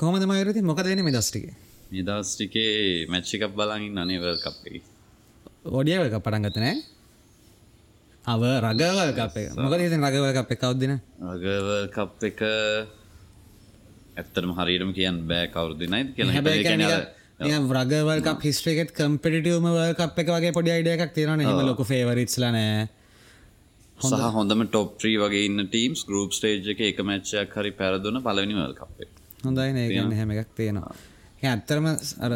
කොහමද 0.00 0.24
මයුරති 0.30 0.60
මොක 0.62 0.80
දෙන 0.84 1.00
මේ 1.04 1.12
දස්ටික 1.12 1.44
මේ 1.90 2.04
දවස් 2.08 2.30
ටිකේ 2.34 3.06
මැච් 3.12 3.28
එකක් 3.36 3.44
බලන් 3.58 3.98
අනේ 4.02 4.18
වර්ල්ඩ් 4.22 4.42
කප් 4.44 4.56
එකේ. 4.68 4.82
ඔඩියවක 5.78 6.14
පටන්ගතනෑ 6.24 6.76
අව 8.24 8.42
රගවල් 8.64 9.10
කප 9.18 9.36
මොක 9.58 9.74
ති 9.80 9.86
රගවල් 10.06 10.32
කප 10.38 10.50
කවද්දින 10.62 10.92
රගවර්ල්ඩ් 11.34 11.90
කප් 11.96 12.20
එක 12.30 12.40
ඇත්තටම 14.18 14.52
හරියටම 14.58 14.90
කියන්න 14.98 15.18
බෑ 15.30 15.46
කවුරු 15.54 15.74
දෙනයිද 15.82 16.08
කියලා. 16.16 16.34
හැබැයි 16.36 16.64
හිතන්නේ. 17.40 17.48
ඒ 17.48 17.50
කියන්නේ 17.50 17.70
අර- 17.72 17.82
රගවල් 17.82 18.22
කප 18.26 18.40
හිස්ට්‍රේකෙත් 18.44 18.90
කම්පිටිවම 18.92 19.66
කප් 19.96 20.18
එක 20.18 20.28
වගේ 20.30 20.52
පොඩි 20.52 20.70
අයිඩ 20.70 20.90
එකක් 20.94 21.14
තියෙන 21.14 21.40
හෙම 21.42 21.60
ලොක 21.66 21.82
ෆේවරිත්ස්ල 21.84 22.44
නෑ 22.48 22.88
සහ 24.00 24.32
හොඳම 24.34 24.64
ටොප් 24.66 24.98
ත්‍රී 25.00 25.16
වගේ 25.18 25.44
ඉන්න 25.46 25.66
ටීම්ස් 25.66 26.04
ගරුප් 26.06 26.32
ස්ටේජ් 26.32 26.68
එක 26.72 26.80
එක 26.82 26.98
මැච්චයක් 27.04 27.54
හරි 27.54 27.72
පැරදුන 27.72 28.22
පලවෙනි 28.22 28.54
වල් 28.56 28.74
කප්. 28.74 29.08
හොඳයි 29.44 29.72
නේගන්න 29.72 30.12
හැම 30.14 30.30
එකක් 30.32 30.50
තියෙනවා 30.56 30.94
ඇත්තරම 31.42 31.86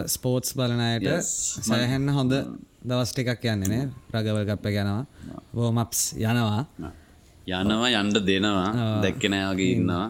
ස්පෝට්ස් 0.09 0.55
බලනයට. 0.55 1.09
සයහැන්න 1.63 2.09
හොඳ 2.11 2.33
දවස්ට 2.85 3.19
එකක් 3.25 3.45
යන්නේ 3.47 3.69
නේ 3.69 3.85
රගවල් 4.15 4.45
කප්ප 4.47 4.67
ගැනවා 4.71 5.05
වෝමප්ස් 5.55 6.01
යනවා 6.23 6.65
යනවා 7.59 7.91
යන්ඩ 7.93 8.17
දෙනවා 8.27 8.71
දැක්කෙනයාගේ 9.03 9.71
ඉන්නවා 9.77 10.07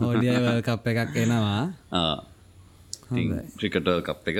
ඕඩියවල් 0.00 0.62
කප් 0.62 0.86
එකක් 0.94 1.16
එනවා 1.16 1.60
ක්‍රිකටල් 3.58 4.00
කප් 4.02 4.28
එක. 4.28 4.38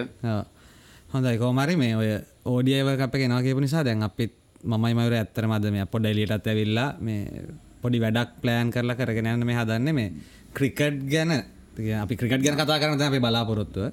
හොඳයි. 1.12 1.38
කෝමරි 1.38 1.77
මේ 1.77 1.95
ඔය 1.97 2.11
ඕඩියව 2.45 2.89
අප 2.98 3.15
ගෙනවා 3.15 3.42
කියපු 3.42 3.61
නිසා 3.61 3.84
දැන් 3.84 4.02
අපිත් 4.02 4.33
මමයි 4.65 4.95
මවර 4.95 5.15
ඇත්තර 5.15 5.47
මද 5.47 5.70
මේ 5.70 5.86
පොඩ 5.86 6.06
එලියටත් 6.06 6.47
ඇවිල්ලා 6.47 6.89
මේ 7.00 7.44
පොඩි 7.83 8.00
වැඩක් 8.00 8.41
ප්ලෑන් 8.42 8.72
කරලා 8.72 8.97
කරගෙන 8.97 9.31
යන්න 9.34 9.47
මේ 9.47 9.56
හදන්න 9.56 9.94
මේ 9.94 10.11
ක්‍රිකට් 10.53 11.06
ගැන. 11.06 11.33
අපි 12.03 12.14
ක්‍රිකට් 12.17 12.42
ගැන 12.42 12.59
කතා 12.59 12.78
කරන 12.78 13.03
අපි 13.03 13.20
බලාපොරොත්තුව. 13.20 13.92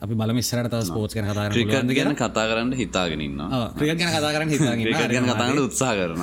අපි 0.00 0.14
බලම 0.14 0.38
ඉස්සරට 0.38 0.70
තව 0.72 0.82
ස්පෝට්ස් 0.82 1.14
ගැන 1.14 1.26
කතා 1.28 1.44
කරන්න 1.46 1.54
ක්‍රිකට් 1.56 1.94
ගැන 1.98 2.16
කතා 2.16 2.46
කරන්න 2.50 2.72
හිතාගෙන 2.74 3.20
ඉන්නවා. 3.28 3.66
ක්‍රිකට් 3.76 4.00
ගැන 4.00 4.10
කතා 4.10 4.32
කරන්න 4.34 4.50
හිතාගෙන. 4.50 4.84
ක්‍රිකට් 4.84 5.12
කතා 5.28 5.36
කරන්න 5.38 5.62
උත්සාහ 5.62 5.92
කරන 5.94 6.22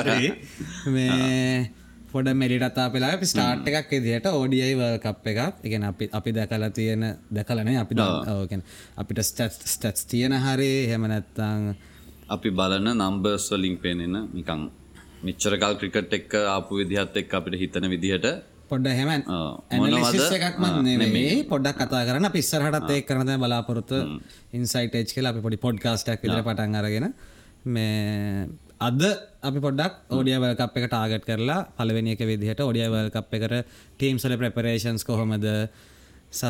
හරි. 0.00 0.30
මේ 0.94 1.70
පොඩ 2.16 2.30
මෙලිටත්තා 2.42 2.86
පෙලා 2.94 3.12
අපි 3.16 3.26
ස්ටාර්ට් 3.32 3.68
එකක් 3.70 3.92
ඕඩියයි 4.32 4.74
වර්ල්ඩ් 4.80 5.02
කප් 5.04 5.26
එකක්. 5.32 5.40
එකන 5.66 5.84
අපි 5.90 6.04
අපි 6.18 6.30
දැකලා 6.38 6.70
තියෙන 6.78 7.04
දැකලනේ 7.36 7.76
අපි 7.84 7.94
ඕකෙන් 8.36 8.62
අපිට 9.02 9.20
ස්ටට් 9.30 9.70
ස්ටට්ස් 9.74 10.08
තියෙන 10.12 10.34
හරි 10.46 10.72
හෙම 10.92 11.06
නැත්තං 11.12 11.70
අපි 12.34 12.50
බලන 12.58 12.88
නම්බර්ස් 12.94 13.46
වලින් 13.54 13.78
පෙනෙන 13.84 14.16
නිකං 14.34 14.66
මෙච්චරකල් 15.26 15.74
ක්‍රිකට් 15.80 16.12
එක්ක 16.18 16.34
ආපු 16.56 16.80
විදිහත් 16.80 17.16
එක්ක 17.22 17.32
අපිට 17.38 17.56
හිතන 17.62 17.86
විදිහට. 17.94 18.26
පොඩ්ඩ 18.70 18.98
හෙම 18.98 19.10
ඔව්. 19.10 19.62
ඇනලිසිස් 19.70 20.22
මොනවද? 20.22 20.36
එකක් 20.38 20.56
නෙමේ 21.04 21.34
පොඩ්ඩක් 21.52 21.80
කතා 21.80 22.02
කරන්න. 22.08 22.28
පිස්සරහටත් 22.36 22.90
ඒ 22.94 23.02
කරන 23.08 23.26
දැන් 23.28 23.40
බලාපොරොත්තු 23.44 23.98
ඉන්සයිට් 24.58 25.00
එච් 25.00 25.10
කියලා 25.16 25.32
අපි 25.34 25.44
පොඩි 25.46 25.58
පොඩ්කාස්ට් 25.66 26.12
එකක් 26.14 26.24
විතර 26.26 26.42
පටන් 26.48 26.78
අරගෙන 26.80 27.06
මේ 27.74 28.48
අද 28.80 29.00
අපි 29.40 29.58
පොඩ්ඩක් 29.64 30.12
ඕඩිය 30.12 30.36
වර්ල්ඩ් 30.36 30.58
කප් 30.60 30.76
එක 30.76 30.86
ටාගට් 30.92 31.24
කරලා 31.24 31.60
පළවෙනි 31.78 32.12
එක 32.12 32.22
විදිහට 32.28 32.60
ඕඩිය 32.60 32.88
වර්ල්ඩ් 32.92 33.14
කප් 33.14 33.38
එකට 33.38 33.54
ටීම්ස් 33.96 34.26
වල 34.26 34.36
ප්‍රෙපරේෂන්ස් 34.36 35.04
කොහොමද? 35.04 35.46
සහ 36.30 36.44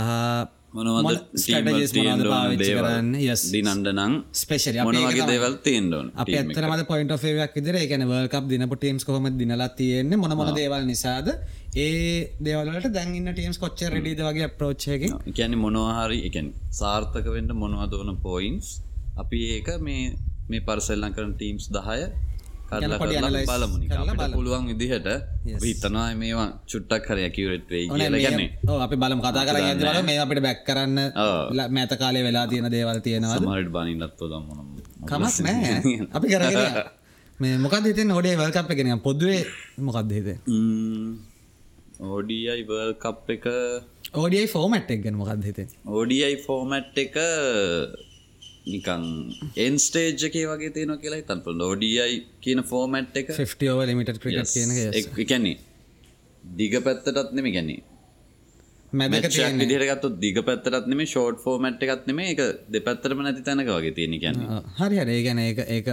කරන්නේ? 2.82 3.22
Yes. 3.22 3.46
දිනන්ඩ 3.54 3.92
නං 3.92 4.18
ස්පෙෂලි 4.34 4.82
මොන 4.82 4.98
වගේ 4.98 5.28
දේවල් 5.30 5.54
තියෙන්ඩෝන් 5.62 6.10
අපි 6.18 6.36
ඇත්තරමද 6.40 6.84
පොයින්ට 6.90 7.14
ෆේවක් 7.24 7.54
විදිර 7.60 7.78
එකන 7.84 8.06
වර්ල්ඩ් 8.10 8.32
කප් 8.34 8.44
දිනපු 8.52 8.80
ටීම්ස් 8.82 9.06
කොහොම 9.06 9.30
දිනලා 9.38 9.70
තියෙන්නේ 9.78 10.18
මොන 10.18 10.34
මොන 10.34 10.50
දේවල් 10.58 10.82
නිසාද? 10.90 11.30
ඒ 11.78 12.34
දේවල්වලට 12.42 12.90
දැන් 12.90 13.14
ඉන්න 13.20 13.30
ටීම්ස් 13.32 13.62
කොච්චර 13.62 13.94
රෙඩිද 13.94 14.26
වගේ 14.26 14.50
අප්‍රෝච් 14.50 14.88
එකකින්? 14.96 15.14
කියන්නේ 15.30 15.64
මොනවාහරි 15.66 16.24
එකන් 16.30 16.50
සාර්ථක 16.80 17.30
වෙන්න 17.36 17.54
මොනවද 17.62 18.00
වන 18.02 18.18
පොයින්ස් 18.26 18.80
අපි 19.16 19.38
ඒක 19.56 19.76
මේ 19.80 20.16
මේ 20.50 20.62
පරසෙල්ලං 20.68 21.12
කරන 21.16 21.32
ටීම්ස් 21.38 21.66
දහය 21.76 22.00
කරලා 22.70 22.98
කරලා 23.00 23.42
බලමුනි 23.50 23.86
අපිට 24.02 24.34
පුළුවන් 24.36 24.64
විදිහට. 24.70 25.08
හිතනවා 25.64 26.06
මේවා 26.22 26.48
චුට්ටක් 26.70 27.04
හරි 27.10 27.22
ඇකිවරට් 27.28 27.66
වෙයි 27.74 27.86
කියලා 27.90 28.22
ගැන්නේ 28.24 28.50
ඔව් 28.72 28.78
අපි 28.86 28.96
බලමු. 29.02 29.20
කතා 29.26 29.44
කරගෙන 29.48 29.70
යද්දි 29.72 29.84
බලමු 29.88 30.02
මේ 30.10 30.18
අපිට 30.24 30.40
බැක් 30.46 30.60
කරන්න 30.68 30.98
මෑත 31.76 31.92
කාලේ 32.02 32.24
වෙලා 32.28 32.46
තියෙන 32.52 32.68
දේවල් 32.76 32.98
තියෙනවද? 33.06 33.38
සමහරට 33.38 33.70
බනින්නත් 33.76 34.14
පොදම් 34.22 34.42
මොනම් 34.48 34.68
කමක් 35.10 35.36
නෑ 35.46 35.74
අපි 36.16 36.26
කරගෙන. 36.34 36.58
මේ 37.42 37.54
මොකක්ද 37.64 37.86
හිතෙන්නේ? 37.90 38.16
ඕඩේ 38.18 38.34
වර්ල්ඩ් 38.40 38.56
කප් 38.58 38.68
එක 38.74 38.80
නිකන් 38.86 39.02
පොදුවේ 39.08 39.42
මොකක්ද 39.88 40.10
හිතෙන්නේ? 40.18 40.40
ඕඩයි 42.10 42.60
වර්ල් 42.70 42.92
කප් 43.04 43.26
එක 43.36 43.46
ඕඩියයි 44.22 44.48
ෆෝමැට් 44.54 44.90
එක 44.94 45.00
ගැන 45.06 45.16
මොකක්ද 45.22 45.46
හිතෙන්නේ? 45.48 45.78
ඕඩයි 45.96 46.34
ෆෝමට් 46.46 46.98
එක 47.04 47.14
නිකං 48.66 49.04
එන්ස්ටේජ් 49.56 50.26
එකේ 50.28 50.46
වගේ 50.52 50.72
තියෙන 50.76 50.94
කියලා 51.02 51.26
තන් 51.28 51.42
පොල් 51.42 51.66
ෝඩයි 51.68 52.22
කියන 52.44 52.62
ෆෝමට් 52.64 53.20
එක 53.22 53.34
50 53.34 53.74
over 53.74 53.86
limited 53.86 54.22
cricket 54.22 54.54
කියන 54.54 54.72
එක 54.74 54.80
yes. 54.84 55.12
එකන්නේ 55.16 55.58
දිග 56.44 56.74
පැත්තටත් 56.86 57.30
නෙම 57.32 57.52
ගැන්නේ 57.52 57.82
විදිහටගත්තු 58.92 60.08
දිග 60.18 60.38
පැත්තරත් 60.42 60.86
නෙම 60.86 61.00
ෂෝට් 61.04 61.40
ෆෝමට් 61.42 61.82
එකත් 61.82 62.06
නෙම 62.06 62.20
එක 62.24 62.42
දෙපැත්තරම 62.68 63.22
නැති 63.22 63.42
තැනක 63.42 63.68
වගේ 63.68 63.94
තියෙන 63.94 64.36
ඔව්. 64.48 64.62
හරි 64.78 64.96
හරි. 64.98 65.12
ඒ 65.12 65.22
ගැන 65.22 65.38
ඒක 65.38 65.58
ඒක 65.68 65.88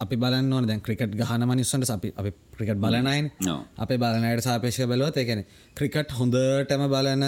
අපි 0.00 0.16
බලන්න 0.16 0.52
ඕන. 0.52 0.66
දැන් 0.66 0.80
ක්‍රිකට් 0.80 1.14
ගහන 1.14 1.46
මනිස්සන්ට 1.46 1.90
අපි 1.90 2.12
අපි 2.16 2.30
ක්‍රිකට් 2.56 2.80
බලනයින්. 2.80 3.30
අපේ 3.78 3.98
බලනයට 3.98 4.42
සාපේශ 4.42 4.80
බලුවත් 4.86 5.16
ඒකන 5.16 5.44
ක්‍රිකට් 5.76 6.12
හොඳටම 6.12 6.86
බලන 6.88 7.24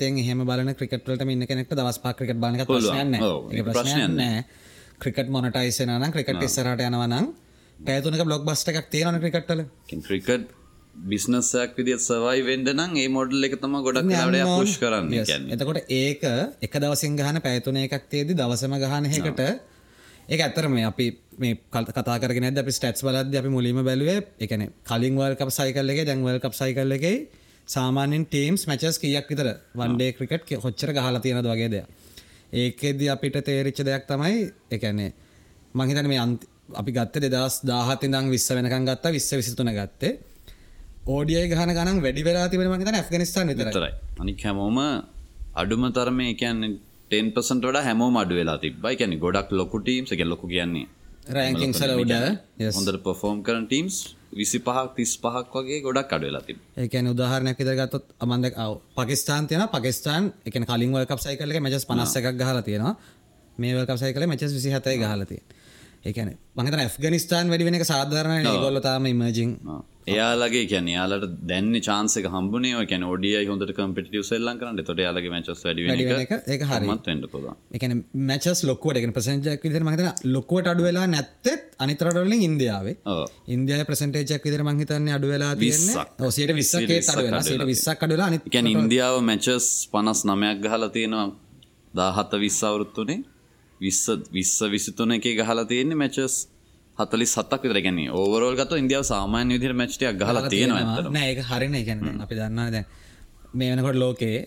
කැමැත්තෙන් 0.00 0.18
එහෙම 0.18 0.44
බලන 0.44 0.74
ක්‍රිකට්වලට 0.74 1.24
ඉන්න 1.26 1.46
කෙනෙක්ට 1.46 1.74
දවස් 1.74 1.98
පා 1.98 2.14
ක්‍රිකට් 2.14 2.40
බලන 2.40 2.64
පුළුවන්. 2.66 3.14
ඔව්. 3.20 3.50
ඒක 3.50 3.64
ප්‍රශ්නයක් 3.64 3.76
ප්‍රශ්නයක් 3.76 4.14
නෑ. 4.14 4.44
ක්‍රිකට් 4.98 5.28
මොනටයිසන 5.28 5.92
ක්‍රිකට් 6.08 6.42
ඉස්සරට 6.42 6.80
යනවනම් 6.80 7.28
පැතුනක 7.80 8.24
බ්ලොග් 8.24 8.44
බස්ට 8.44 8.72
එකක් 8.72 8.90
තියෙන 8.90 9.20
ක්‍රිකට්වල 9.20 9.64
ක්‍රිකට් 10.00 10.54
බිස්නසයක් 11.06 11.76
විදිත් 11.76 12.00
සවයි 12.00 12.44
වෙන්ඩ 12.44 12.72
නම් 12.74 12.96
ඒ 12.96 13.08
මොඩල් 13.08 13.48
එක 13.48 13.56
තම 13.56 13.80
ගොඩක් 13.80 14.06
ලාඩය 14.06 14.44
පුෂ් 14.50 14.78
කරන්න 14.78 15.50
එතකොට 15.50 15.82
ඒක 15.88 16.24
එක 16.60 16.72
දවසින් 16.76 17.16
ගහන 17.16 17.40
පැතුන 17.40 17.82
එකක් 17.82 18.08
තියේදි 18.08 18.36
දවසම 18.36 18.76
ගහනහකට 18.76 19.44
ඒ 20.28 20.38
ඇත්තර 20.38 20.68
මේ 20.68 20.86
අපි 20.86 21.06
මේ 21.38 21.58
කල් 21.68 21.90
කතා 21.90 22.16
කරගෙන 22.18 22.48
ඇද 22.48 22.58
අපි 22.58 22.72
ස්ටට්ස් 22.72 23.02
බලද 23.02 23.34
අපි 23.34 23.50
මුලිම 23.50 23.82
බැලුවේ 23.82 24.18
එකන 24.38 24.66
කලින් 24.84 25.14
වල් 25.16 25.36
කප් 25.36 25.50
සයිකල් 25.52 25.94
එක 25.94 26.08
සාමාන්‍යෙන් 27.70 28.24
ටීම්ස් 28.26 28.62
මචස් 28.68 28.96
කියක් 29.02 29.26
විතර? 29.30 29.48
වන්ඩේ 29.74 30.10
ක්‍රිකට් 30.12 30.54
හොච්චර 30.64 30.90
ගහලා 30.96 31.20
තියෙනද 31.20 31.46
වගේ 31.46 31.70
දෙයක්? 31.74 31.86
ඒකෙද 32.54 33.02
අපිට 33.14 33.36
තේරිච්ච 33.44 33.84
දෙයක් 33.88 34.04
තමයි 34.08 34.38
එකනේ 34.70 35.12
මහිතන 35.74 36.08
මේ 36.08 36.20
අන්ත 36.20 36.42
අපි 36.74 36.90
ගත්ත 36.92 37.24
දෙදස් 37.26 37.60
දාහතිදං 37.64 38.26
විස්ස 38.34 38.50
වෙනකන් 38.52 38.90
ගත්ත 38.90 39.14
විස්ස 39.16 39.30
විසිතුන 39.34 39.72
ගත්තේ. 39.78 40.12
ඕඩිය 41.08 41.42
ගහන 41.48 41.70
ගනම් 41.76 41.98
වැඩි 42.04 42.22
වෙලා 42.24 42.46
තිබෙන 42.48 42.68
මහිතන 42.72 42.96
ඇෆ්ගනිස්ාන් 42.96 43.50
විතර 43.50 43.68
තරයි 43.70 43.92
අනික් 44.22 44.42
හැමෝම 44.46 44.78
අඩුම 45.54 45.84
තරම 45.96 46.20
කියන්නේ 46.40 46.70
ටෙන් 47.06 47.28
පසට 47.34 47.62
වඩ 47.62 47.84
හැමෝම 47.86 48.16
අඩු 48.22 48.34
වෙලා 48.40 48.58
තිබයි 48.64 48.98
ගැන 49.00 49.14
ගොඩක් 49.24 49.50
ලොකු 49.52 49.80
ටීම්ස් 49.80 50.12
එක 50.14 50.22
ලොකු 50.32 50.46
කියන්නේ 50.54 50.86
රෑකින් 51.36 51.72
සල 51.72 51.92
උඩ 52.02 52.14
හොඳට 52.76 53.00
පොෆෝම් 53.06 53.38
කරන 53.46 53.64
ටීම්ස් 53.66 53.96
විසි 54.32 54.58
පහක් 54.60 54.88
තිස් 54.96 55.12
පහක් 55.18 55.54
වගේ 55.56 55.80
ගොඩක් 55.80 56.12
අඩු 56.12 56.26
වෙලා 56.26 56.42
තිබ 56.42 56.58
ඒකන 56.76 57.06
උදාහරණයක් 57.06 57.56
විතර 57.58 57.76
ගත්තොත් 57.76 58.04
අමන්දක් 58.20 58.54
අව 58.56 58.72
පකිස්ාන් 58.96 59.46
තියන 59.46 59.64
පකිස්ාන් 59.68 60.32
එක 60.46 60.54
කලින් 60.64 60.92
වල් 60.92 61.06
කප් 61.06 61.20
සයිකල 61.20 61.56
මචස් 61.60 61.84
පනස්ස 61.86 62.16
එකක් 62.16 62.36
ගහලා 62.36 62.62
තියෙනවා. 62.62 62.94
මේ 63.58 63.72
වල් 63.74 63.86
කප් 63.86 63.98
සයිකල 63.98 64.26
මචස් 64.26 64.52
විසි 64.52 64.70
හතයි 64.70 64.96
ගහලතිය 64.98 65.42
ඒකන 66.02 66.30
මහිත 66.56 66.74
ඇෆ්ගනිස්ාන් 66.76 67.50
වැඩි 67.50 67.64
වෙන 67.64 67.74
එක 67.74 67.84
සාධාරණ 67.84 68.46
ගොල්ලතාම 68.58 69.06
ඉමජිං 69.06 69.50
එයාලගේ 70.10 70.64
කියන 70.70 70.88
යාලට 70.88 71.26
දැන්න 71.50 71.74
චාන්සක 71.80 72.28
හම්බනේ 72.34 72.84
කැන 72.90 73.04
ෝඩිය 73.04 73.34
හොඳට 73.50 73.72
කම්පිටිය 73.78 74.22
සෙල්ලන් 74.22 74.60
කරන්න. 74.60 74.82
තොට 74.82 75.02
යාලගේ 75.04 75.32
මචස් 75.32 75.64
වැඩි 75.64 75.86
වැඩි 75.86 76.06
වෙන 76.06 76.12
වෙන 76.12 76.24
එක. 76.26 76.32
ඒක 76.48 76.64
හරි. 76.64 76.86
මත් 76.88 77.10
වෙන්ඩ 77.10 77.26
පුොද 77.32 77.48
එකන 77.72 77.96
මචස් 78.26 78.62
ලොක්වට 78.70 79.00
එක 79.00 79.08
ප්‍රසෙන්ජක් 79.12 79.66
විදිර 79.66 79.84
මහිතන 79.84 80.08
ලොක්කුවට 80.28 80.72
අඩු 80.72 80.86
වෙලා 80.88 81.06
නැත්තෙත් 81.08 81.66
අනිතරටවලින් 81.78 82.46
ඉන්දියාවේ. 82.48 82.96
ඉන්දිය 83.48 83.84
ප්‍රසන්ටේජක් 83.84 84.48
විදිර 84.48 84.64
මහිතන්නේ 84.64 85.18
අඩු 85.18 85.34
වෙලා 85.34 85.52
ඔසයට 86.22 86.54
විස්සගේ 86.54 87.00
විස්සක් 87.66 88.06
අඩුලා 88.06 88.30
එකැන 88.40 88.72
ඉන්දියාව 88.74 89.20
මැචස් 89.24 89.70
පනස් 89.92 90.26
නමයක් 90.26 90.58
ගහලා 90.64 90.90
තියෙනවා. 90.90 91.28
දාහත 91.94 92.32
විස්සවරුත්තුනේ 92.36 93.20
විස්ස 93.80 94.06
විස්ස 94.30 94.56
විසිතුන 94.68 95.12
එක 95.12 95.26
ගහලා 95.38 95.64
තියෙන්නේ 95.64 95.96
මැචස් 95.96 96.34
හතලි 97.00 97.26
සත්තක් 97.26 97.62
විතර 97.64 97.80
ගැන 97.86 97.98
ඕවරෝල් 98.12 98.56
ගත 98.56 98.80
ඉන්දියාව 98.82 99.04
සාමාන්‍ය 99.04 99.52
විදිර 99.56 99.74
මැච්ටියක් 99.74 100.16
ගහලා 100.20 100.48
තියෙනවා 100.48 101.10
නෑ 101.10 101.32
හරින. 101.50 101.76
ගැන 101.86 102.00
අපි 102.24 102.34
දන්නා 102.40 102.68
දැන් 102.70 102.86
මේ 103.54 103.70
වෙනකොට 103.72 103.98
ලෝකයේ 104.02 104.40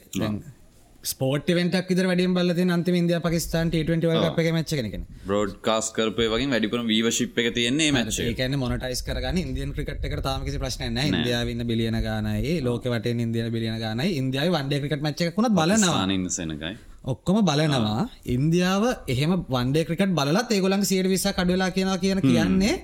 දැන් 1.04 1.12
ස්පෝට්වෙන්ටක් 1.12 1.90
විදර 1.90 2.06
වැඩියම් 2.08 2.34
බල්ල 2.34 2.72
අන්තිම 2.74 2.96
ඉන්දිය 2.96 3.20
පකිස්ාන් 3.20 3.72
ට 3.72 3.76
අප 4.24 4.40
එක 4.40 4.48
මච්ච 4.54 4.72
කෙනෙ 4.80 5.06
බ්‍රෝඩ් 5.26 5.56
කාස් 5.62 5.92
කරපය 5.92 6.28
වගේ 6.28 6.48
වැඩිපුරම 6.48 6.88
වීවශිප් 6.88 7.38
එක 7.38 7.54
තියෙන්නේ 7.54 7.92
මච්ච 7.92 8.20
ඒකන 8.24 8.56
මොනටයිස් 8.58 9.02
කරගන්න 9.04 9.38
ඉන්දියන් 9.38 9.74
ක්‍රිකට 9.74 10.06
එක 10.06 10.16
තාමකිසි 10.22 10.58
ප්‍රශ්න 10.58 11.00
ඉන්දියාවන්න 11.00 11.66
බිලියන 11.66 11.98
ගානයි 12.00 12.62
ලෝක 12.62 12.86
වට 12.86 13.16
ඉන්දියන 13.18 13.52
බිලියන 13.52 13.78
ගානයි. 13.80 14.08
ඉන්දියාව 14.20 14.56
වන්ඩ 14.56 14.80
ක්‍රිකට 14.82 15.04
මච්ච 15.04 15.36
කුණ 15.36 15.50
බලනවා. 15.52 16.06
සනකයි 16.30 16.74
ඔක්කොම 17.06 17.40
බලනවා. 17.44 18.08
ඉන්දියාව 18.26 18.84
එහෙම 19.08 19.34
වන්ඩේ 19.50 19.86
ක්‍රිකට 19.90 20.16
බලත් 20.20 20.50
ඒගොලන් 20.52 20.86
සියට 20.86 21.10
විස 21.10 21.28
කඩවෙලා 21.30 21.72
කියන 21.72 21.92
කියන 22.00 22.22
කියන්නේ 22.22 22.76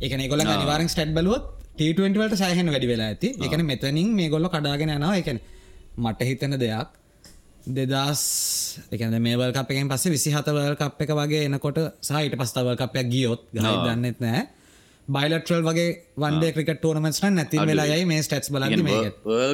එකන 0.00 0.22
ගොල 0.28 0.44
අනිවාරෙන් 0.46 0.86
ස්ටඩ් 0.86 1.18
බලුවත් 1.18 1.50
ට20ට 1.78 2.38
සයහන 2.42 2.70
වැඩි 2.70 2.92
වෙලා 2.92 3.10
ඇති. 3.10 3.34
එකන 3.40 3.66
මෙතනින් 3.66 4.14
මේ 4.14 4.30
ගොල්ල 4.30 4.48
කඩාගෙන 4.48 4.94
යනවා. 4.98 5.18
එකන 5.18 5.42
මට 5.96 6.30
හිතන 6.30 6.56
දෙයක් 6.60 6.94
දෙදස් 7.66 8.22
එකන 8.92 9.16
මේවල් 9.20 9.52
කපෙන් 9.52 9.88
පස්සේ 9.88 10.12
විසි 10.12 10.30
හතවල් 10.30 10.76
කප් 10.76 11.02
එක 11.02 11.10
වගේ 11.12 11.46
එනකොට 11.46 11.80
සහිට 12.00 12.36
පස්තවල් 12.36 12.76
කපයක් 12.76 13.08
ගියොත් 13.10 13.42
ගයි 13.52 13.74
දන්නෙත් 13.86 14.20
නෑ 14.20 14.42
බයිලටල් 15.08 15.62
වගේ 15.62 15.90
වන්ඩේ 16.16 16.52
ක්‍රිකට 16.52 16.78
ටෝනමස් 16.78 17.18
නැති 17.24 17.58
වෙලා 17.62 17.86
යයි 17.88 18.04
මේ 18.04 18.22
ස්ටටස් 18.22 18.50
බල 18.50 18.64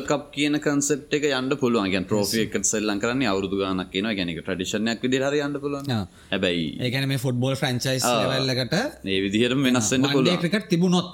කප් 0.06 0.22
කියන 0.34 0.58
කන්සෙප් 0.58 1.12
එක 1.12 1.26
යන්න 1.30 1.56
පුළුවන්. 1.56 1.88
ට්‍රෝෆි 2.04 2.44
එක 2.44 2.56
සෙල්ලන් 2.64 3.00
කරන්න 3.00 3.24
අවුදු 3.26 3.50
ගනක් 3.52 3.88
කියන 3.92 4.08
ගැනක 4.10 4.40
ටඩිෂනයක් 4.40 5.02
විදි 5.02 5.20
හර 5.20 5.38
යන්න 5.40 5.60
පුළුවන්. 5.64 5.90
හැබැයි 6.30 6.68
ඒකන 6.80 7.08
මේ 7.08 7.20
ෆුට්බෝල් 7.24 7.56
ෆ්‍රන්චයිස් 7.56 8.06
වෙල්ලකට 8.28 8.76
ඒ 8.76 9.18
විදිහරම 9.26 9.68
වෙනස්සන්න 9.68 10.08
පුළුවන්. 10.08 10.40
ක්‍රිකට 10.40 10.68
තිබුණොත්. 10.68 11.10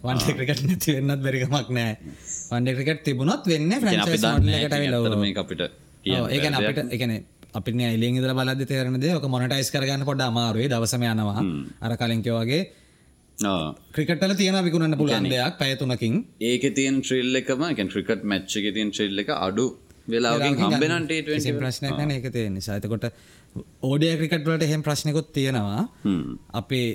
වන්ඩ 0.00 0.38
ක්‍රිකට 0.38 0.64
නැති 0.64 0.96
වෙන්නත් 0.96 1.26
බැරිකමක් 1.26 1.68
නෑ 1.72 1.92
වන්ඩ 2.48 2.78
ක්‍රිකට 2.78 3.04
තිබුණොත් 3.04 3.52
වෙන්න 3.52 3.76
ෆ්‍රන්චයිස් 3.78 4.24
කට 4.24 5.44
අපිට 5.44 5.87
ඒකන 6.08 6.58
අපිට 6.60 6.92
එකන 6.96 7.12
අපි 7.54 7.70
ඉලින් 7.88 8.18
ඉදර 8.20 8.34
බලද 8.34 8.66
තේරනද 8.66 9.08
ඕක 9.10 9.26
මොනටයිස් 9.28 9.70
කරගන්න 9.70 10.04
පොඩ 10.04 10.20
අමාරුවේ 10.22 10.68
දවසම 10.68 11.02
යනවා. 11.04 11.42
අර 11.82 11.96
කලින්ක 11.96 12.28
වගේ 12.36 12.62
ක්‍රිකටල 13.94 14.34
තියෙන 14.34 14.58
විකුණන්න 14.64 14.96
පුළන් 14.96 15.26
දෙයක් 15.26 15.58
පැයතුනකින් 15.58 16.24
ඒක 16.42 16.64
තියන් 16.74 17.02
ශ්‍රිල් 17.02 17.40
එකම 17.42 17.62
එකන් 17.64 17.88
ක්‍රිකට් 17.88 18.24
මච්චක 18.24 18.74
තියන් 18.76 18.90
ශ්‍රිල් 18.92 19.24
එක 19.24 19.30
අඩු 19.38 19.66
වෙලාගින් 20.08 20.56
හම්බෙනට 20.56 21.12
ප්‍රශ්නයක් 21.60 22.00
ඒක 22.10 22.26
තිය 22.32 22.48
නිසාතකොට 22.50 23.04
ඕඩිය 23.82 24.14
ක්‍රිකට්වලට 24.20 24.62
එහෙම 24.62 24.82
ප්‍රශ්නකුත් 24.82 25.28
තියෙනවා. 25.32 25.82
අපේ 26.52 26.88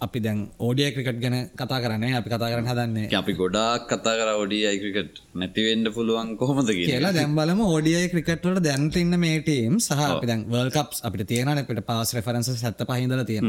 අපි 0.00 0.18
දැන් 0.20 0.38
ඕඩිය 0.58 0.88
ක්‍රිකට් 0.94 1.20
ගැන 1.22 1.36
කතා 1.54 1.78
කරන්නේ 1.80 2.12
අපි 2.14 2.28
කතා 2.28 2.50
කරන්න 2.50 2.70
හදන්නේ 2.70 3.06
අපි 3.14 3.32
ගොඩාක් 3.34 3.88
කතා 3.88 4.14
කර 4.14 4.30
ෝඩියයි 4.34 4.78
ක්‍රිකට් 4.82 5.20
නැතිවෙන්ඩ 5.34 5.90
පුළුවන් 5.90 6.30
කොහොමද 6.36 6.70
කියලා 6.70 7.12
දැම්බලම 7.12 7.60
ඕඩියයි 7.66 8.10
ක්‍රිකට්වලට 8.12 8.62
දැන්ට 8.62 8.96
ඉන්න 8.96 9.18
මේ 9.18 9.38
ටීම් 9.40 9.76
සහ 9.80 10.02
දැන් 10.22 10.46
වල් 10.48 10.70
කප් 10.70 11.02
අපිට 11.02 11.26
තියෙන 11.26 11.52
අපිට 11.54 11.82
පාස් 11.84 12.14
රෙෆරන්ස 12.14 12.50
සැත්ත 12.56 12.84
පහිදල 12.84 13.24
තියෙන 13.24 13.48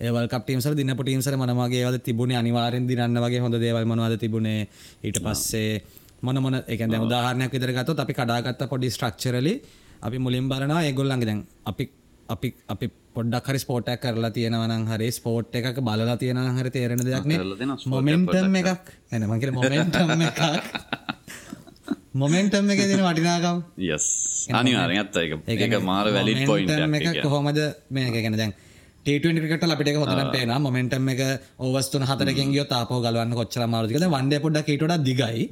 ඒවල් 0.00 0.28
කප්ටීම්සල 0.28 0.74
දින 0.74 0.94
පටීම්සර 0.94 1.36
මනමගේ 1.36 1.84
වද 1.86 2.00
තිබුණේ 2.00 2.38
අනිවාරෙන් 2.38 2.86
දිනන්න 2.86 3.18
වගේ 3.18 3.40
හොඳ 3.40 3.56
දේවල් 3.56 3.84
මනවාද 3.84 4.16
තිබුණේ? 4.18 4.68
ඊට 5.02 5.20
පස්සේ 5.20 5.82
මොන 6.22 6.38
මොන 6.38 6.56
එක 6.64 6.80
දැ 6.86 7.00
උදාහරණයක් 7.00 7.52
විදරගත්තු 7.52 7.98
අපි 7.98 8.14
කඩාගත්ත 8.14 8.64
පොඩි 8.66 8.90
ස්ට්‍රක්චරලි 8.90 9.54
අපි 10.02 10.18
මුලින් 10.18 10.48
බලනවා 10.48 10.82
ඒගොල්ලන්ගේ 10.82 11.26
දැන් 11.26 11.44
අපි 11.64 11.84
අපි 12.28 12.48
අපි 12.68 12.86
පොඩ්ඩක් 13.14 13.48
හරි 13.48 13.58
ස්පෝට්ක් 13.58 14.00
කරලා 14.02 14.30
තියෙනවනම් 14.30 14.84
හරි 14.88 15.08
ස්පෝට් 15.12 15.54
එකක 15.54 15.78
බලලා 15.80 16.16
තියෙන 16.16 16.40
හරි 16.56 16.70
තේරෙන 16.70 17.00
දෙයක්න 17.00 17.32
මොමෙන්ටම් 17.86 18.58
එකක් 18.60 18.92
එන 19.14 19.26
මගේ 19.28 19.52
මොමෙන්ටම් 19.52 20.22
එකක්. 20.28 20.40
මොමෙන්ටම් 22.14 22.70
එක 22.70 22.82
දෙන 22.82 23.02
වටිනාකම්. 23.02 23.58
යස් 23.88 24.06
අනිවාරෙන් 24.52 25.00
ඇත්ත 25.00 25.16
එක 25.16 25.32
ඒක 25.48 25.78
මාර 25.82 26.08
වැලි 26.08 26.46
පොයින්ට 26.46 27.00
එක 27.00 27.22
කොහොමද? 27.24 27.60
මේක 27.90 28.14
ගැන 28.16 28.36
දැන් 28.36 28.54
ට 29.04 29.68
අපිට 29.68 29.96
හොතන 29.96 30.30
පේන 30.30 30.54
මොමෙන්ටම් 30.60 31.12
එක 31.14 31.20
ඕවස්තුන 31.58 32.04
හතරකින් 32.04 32.54
ගියෝ 32.54 32.66
තාපෝ 32.66 33.00
ගලවන්න 33.00 33.34
කොච්චර 33.34 33.66
මාරුතිකද 33.66 34.08
වන්ඩ 34.08 34.40
පොඩ්ඩ 34.40 34.64
කීටට 34.64 35.04
දිගයි. 35.04 35.48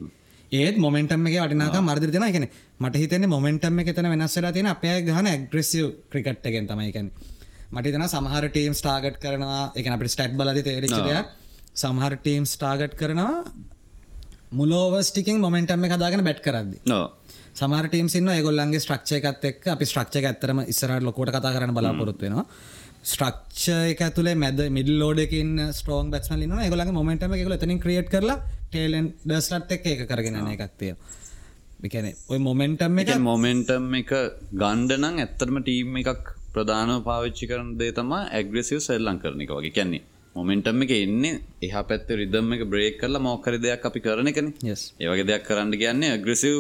ඒත් 0.53 0.79
මොමෙන්ටම් 0.79 1.27
එක 1.27 1.37
වටිනාක 1.41 1.77
මර්දිර 1.83 2.11
දෙෙන 2.11 2.25
එකන 2.25 2.47
මට 2.81 3.03
හිතන 3.03 3.29
මොමෙන්ටම් 3.29 3.83
එක 3.83 3.93
තන 3.93 4.09
වෙනස්සලා 4.15 4.53
තියෙන 4.53 4.71
අපේ 4.73 4.97
ගහන 5.03 5.29
ඇග්‍රෙසිව් 5.29 5.93
ක්‍රිකට් 6.11 6.49
එකෙන් 6.49 7.11
තමයිකැන 7.71 7.95
මට 7.95 7.95
තන 7.95 8.09
සමහර 8.09 8.45
ටීම් 8.49 8.75
ස්ටාගට් 8.75 9.19
කරනවා. 9.19 9.73
එක 9.75 9.87
අපට 9.87 10.11
ස්ටට් 10.11 10.37
බලද 10.37 10.63
තේරචදයක් 10.63 11.29
සමහර 11.75 12.17
ටීම් 12.17 12.45
ස්ටාගට් 12.45 12.97
කරනවා 12.97 13.45
මුලෝවස්ටිකින් 14.53 15.39
මොමෙන්ටම් 15.39 15.85
එක 15.85 15.93
හදාගෙන 15.93 16.25
බැට් 16.25 16.43
කරද 16.43 16.75
සමර 17.55 17.89
ටීම් 17.89 18.09
සින්න 18.09 18.31
ගොල්ලන්ගේ 18.43 18.81
ස්ට්‍රක්ෂය 18.81 19.21
එකත් 19.21 19.45
එක් 19.45 19.67
අපි 19.69 19.85
ස්ට්‍රක්ෂය 19.85 20.23
ඇත්තරම 20.23 20.65
ඉස්සරට 20.65 21.03
ලොකොට 21.03 21.31
කතා 21.31 21.53
කරන 21.53 21.75
බලාපොරොත්තු 21.75 22.27
වෙනවා. 22.27 22.47
ස්ට්‍රක්ෂ 23.03 23.69
එක 23.93 24.03
තුළ 24.15 24.35
මැද 24.35 24.61
මිඩල් 24.71 24.99
ලෝඩකින් 24.99 25.55
ස්ටෝන් 25.73 26.11
බැස්මල 26.11 26.43
න 26.43 26.59
ගොලගේ 26.69 26.93
මොමෙන්ටම 26.93 27.33
එකල 27.33 27.57
තනින් 27.57 27.81
ක්‍රියට් 27.81 28.11
කරලා 28.11 28.39
ටේලෙන් 28.71 29.15
ඩස්ලට් 29.25 29.73
එක 29.73 29.87
එක 29.87 30.05
කරගෙන 30.11 30.43
එකක්තිය 30.49 30.93
එකන 31.83 32.11
ඔය 32.29 32.39
මොමෙන්ටම් 32.41 32.99
එක 32.99 33.15
මොමෙන්ටම් 33.21 33.89
එක 34.03 34.13
ගණ්ඩනං 34.53 35.25
ඇත්තරම 35.25 35.63
ටීම් 35.63 35.97
එකක් 36.03 36.35
ප්‍රධානව 36.55 37.05
පාවිච්චි 37.09 37.45
කරන 37.51 37.69
දේ 37.81 37.93
තමා 37.99 38.23
ඇග්‍රසිව් 38.39 38.79
සෙල්ලං 38.87 39.19
කරන 39.23 39.41
එක 39.45 39.53
වගේ. 39.57 39.75
කියන්නේ 39.77 40.03
මොමෙන්ටම් 40.37 40.83
එක 40.85 40.93
එන්නේ 40.97 41.35
එහ 41.67 41.75
පැත්ත 41.89 42.09
රිදම් 42.21 42.49
එක 42.57 42.63
බ්‍රේක් 42.73 42.97
කරලා 43.01 43.27
මොකරි 43.27 43.59
දෙයක් 43.67 43.85
අපි 43.89 44.01
කරන 44.07 44.33
එකන. 44.33 44.49
ඒවගේ 45.03 45.29
දෙයක් 45.31 45.45
කරන්න 45.49 45.77
කියන්නේ 45.83 46.11
ඇග්‍රසිව් 46.17 46.57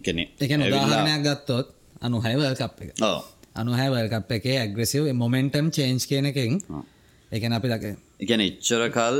කෙනෙ 0.00 0.24
එක 0.44 0.50
උදාහරණයක් 0.56 1.22
ගත්තොත් 1.26 1.66
අනු 2.04 2.16
හැවල් 2.26 2.54
කප් 2.60 2.78
එක. 2.84 2.90
අනුහැවල් 3.60 4.08
කප් 4.12 4.30
එකේ 4.38 4.56
ඇග්‍රසිව් 4.62 5.02
මොමෙන්ටම් 5.22 5.66
චේන්ජ් 5.76 6.02
කියන 6.10 6.26
එකෙන් 6.30 6.52
එකන 7.32 7.52
අපි 7.58 7.68
දක 7.72 7.84
එකන 8.24 8.40
එච්චර 8.48 8.82
කල් 8.96 9.16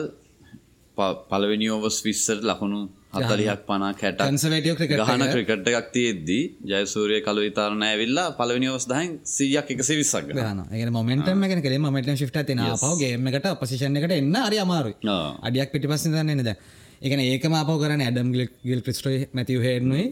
පලවෙනි 1.31 1.69
ඕවස් 1.75 1.99
විස්සට 2.07 2.43
ලකුණු 2.51 2.81
හතලියක් 3.13 3.63
පනා 3.67 3.93
කැට 3.95 4.21
ගහන 4.21 5.25
ක්‍රිකට 5.27 5.69
එකක් 5.71 5.89
තියද්දී 5.93 6.43
ජයසූරය 6.65 7.19
කලු 7.23 7.43
විතාරණ 7.43 7.83
ඇවිල්ලා 7.83 8.29
පලවෙනි 8.33 8.71
ඔවස් 8.71 8.87
දහන් 8.87 9.19
සියක් 9.27 9.73
එකසි 9.75 9.99
විසක් 9.99 10.31
ගන 10.31 10.93
මොමෙන්ටම 10.93 11.45
එක 11.45 11.57
කලේ 11.61 11.81
මට 11.81 12.17
ශිට 12.17 12.41
තින 12.47 12.63
පවගේමකට 12.77 13.49
අපසිෂණ 13.49 13.99
එකට 13.99 14.15
එන්න 14.15 14.37
අරි 14.39 14.59
අමාරු 14.59 14.95
අඩියක් 15.43 15.75
පිටිපස්ස 15.75 16.07
දන්නද 16.09 16.55
එකන 17.03 17.21
ඒකම 17.21 17.55
අප 17.57 17.71
කරන 17.77 18.03
ඇඩම් 18.03 18.35
ගිල් 18.65 18.83
ක්‍රිස්ට්‍රයි 18.83 19.29
මැතිව 19.33 19.63
හෙනුවේ 19.63 20.09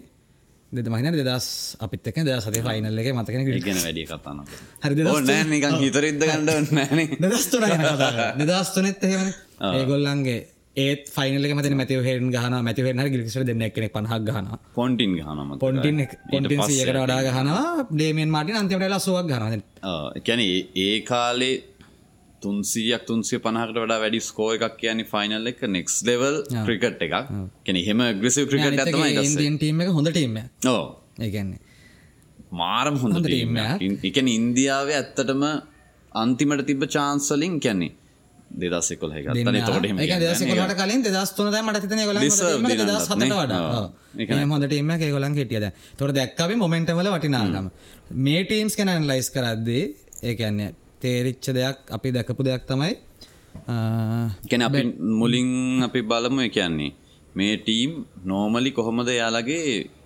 දෙද 0.72 0.88
මහින 0.88 1.10
දෙදස් 1.14 1.76
අපිත් 1.80 2.06
එක 2.06 2.22
ද 2.24 2.34
සති 2.40 2.60
ෆයිනල් 2.60 2.98
එක 2.98 3.14
මතකන 3.14 3.46
ගෙන 3.62 3.78
වැඩි 3.78 4.04
කතන්න 4.04 4.44
හරි 4.82 5.40
නිකන් 5.48 5.78
හිතරිද්ද 5.78 6.22
ගන්නඩ 6.26 6.72
නෑන 6.72 7.18
දෙදස්තුර 7.22 7.64
දෙදස්තුනෙත් 8.42 9.04
එහෙම 9.06 9.28
ඒගොල්ලන්ගේ 9.72 10.40
ඒත් 10.78 11.04
ෆයිනල 11.14 11.46
මත 11.50 11.70
මැතිව 11.74 12.00
හෙන් 12.08 12.28
ගහන 12.34 12.54
මැතිව 12.62 12.88
හෙන 12.88 13.00
ගිලිසර 13.14 13.44
දෙන්න 13.48 13.64
එකන 13.68 13.88
පහක් 13.88 14.20
ගහන 14.28 14.46
පොන්ටින් 14.74 15.16
ගහන 15.18 15.56
පොන්ටින් 15.58 16.04
පොන්ටින් 16.32 16.62
සියකට 16.68 16.92
වඩා 16.96 17.22
ගහනවා. 17.28 17.86
ඩේමෙන් 17.90 18.30
මටින් 18.34 18.60
අන්තිමට 18.60 18.88
ලස්සුවක් 18.90 19.26
ගහන 19.32 19.62
කැන 20.26 20.44
ඒ 20.78 20.94
කාලේ 21.02 21.56
තුන්සියක් 22.42 23.06
තුන්සිය 23.06 23.40
පනහට 23.40 23.78
වඩා 23.78 24.00
වැඩි 24.02 24.20
ස්කෝ 24.22 24.50
එකක් 24.56 24.76
කියන 24.80 25.04
ෆයිනල් 25.12 25.52
එක 25.52 25.62
නෙක්ස් 25.68 25.96
ලෙවල් 26.02 26.36
ක්‍රිකට් 26.58 27.02
එකක්. 27.02 27.16
කෙන 27.64 27.80
හෙම 27.88 28.04
ග්‍රසිව 28.20 28.44
ක්‍රිකට 28.50 28.84
ටීම 29.56 29.80
එක 29.80 29.90
හොඳ 29.90 30.10
ටීම 30.10 30.38
ඕ 30.66 30.84
ඒගන්නේ 31.20 31.60
මාරම් 32.52 32.96
හොඳ 32.96 33.18
ටීම 33.22 33.58
එකන 34.10 34.30
ඉන්දියාව 34.30 34.92
ඇත්තටම 34.92 35.42
අන්තිමට 36.14 36.66
තිබ 36.66 36.84
චාන්සලින් 36.88 37.56
කැන්නේ 37.60 37.94
දෙදස්සෙකොල් 38.50 39.12
හ 39.12 39.18
දසකොට 40.22 40.74
කලින් 40.80 41.02
දස්තුන 41.06 41.48
මට 41.60 41.88
තින 41.90 42.00
ගොල 42.08 42.18
දස් 42.18 42.40
හතට 43.10 43.32
වඩා. 43.32 43.90
හොඳට 44.52 44.72
එම 44.72 44.92
ගොලන් 45.14 45.34
හිටියද 45.40 45.66
තොර 45.96 46.10
දැක්කව 46.12 46.56
මොමෙන්ටවල 46.62 47.10
වටිනාගම 47.14 47.68
මේ 48.26 48.44
ටීම්ස් 48.44 48.76
කැනන් 48.76 49.08
ලයිස් 49.10 49.28
කරද්දී 49.30 49.84
ඒකන්නේ 50.22 50.70
තේරිච්ච 51.00 51.52
දෙයක් 51.58 51.92
අපි 51.96 52.08
දැකපු 52.10 52.42
දෙයක් 52.42 52.64
තමයි 52.70 52.94
කැන 54.50 54.62
අපි 54.62 54.80
මුලින් 55.20 55.50
අපි 55.82 56.00
බලමු 56.02 56.48
කියන්නේ 56.56 56.90
මේ 57.34 57.54
ටීම් 57.58 57.92
නෝමලි 58.24 58.70
කොහොමද 58.72 59.08
යාලගේ 59.12 59.62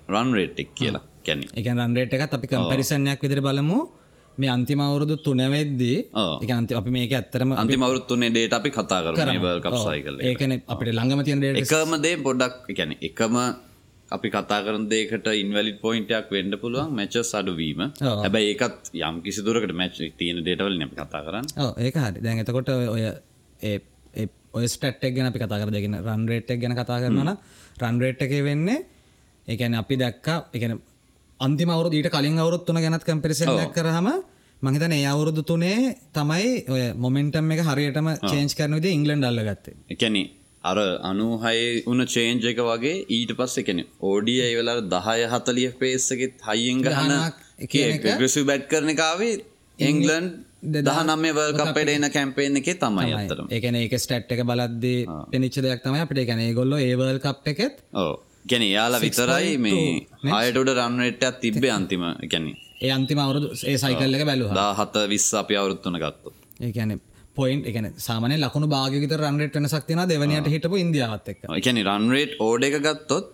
රන් 0.09 0.29
රේට්ටෙක් 0.35 0.71
කියලා. 0.75 1.03
කැන 1.23 1.41
එක 1.55 1.67
රන්රේට් 1.73 2.15
එකත් 2.17 2.35
අපි 2.37 2.47
කම්පරිසන්යක් 2.51 3.21
විදිර 3.25 3.41
බලමු 3.41 3.79
මේ 4.43 4.53
අන්තිම 4.57 4.81
අවුරුදු 4.83 5.17
තුනවෙද්දී 5.27 5.99
එක 6.45 6.55
අන්ති 6.59 6.79
අපි 6.81 6.95
මේක 6.97 7.13
ඇත්තරම 7.15 7.53
අන්තිමවරුත්තුනේ 7.57 8.31
ඩේට 8.31 8.57
අපි 8.61 8.71
කතා 8.71 9.03
කර 9.07 9.13
කප්සයි 9.67 10.01
කල 10.07 10.25
ඒකන 10.31 10.57
අපිට 10.67 10.93
ළඟම 10.93 11.21
තියෙන 11.27 11.45
එකම 11.65 12.01
දේ 12.07 12.17
පොඩක් 12.21 12.73
එකැන 12.73 12.97
එකම 13.03 13.37
අපි 14.11 14.29
කතා 14.31 14.61
කරන 14.65 14.85
දේකට 14.91 15.27
ඉන්වැලිට 15.35 15.81
පොයින්ටයක් 15.81 16.29
වෙන්ඩ 16.37 16.57
පුළුවන් 16.63 16.93
මැචස් 16.99 17.33
අඩුවීම 17.39 17.83
හැබැයි 18.01 18.53
ඒකත් 18.53 18.93
යම් 19.01 19.17
කිසි 19.25 19.45
දුරකට 19.47 19.75
මැච් 19.75 19.97
තියෙන 20.19 20.41
ඩේටවල 20.41 20.77
න 20.77 20.93
කතා 20.93 21.23
කරන්න. 21.27 21.47
ඒක 21.79 21.97
හරි. 21.97 22.21
දැන් 22.21 22.43
එතකොට 22.45 22.69
ඔය 22.69 23.03
ඔය 24.53 24.67
ස්ටට්ක් 24.69 25.15
ගැන 25.17 25.31
අපි 25.31 25.43
කතා 25.43 25.61
කර. 25.61 25.71
දෙගෙන 25.71 25.99
රන්රේට්ක් 26.01 26.61
ගැන 26.63 26.77
කතා 26.77 26.99
කරනන 27.03 27.33
රන්රේට් 27.83 28.25
එක 28.27 28.35
වෙන්නේ 28.49 28.79
එකන 29.49 29.75
අපි 29.75 29.95
දැක්කා 29.97 30.39
එකන 30.53 30.77
අන්තිම 31.41 31.71
අවුරුදු 31.71 31.97
ඊට 31.97 32.11
කලින් 32.11 32.39
අවුරුත් 32.39 32.67
තුන 32.67 32.79
ගැනත් 32.79 33.05
කම්පිරිසෙන්ක් 33.05 33.73
කරහම 33.73 34.09
මහිතන 34.63 34.93
ඒ 34.97 35.07
අවුරුදු 35.13 35.43
තුනේ 35.51 35.79
තමයි 36.17 36.51
ඔය 36.75 36.83
මොමෙන්ටම් 37.05 37.49
එක 37.55 37.63
හරියටම 37.69 38.09
චේන්ජ් 38.31 38.53
කරන 38.59 38.77
විදිහ 38.79 38.93
ඉංග්ලන්ඩ් 38.99 39.29
අල්ලගත්තේ. 39.31 39.75
එකැන 39.95 40.17
අර 40.65 40.79
අනුහයි 41.11 41.65
උන 41.93 42.01
චේන්ජ 42.15 42.47
එක 42.53 42.61
වගේ 42.69 42.95
ඊට 43.17 43.33
පස්ස 43.39 43.63
එකන 43.63 43.81
ඕඩිය 44.11 44.39
ඒ 44.47 44.53
වෙලා 44.59 44.85
දහය 44.95 45.27
හතලිය 45.33 45.69
පේස්සකෙත් 45.83 46.47
හයියෙන් 46.49 46.87
ගහන 46.87 47.13
කියන 47.73 47.93
එක. 47.97 48.09
ග්‍රසු 48.21 48.47
බැට් 48.51 48.71
කරන 48.73 48.95
කාවේ 49.03 49.35
එංගලන්් 49.79 50.27
දහනම්ම 50.79 51.25
වල් 51.39 51.55
කප්පට 51.61 51.95
එන 51.97 52.11
කැම්පේෙන් 52.17 52.61
එක 52.61 52.69
තමයි 52.83 53.15
අතරම 53.21 53.55
ඒකන 53.57 53.83
ඒක 53.83 53.97
ස්ටට් 53.99 54.35
එක 54.35 54.43
බලද්දී 54.51 54.99
පෙනිච්ච 55.33 55.63
දෙයක් 55.65 55.83
තමයි 55.87 56.05
අපිට. 56.05 56.27
ගැන 56.29 56.45
ගොල්ල 56.55 56.79
ඒවල් 56.81 57.19
කප් 57.27 57.55
එකෙත් 57.55 57.83
ඕ 57.95 58.13
ගැන 58.51 58.65
යාලා 58.69 59.07
විතරයි 59.07 59.57
මේ 59.65 59.81
හයටඩ 60.35 60.77
රන්රටයක් 60.77 61.43
තිබ්බේ 61.43 61.73
අන්තිම. 61.79 62.05
ගැන 62.33 62.47
ඒ 62.83 62.91
අන්තිම 62.91 63.19
අවුරුදු 63.19 63.49
ඒ 63.65 63.77
සයිකල් 63.77 64.17
එක 64.17 64.25
බැලුවා 64.31 64.55
දා 64.55 64.73
හත 64.75 64.95
විස්ස 65.09 65.29
අපි 65.35 65.55
අවුරුත්තුන 65.57 65.99
ගත්තු. 66.03 66.29
ඒකන 66.61 66.93
පොයින්් 67.37 67.61
එකන 67.65 67.87
සාමන 67.99 68.35
ලකුණු 68.39 68.69
භාගිත 68.69 69.15
රන්රට 69.19 69.55
වෙන 69.57 69.69
සක්තින 69.69 70.03
දෙවනයට 70.05 70.51
හිටපු 70.55 70.77
ඉන්දියාවත් 70.85 71.31
එක් 71.33 71.39
එකැනි 71.51 71.83
රන්රේට් 71.89 72.33
ඕඩ 72.41 72.69
එක 72.69 72.77
ගත්තොත් 72.87 73.29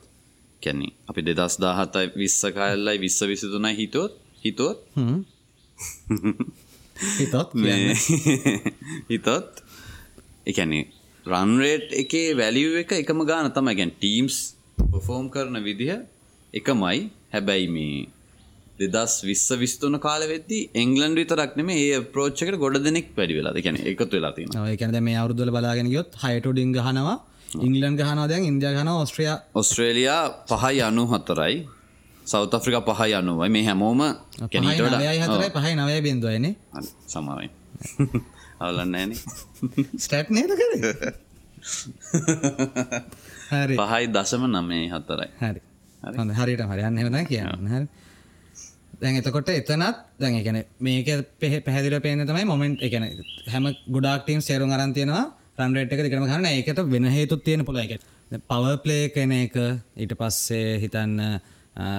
කැනෙ 0.63 0.89
අපි 1.11 1.21
දෙදස් 1.29 1.55
දාහතයි 1.65 2.07
විස්ස 2.21 2.41
කල්ලයි 2.51 2.97
විස්ස 2.99 3.19
විසිතුනයි 3.31 3.75
හිතුවත් 3.81 4.15
හිතුවත් 4.45 4.81
හිතොත් 7.19 7.51
හිතොත් 9.11 9.51
එකැනෙ 10.47 10.81
රන්රේට් 11.27 11.89
එකේ 11.95 12.29
වැලිව් 12.35 12.79
එක 12.83 12.93
එකම 12.95 13.21
ගාන 13.25 13.51
තම 13.53 13.69
ගැන් 13.79 13.93
ටීම්ස් 13.93 14.37
පොෆෝම් 14.91 15.27
කරන 15.31 15.57
විදිහ 15.63 15.99
එකමයි. 16.55 16.99
හැබැයි 17.33 17.69
මේ 17.69 18.09
දෙදස් 18.81 19.15
විස්ස 19.29 19.49
විස්තුන 19.63 19.99
කාල 20.01 20.23
වෙද්දි 20.33 20.59
එංගලන්ඩ 20.75 21.19
විතරක් 21.21 21.57
නෙම 21.59 21.71
ඒ 21.71 21.99
ප්‍රෝච්චකට 22.13 22.59
ගොඩ 22.63 22.79
දෙනෙක් 22.85 23.09
වැඩි 23.17 23.35
වෙලා. 23.39 23.53
ගැන 23.59 23.77
එකතු 23.85 24.15
වෙලා 24.17 24.33
ඒකන 24.67 25.01
මේ 25.03 25.17
අවුදුල 25.17 25.51
බලාගෙන 25.51 25.91
ගොත් 25.95 26.15
හයට 26.23 26.47
ඩිං 26.49 26.71
ගහනවා 26.77 27.17
ඉංගලන් 27.59 27.95
ගහන 27.97 28.21
දැන් 28.31 28.45
ඉන්දිය 28.45 28.73
ගන 28.77 28.89
ඔස්ට්‍රිය 28.95 29.31
ඔස්ට්‍රේලයා 29.55 30.23
පහයි 30.51 30.83
අනු 30.83 31.05
හතරයි 31.07 31.57
සෞත 32.27 32.55
ෆ්‍රික 32.65 32.77
පහයි 32.91 33.13
අනුවයි. 33.15 33.49
මේ 33.49 33.65
හැමෝම 33.65 34.01
හතරයි 34.43 35.51
පහයි 35.57 35.75
නවය 35.77 36.01
බින්දුවයන 36.03 36.47
සමාවෙන් 37.07 37.51
අවලන්න 38.61 38.95
ෑන. 38.95 39.13
ස්ටට් 39.99 40.29
නේද 40.31 40.53
කර? 40.61 40.73
හරි. 43.53 43.75
පහයි 43.77 44.05
දශම 44.09 44.43
නමේ 44.49 44.85
හතරයි. 44.89 45.31
හරි. 45.41 45.61
හරිට 46.37 46.63
හරියන්න 46.65 47.01
හෙවන 47.01 47.19
කියන්න. 47.27 47.67
හරි 47.69 47.87
දැන් 49.01 49.19
එතකොට 49.19 49.51
එතනත් 49.51 49.99
දැන් 50.19 50.39
එකන 50.39 50.59
මේක 50.81 51.09
පෙහ 51.39 51.53
පැදිල 51.63 51.99
පේන 52.01 52.25
තමයි 52.25 52.45
මොමෙන්ට් 52.45 52.83
එකන 52.83 53.05
හැම 53.49 53.69
ගොඩක්ටීම් 53.89 54.41
සේරුම් 54.43 54.73
අරන්තියනවා 54.73 55.25
රන්රේට් 55.59 55.93
එක 55.93 56.03
දිකරම 56.05 56.27
කරන 56.27 56.49
ඒකට 56.49 56.81
වෙන 56.87 57.07
හේතුත් 57.09 57.45
තියෙන 57.45 57.65
පුළ 57.65 57.79
එක 57.79 57.95
පව 58.49 58.75
ප්ලේ 58.85 59.07
කෙන 59.11 59.33
එක 59.35 59.57
ඊට 59.97 60.15
පස්සේ 60.15 60.75
හිතන්න 60.79 61.15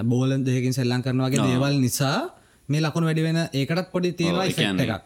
බෝලන් 0.06 0.46
දෙහකින් 0.46 0.74
සෙල්ලං 0.74 1.02
කරනවාගේ 1.02 1.46
දේවල් 1.46 1.80
නිසා 1.80 2.18
මේ 2.70 2.82
ලකුණු 2.82 3.10
වැඩි 3.10 3.24
වෙන 3.24 3.40
ඒකටත් 3.54 3.92
පොඩි 3.92 4.12
තියෙනවා 4.14 4.46
එකක්. 4.46 5.04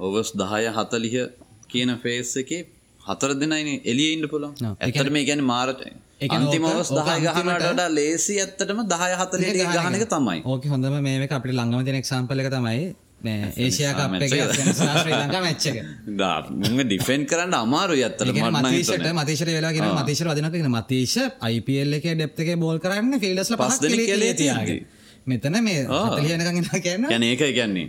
ඔවස් 0.00 0.30
දහය 0.34 0.62
හතලිහ 0.70 1.16
කියන 1.68 1.90
ෆේස් 1.98 2.36
එක 2.36 2.52
හතර 3.00 3.32
දෙනයින 3.34 3.68
එලිය 3.84 4.10
ඉන්න 4.14 4.28
පුළන් 4.28 4.54
ඇතට 4.68 5.10
මේ 5.10 5.24
ගැන 5.24 5.44
මාරට 5.44 5.84
අන්තිම 6.20 6.64
ඔවස් 6.64 6.90
දහය 6.92 7.20
ගහනට 7.26 7.84
ලේසි 7.90 8.34
ඇත්තටම 8.38 8.82
දහය 8.86 9.12
හතලේ 9.16 9.52
ගහනක 9.52 10.04
තමයි. 10.06 10.42
ඕක 10.44 10.64
හොඳම 10.66 10.98
මේ 11.00 11.28
අපිට 11.28 11.54
ළඟම 11.54 11.84
තින 11.84 11.96
එක්සම්පල 11.96 12.40
එක 12.40 12.50
තමයි 12.50 12.82
ඒසියා 13.22 13.94
කප් 13.94 14.12
එක 14.18 14.32
ශ්‍රී 14.74 15.14
ලංකා 15.14 15.40
මැච්ච 15.40 15.66
එක. 15.66 15.78
ඩිෆෙන් 16.84 17.26
කරන්න 17.26 17.56
අමාරු 17.56 17.96
ඇත්තට 17.98 18.32
මතීශට 18.58 19.08
මතිශර 19.14 19.48
වෙලාගෙන 19.50 19.88
මතිශර 19.94 20.28
වදිනක 20.30 20.68
මතීශ 20.70 21.16
අයිපල් 21.40 21.94
එක 21.94 22.06
ඩෙප් 22.12 22.38
එක 22.38 22.52
බෝල් 22.58 22.78
කරන්න 22.78 23.16
ෆිල්ඩස්ල 23.18 23.56
පස් 23.56 23.80
කලේ 23.80 24.34
තියාගේ 24.34 24.78
මෙතන 25.26 25.58
මේ 25.62 25.88
ලියනකගෙන 26.18 26.68
කියන්න. 26.80 27.04
ගැන 27.06 27.24
ඒක 27.24 27.44
ගැන්නේ 27.54 27.88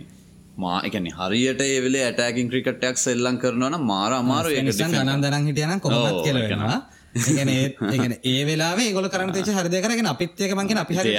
මා 0.56 0.80
එකන 0.82 1.06
හරියට 1.10 1.60
ඒවෙලේ 1.62 2.04
ඇටකින් 2.06 2.48
ක්‍රිකටයක් 2.48 2.96
සෙල්ලං 2.98 3.38
කරනවන 3.38 3.78
මාර 3.82 4.12
අමාරු 4.14 4.50
ගනන් 4.50 5.22
දරන් 5.22 5.46
හිටියන 5.46 5.80
කොමත් 5.80 6.24
කෙලවෙනවා 6.24 6.80
ඒගන 7.14 8.14
ඒ 8.24 8.42
වෙලා 8.44 8.72
ගොල 8.92 9.08
කරන 9.08 9.32
තේච 9.34 9.50
හරදය 9.54 9.78
කරගෙන 9.84 10.08
අපිත්තයක 10.08 10.52
මංගෙන 10.54 10.78
අපි 10.78 10.94
හරි 10.96 11.12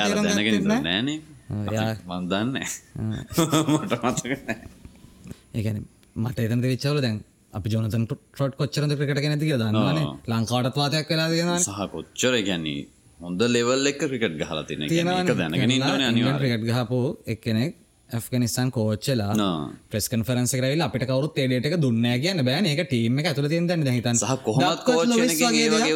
නෑනේ. 0.65 1.17
මන්දන්න 2.09 2.57
ඒගැන 5.53 5.77
මට 6.23 6.39
එතන්ද 6.39 6.65
විච්චවල 6.65 6.99
දැන් 7.01 7.17
අපි 7.53 7.67
ජොනතන් 7.69 8.05
ටොට් 8.07 8.55
කොච්චරද 8.57 8.91
ක්‍රිකට 8.97 9.23
නැතික 9.25 9.53
දන්නවන. 9.53 10.01
ලංකාටත් 10.31 10.75
වාතයක් 10.75 11.07
වෙලා 11.11 11.29
දෙෙන 11.29 11.53
සහ 11.59 11.85
කොච්චර 11.93 12.33
ගැන්නේ 12.49 12.81
හොඳ 13.19 13.41
ලෙවල් 13.49 13.87
එක 13.91 13.99
ක්‍රිකට් 14.03 14.35
ගහලා 14.41 14.65
තින 14.65 14.81
දැනගෙන 15.33 16.37
ක්‍රිකට් 16.39 16.65
ගහපු 16.69 16.99
එක්කෙනෙක් 17.27 17.73
ඇෆගනිස්ාන් 18.17 18.69
කෝච්චලා 18.75 19.33
ප්‍රෙස් 19.91 20.05
කන්ෆරන්ස 20.11 20.53
කරල 20.57 20.81
අපට 20.85 21.05
කවරුත් 21.09 21.37
ඒඩට 21.43 21.77
දුන්න 21.83 22.05
කියන්න 22.23 22.43
බෑන. 22.47 22.65
එක 22.65 22.81
ටීම 22.87 23.19
එක 23.19 23.29
ඇතුල 23.31 23.47
තින් 23.53 23.67
දැන 23.69 23.83
හිතන් 23.97 24.17
සහ 24.17 24.35
කොහොමත් 24.45 24.83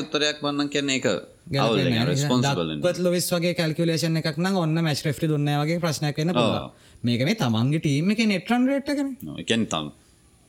උත්තරයක් 0.02 0.38
වන්න 0.46 0.70
කියන 0.74 0.90
එක 0.98 1.06
ලොවිස් 3.06 3.28
වගේ 3.36 3.54
කල්කුලේෂන 3.60 4.20
එකක් 4.22 4.38
නම් 4.38 4.56
ඔන්න 4.64 4.82
මැස් 4.88 5.06
්‍රි 5.06 5.30
දුන්න 5.32 5.54
වගේ 5.62 5.80
ප්‍රශ්නයක් 5.86 6.18
කන්න 6.18 6.34
මේක 7.04 7.22
මේ 7.28 7.40
තමන්ගේ 7.44 7.82
ටීම 7.84 8.12
එක 8.14 8.22
නෙට්‍රන් 8.34 8.68
රට්කන 8.70 9.10
එකැන. 9.44 9.64
තම් 9.74 9.88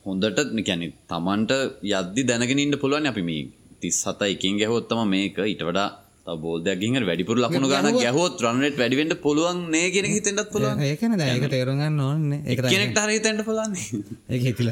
හොඳට 0.05 0.53
නිකැන 0.57 0.83
තමන්ට 1.11 1.51
යද්දි 1.93 2.21
දැනගෙන 2.29 2.61
ඉන්න 2.65 2.75
පුළුවන් 2.81 3.09
අපි 3.11 3.23
මේ 3.29 3.47
තිස් 3.81 3.97
හත 4.07 4.21
එකින් 4.35 4.55
ගැහොත්තම 4.59 5.01
මේක 5.07 5.37
ඉට 5.53 5.61
වඩා 5.67 5.87
බෝධයක්ගින් 6.25 7.05
වැඩිපුර 7.05 7.37
ලකුණු 7.37 7.67
ගන්න 7.67 7.97
ගැහොත් 7.97 8.41
රන්නට 8.41 8.77
වැඩිවෙන්ට 8.77 9.15
පුළුවන් 9.21 9.61
නේ 9.71 9.91
කියෙන 9.91 10.07
හිතෙන්ටත් 10.07 10.51
පුළුවන්. 10.51 10.81
ඒකන 10.81 11.17
දැක 11.17 11.45
තේරුගන්න 11.49 11.99
ඕන්න 11.99 12.33
එක 12.45 12.63
කෙනෙක්ට 12.65 12.99
හරි 12.99 13.19
තැන්ට 13.19 13.45
පුලන්න 13.45 13.77
ඒ 14.29 14.39
හිතිල 14.39 14.69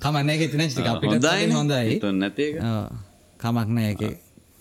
කමන්න 0.00 0.30
එක 0.30 0.42
තින 0.50 0.64
අපිට 0.86 1.28
හොඳයි 1.52 2.00
නැති 2.14 2.46
කමක්න 3.40 3.78
ඒක. 3.80 4.02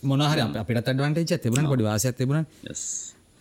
මොනහර 0.04 0.40
අපිට 0.56 0.78
අඩවන්ට 0.84 1.42
තිබුණ 1.42 1.68
පොඩි 1.68 1.84
වාසයක් 1.84 2.18
තිබුණ 2.18 2.46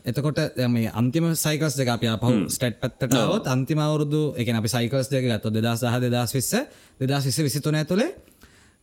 එතකොට 0.05 0.39
මේ 0.69 0.91
අන්තිම 0.93 1.25
සයිකස් 1.35 1.77
දෙක 1.77 1.89
අප 1.89 2.05
පහු 2.23 2.33
ස්ටට් 2.49 2.79
පත්තටාවත් 2.81 3.47
අන්තිම 3.47 3.79
අවුරුදු 3.79 4.23
එක 4.37 4.49
අපි 4.51 4.69
සයිකස් 4.69 5.11
දෙක 5.11 5.25
ගත්ත 5.25 5.53
දෙදා 5.53 5.77
සහ 5.77 6.01
දෙදස් 6.05 6.33
විස්ස 6.33 6.53
දෙදස් 7.01 7.25
විස 7.27 7.39
විසිතුන 7.39 7.75
ඇතුළේ 7.75 8.15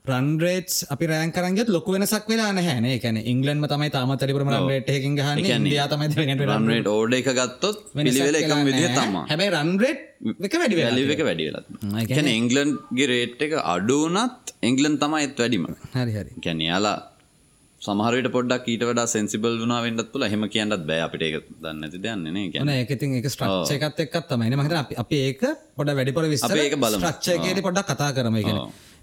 රන්රේට් 0.06 0.72
අපි 0.94 1.06
රෑන්කරන්ගත් 1.10 1.70
ලොක 1.76 1.86
වෙනසක් 1.94 2.26
වෙලා 2.32 2.48
නැහැන 2.56 2.88
එකන 2.88 3.18
ඉංගලන්ම 3.34 3.62
තමයි 3.74 3.88
තාමතරිපුරම 3.94 4.50
රන්රේට් 4.56 4.90
එකින් 4.96 5.16
ගහන්න. 5.20 5.68
යා 5.72 5.88
තමයි 5.94 6.28
රන්රේට් 6.48 6.90
ඕඩ 6.94 7.16
එක 7.20 7.30
ගත්තොත් 7.38 7.78
පිළිවෙල 7.96 8.38
එකම 8.42 8.66
විදිහ 8.70 8.90
තම 8.98 9.16
හැබැයි 9.32 9.54
රන්රේට් 9.56 10.02
එක 10.50 10.60
වැඩි 10.62 10.82
වැලි 10.82 11.08
එක 11.16 11.24
වැඩි 11.30 11.48
වෙලා 11.48 12.04
ගැන 12.12 12.30
ඉංගලන්ගේ 12.34 13.10
රේට් 13.14 13.48
එක 13.48 13.56
අඩුවනත් 13.76 14.54
එංගලන් 14.70 15.00
තමයි 15.06 15.24
එත් 15.30 15.42
වැඩිම. 15.44 15.72
හරි 15.96 16.12
හරි. 16.20 16.32
ගැනයාලා 16.46 16.96
සමහරට 17.82 18.28
පොඩක් 18.36 18.68
ඊට 18.76 18.84
වඩා 18.90 19.08
සෙන්සිබල් 19.16 19.56
වුණා 19.64 19.82
වෙන්නත් 19.88 20.08
තුළ 20.12 20.28
හෙම 20.34 20.48
කියන්නත් 20.52 20.84
බෑ 20.90 21.02
අපිට 21.08 21.28
ඒක 21.30 21.52
දන්න 21.64 21.84
ඇති 21.88 22.06
දන්නේ 22.06 22.48
ගැන 22.54 22.76
ඒකතින් 22.78 23.20
එක 23.24 23.32
ස්ට්‍රක්ෂ 23.32 23.76
එකත් 23.80 24.08
එක්කත් 24.08 24.32
තමයි. 24.32 24.56
මහිත 24.60 24.98
අපි 25.04 25.26
ඒක 25.28 25.44
පොඩ 25.80 25.96
වැඩිපොර 25.98 26.28
විස් 26.34 26.44
ඒක 26.64 26.82
බල 26.84 27.04
්‍රක්ෂයකයට 27.06 27.68
පොඩක් 27.70 27.94
කතා 27.94 28.16
කරම 28.18 28.44
එක 28.44 28.52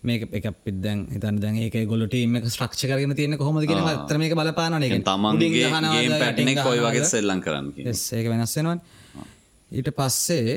මේක 0.03 0.23
එක 0.33 0.47
පිදැන් 0.65 1.01
හිතන් 1.13 1.41
දැන් 1.41 1.57
ඒක 1.59 1.77
ගොලටීම 1.87 2.37
ස්ට්‍රක්ෂ 2.45 2.85
කරන 2.85 3.15
තියෙන 3.15 3.37
කොහොමද 3.37 3.67
කියන 3.69 3.83
අතර 3.85 4.17
මේක 4.19 4.35
බලපාන 4.35 4.79
එක 4.81 4.95
තමන්ගේ 5.03 6.09
පැටනෙක් 6.15 6.63
කොයි 6.63 6.81
වගේ 6.81 7.05
සෙල්ලං 7.07 7.41
කරන්න 7.41 7.69
ඒක 7.81 8.27
වෙනස්සෙනවා 8.29 8.79
ඊට 9.71 9.91
පස්සේ 9.93 10.57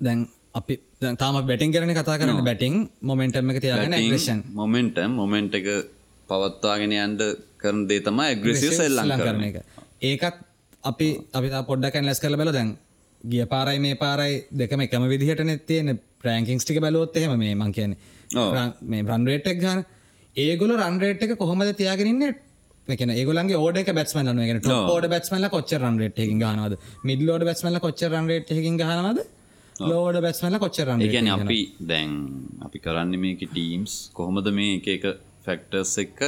දැන් 0.00 0.24
අපි 0.54 0.74
තාම 1.14 1.36
බැටින් 1.42 1.72
කරන 1.72 1.92
කතා 1.92 2.16
කරන්න 2.16 2.40
බැටිං 2.42 2.74
මොමෙන්ටම 3.02 3.52
එක 3.52 3.60
තියාගෙන 3.60 3.94
ේෂන් 3.94 4.40
මොමෙන්ටම් 4.52 5.10
මොමෙන්ට් 5.12 5.60
එක 5.60 5.68
පවත්වාගෙන 6.28 6.94
යන්ට 6.94 7.22
කරන 7.58 7.84
දේ 7.88 8.00
තමයි 8.00 8.26
ඇග්‍රසිව 8.26 8.72
සෙල්ලං 8.72 9.12
කරන 9.18 9.44
එක. 9.48 9.56
ඒකත් 10.02 10.40
අපි 10.84 11.08
අපි 11.32 11.48
පොඩ්ඩකැන් 11.68 12.06
ලැස් 12.06 12.20
කල 12.20 12.36
බල 12.36 12.52
දැන් 12.52 12.70
ගිය 13.24 13.44
පාරයි 13.46 13.80
මේ 13.80 13.96
පාරයි 13.96 14.40
දෙකම 14.54 14.80
එකම 14.80 15.06
විදිහට 15.08 15.42
නැතියන 15.42 15.98
ප්‍රෑංකිංස් 16.20 16.64
ටික 16.64 16.80
බලොත් 16.80 17.16
එහෙම 17.16 17.36
මේ 17.38 17.54
මං 17.54 17.72
කියන්නේ. 17.72 17.98
මේ 18.84 19.02
රන්රේට්ක් 19.04 19.60
ගන්න. 19.60 19.84
ඒගොල 20.36 20.74
රන්රේට් 20.78 21.22
එක 21.22 21.38
කොහොමද 21.38 21.70
තියාගෙනන්නේ 21.74 22.34
එකන 22.88 23.10
ඒගොලන්ගේ 23.12 23.58
ඕඩ 23.58 23.78
බැස්මල 23.92 24.30
ගෙන 24.42 24.60
ෝඩ 24.72 25.06
බැස්මල 25.08 25.48
කොච්ච 25.50 25.72
රන්රේට් 25.78 26.18
එකින් 26.18 26.42
ගනවද 26.42 26.78
මිඩලෝඩ 27.04 27.44
බැස්මල 27.44 27.78
කොච්ච 27.80 28.02
රන්රේට් 28.08 28.50
එකින් 28.54 28.76
ගනවද 28.76 29.22
ලෝඩ 29.82 30.18
බැස්මල 30.20 30.58
කොච්චරන්න 30.58 31.04
ගැන 31.06 31.30
අපි 31.30 31.60
දැන් 31.82 32.10
අපි 32.62 32.78
කරන්න 32.78 33.14
මේක 33.18 33.40
ටීම්ස් 33.44 33.94
කොහොමද 34.12 34.50
මේ 34.52 34.74
එක 34.76 34.86
එක 34.88 35.06
ෆැක්ටර්ස් 35.46 35.94
එක්ක 35.98 36.20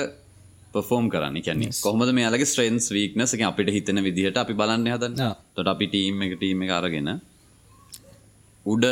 පෆෝම් 0.76 1.06
කරන්න. 1.12 1.36
කැන්නේ 1.46 1.72
කොහොමද 1.84 2.12
මෙයාලගේ 2.18 2.48
ස්ට්‍රේන්ස් 2.50 2.86
වීක්නස 2.96 3.34
එක 3.36 3.42
අපිට 3.50 3.70
හිතන 3.76 4.00
විදිහට 4.06 4.38
අපි 4.44 4.54
බලන්න 4.60 4.86
හදන්න. 4.94 5.16
තොට 5.56 5.68
අපි 5.74 5.86
ටීම් 5.92 6.22
එක 6.26 6.32
ටීම 6.38 6.62
එක 6.66 6.72
අරගෙන 6.78 7.10
උඩ 8.66 8.84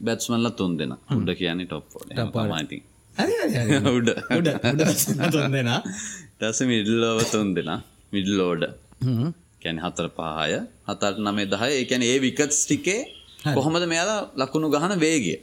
බැත්ස්මල්ල 0.00 0.50
තුන් 0.58 0.72
දෙෙන. 0.78 0.92
උඩ 1.18 1.30
කියන්නේ 1.40 1.66
ටොප් 1.66 1.86
මයිති 2.52 2.78
උඩ. 3.96 4.08
දෙනා. 5.54 5.80
ටස 6.40 6.60
මිඩල්ලෝව 6.72 7.20
තුන් 7.32 7.48
දෙෙන. 7.56 7.70
මිඩල්ලෝඩ 8.12 8.64
කැන 9.62 9.78
හතර 9.84 10.08
පහය 10.16 10.56
හතට 10.88 11.18
නමේ 11.26 11.46
දහය. 11.52 11.68
ඒකැන 11.80 12.02
ඒ 12.04 12.16
විකට් 12.26 12.54
ටිකේ 12.56 13.00
කොහොමද 13.56 13.84
මෙයාලා 13.92 14.20
ලකුණු 14.40 14.68
ගහන 14.74 14.94
වේගේ 15.00 15.38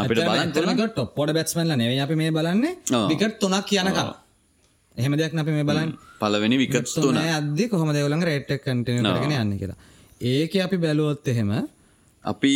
අපිට 0.00 0.20
බලන් 0.28 0.52
කරන 0.56 0.82
ටොප්පොඩ 0.90 1.30
බැත්ස්මල්ල 1.36 1.72
නෙවේ 1.76 2.00
අපි 2.04 2.16
මේ 2.16 2.30
බලන්නේ. 2.30 2.72
විකට් 3.10 3.36
තුනක් 3.42 3.66
කියනකම් 3.70 3.98
එහෙම 4.96 5.16
දෙයක් 5.18 5.34
අපි 5.34 5.52
මේ 5.52 5.64
බලන්න. 5.64 5.92
පලවෙනි 6.20 6.56
විකට් 6.58 6.94
තුන 6.96 7.16
අද 7.18 7.60
කොහම 7.70 7.90
දෙවලන් 7.92 8.22
රේට් 8.22 8.50
කටන 8.50 8.84
කරගෙන 8.84 9.32
යන්න 9.36 9.56
කියලා. 9.60 9.78
ඒක 10.22 10.52
අපි 10.66 10.76
බැලුවොත් 10.78 11.28
එහෙම 11.28 11.50
අපි 12.24 12.52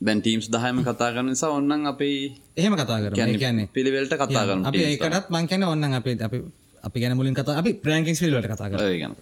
දැන් 0.00 0.20
ටීම්ස් 0.20 0.48
දහයම 0.50 0.80
කතා 0.82 1.10
කරන 1.14 1.28
නිසා 1.30 1.50
ඔන්නන් 1.50 1.86
අපි 1.86 2.10
එහෙම 2.56 2.74
කතා 2.74 2.98
කර 3.02 3.12
කියන්නේ 3.14 3.68
පිළිවෙල්ට 3.74 4.14
කතා 4.14 4.46
කරන 4.48 4.64
අපි 4.66 4.84
ඒකටත් 4.86 5.28
මං 5.30 5.46
කියන 5.46 5.64
ඔන්න 5.64 5.84
අපි 5.94 6.16
අපි 6.28 6.38
අපි 6.84 6.96
ගැන 7.00 7.16
මුලින් 7.16 7.36
කතා 7.36 7.58
අපි 7.60 7.74
ප්‍රෑන්කිස් 7.84 8.20
පිල්ලට 8.20 8.48
කතා 8.48 8.70
කර 8.70 8.82
ගැන 9.02 9.14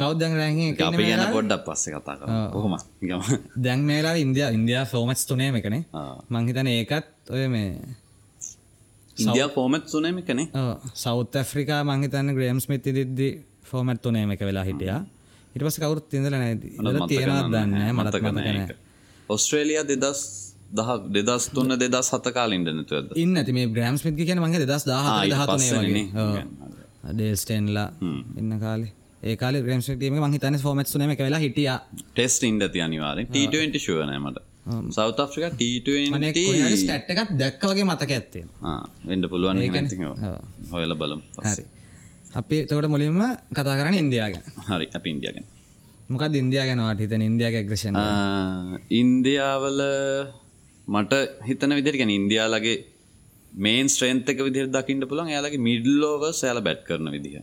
කවදන් 0.00 0.36
රැහි 0.36 0.66
අපි 0.82 1.08
ගැන 1.08 1.24
පොඩ්ඩක් 1.32 1.64
පස්සේ 1.64 1.94
කතා 1.94 2.14
ගම 3.00 3.24
දැන් 3.64 3.80
මේලා 3.88 4.14
ඉන්දිය 4.18 4.46
ඉන්දයා 4.58 4.84
ෆෝමටස් 4.84 5.24
තුනේ 5.26 5.50
එකනේ. 5.54 5.82
මංහිතන 6.28 6.68
ඒකත් 6.68 7.30
ඔය 7.30 7.48
මේ 7.48 7.70
ඉන්දිය 9.16 9.48
ෆෝමත් 9.54 9.88
සුනේම 9.88 10.20
කනේ 10.22 10.46
සෞත් 10.94 11.36
ඇෆ්‍රිකා 11.36 11.80
මංහිතන්න 11.84 12.34
ග්‍රේම්ස් 12.36 12.68
මිති 12.68 12.94
දිද්දි 12.94 13.28
ෆෝමට් 13.64 14.02
තුනේම 14.02 14.30
එක 14.30 14.40
වෙලා 14.40 14.64
හිටියා. 14.64 15.00
ඉට 15.54 15.64
පස 15.64 15.78
කවුරුත් 15.78 16.08
තිඳල 16.08 16.34
නැති 16.34 16.68
තියෙනවත් 17.08 17.50
දන්න 17.52 17.74
මතකන 17.96 18.72
ඔස්ට්‍රේලිය 19.28 19.82
දෙදස් 19.90 20.22
දහ 20.72 20.90
දෙදස් 21.16 21.50
තුන්න 21.50 21.76
දෙදස් 21.78 22.08
හත 22.14 22.34
කාලින්ට 22.38 22.72
නතුවද 22.72 23.12
ඉන්න 23.16 23.36
ඇති 23.36 23.52
මේ 23.52 23.68
ග්‍රම්ස් 23.76 24.04
මිති 24.06 24.28
කියන 24.28 24.40
මගේ 24.40 24.64
දෙදස් 24.64 24.88
දහ 24.88 24.98
ඩේස්ටේන්ලා 27.12 27.88
ඉන්න 28.38 28.52
කාලේ. 28.60 28.92
ඒ 29.22 29.34
කාල 29.36 29.56
ග්‍රම්ස්ටීම 29.66 30.16
මහිතන 30.24 30.56
ෆෝමට් 30.58 30.88
සුනම 30.88 31.10
එක 31.14 31.20
වෙලා 31.20 31.42
හිටිය. 31.42 31.68
ටෙස්ට 32.14 32.42
ඉන්ඩ 32.48 32.64
අනිවාරෙන් 32.86 33.26
ට 33.28 33.82
ශුවනමට 33.84 34.38
සෞත 34.90 35.20
ෆ්‍රික 35.32 35.54
ට 35.54 35.62
ස්ටට් 36.78 37.10
එකත් 37.12 37.32
දැක්ක 37.40 37.62
වගේ 37.70 37.86
මතක 37.86 38.10
ඇත්තේ 38.10 38.44
වෙන්ඩ 39.04 39.26
පුළුවන් 39.32 39.58
හොයල 40.72 40.94
බලම් 40.94 41.22
හරි. 41.38 41.64
අපි 42.34 42.56
තකට 42.66 42.88
මුලින්ම 42.88 43.18
කතා 43.50 43.74
කරන්න 43.78 43.98
ඉන්දයාගෙන 44.02 44.42
හරි 44.68 44.86
අප 44.98 45.06
ඉන්දියගෙන 45.06 45.44
මොකක් 46.08 46.38
ඉන්දයා 46.42 46.66
ගැනවාට 46.70 47.02
හිතන 47.04 47.26
ඉන්දයාග 47.30 47.58
ග්‍රෂණ 47.68 47.98
ඉන්දියාවල 49.00 49.80
මට 50.88 51.12
හිතන 51.48 51.74
විදිර 51.78 51.96
ගැන 52.00 52.12
ඉන්දයාලගේ 52.20 52.76
මේන් 53.64 53.86
ස්ත්‍රේන්තක 53.94 54.38
විදිර 54.48 54.66
දකිට 54.76 55.08
පුළන් 55.10 55.34
යාලගේ 55.36 55.64
මිඩල්ලෝව 55.68 56.22
සෑල 56.32 56.60
බැට් 56.68 56.86
කරන 56.88 57.10
විදිහ. 57.16 57.42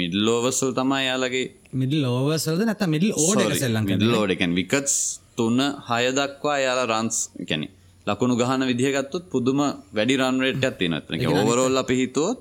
මිඩල්ලෝවසල් 0.00 0.70
තමයි 0.72 1.02
යාලගේ 1.06 1.46
මිඩල් 1.72 2.04
ලෝවසල්ද 2.04 2.62
නැත 2.68 2.84
මිඩල් 2.94 3.10
ඕඩ 3.14 3.56
සෙල්ලන් 3.62 3.84
මිඩල්ලෝඩකැන් 3.88 4.52
විකටස් 4.60 4.94
තුන්න 5.40 5.60
හය 5.88 6.02
දක්වා 6.18 6.58
යාලා 6.64 6.88
රන්ස් 6.92 7.18
කැනෙ 7.48 7.68
ලකුණු 8.06 8.34
ගහන 8.40 8.62
විදිහගත්තුත් 8.70 9.24
පුදුම 9.32 9.60
වැඩි 9.96 10.20
රන්රේට 10.20 10.64
ඇතිනත්න 10.64 11.26
ඕවරෝල් 11.32 11.82
අපි 11.82 11.96
හිතුවොත් 12.00 12.38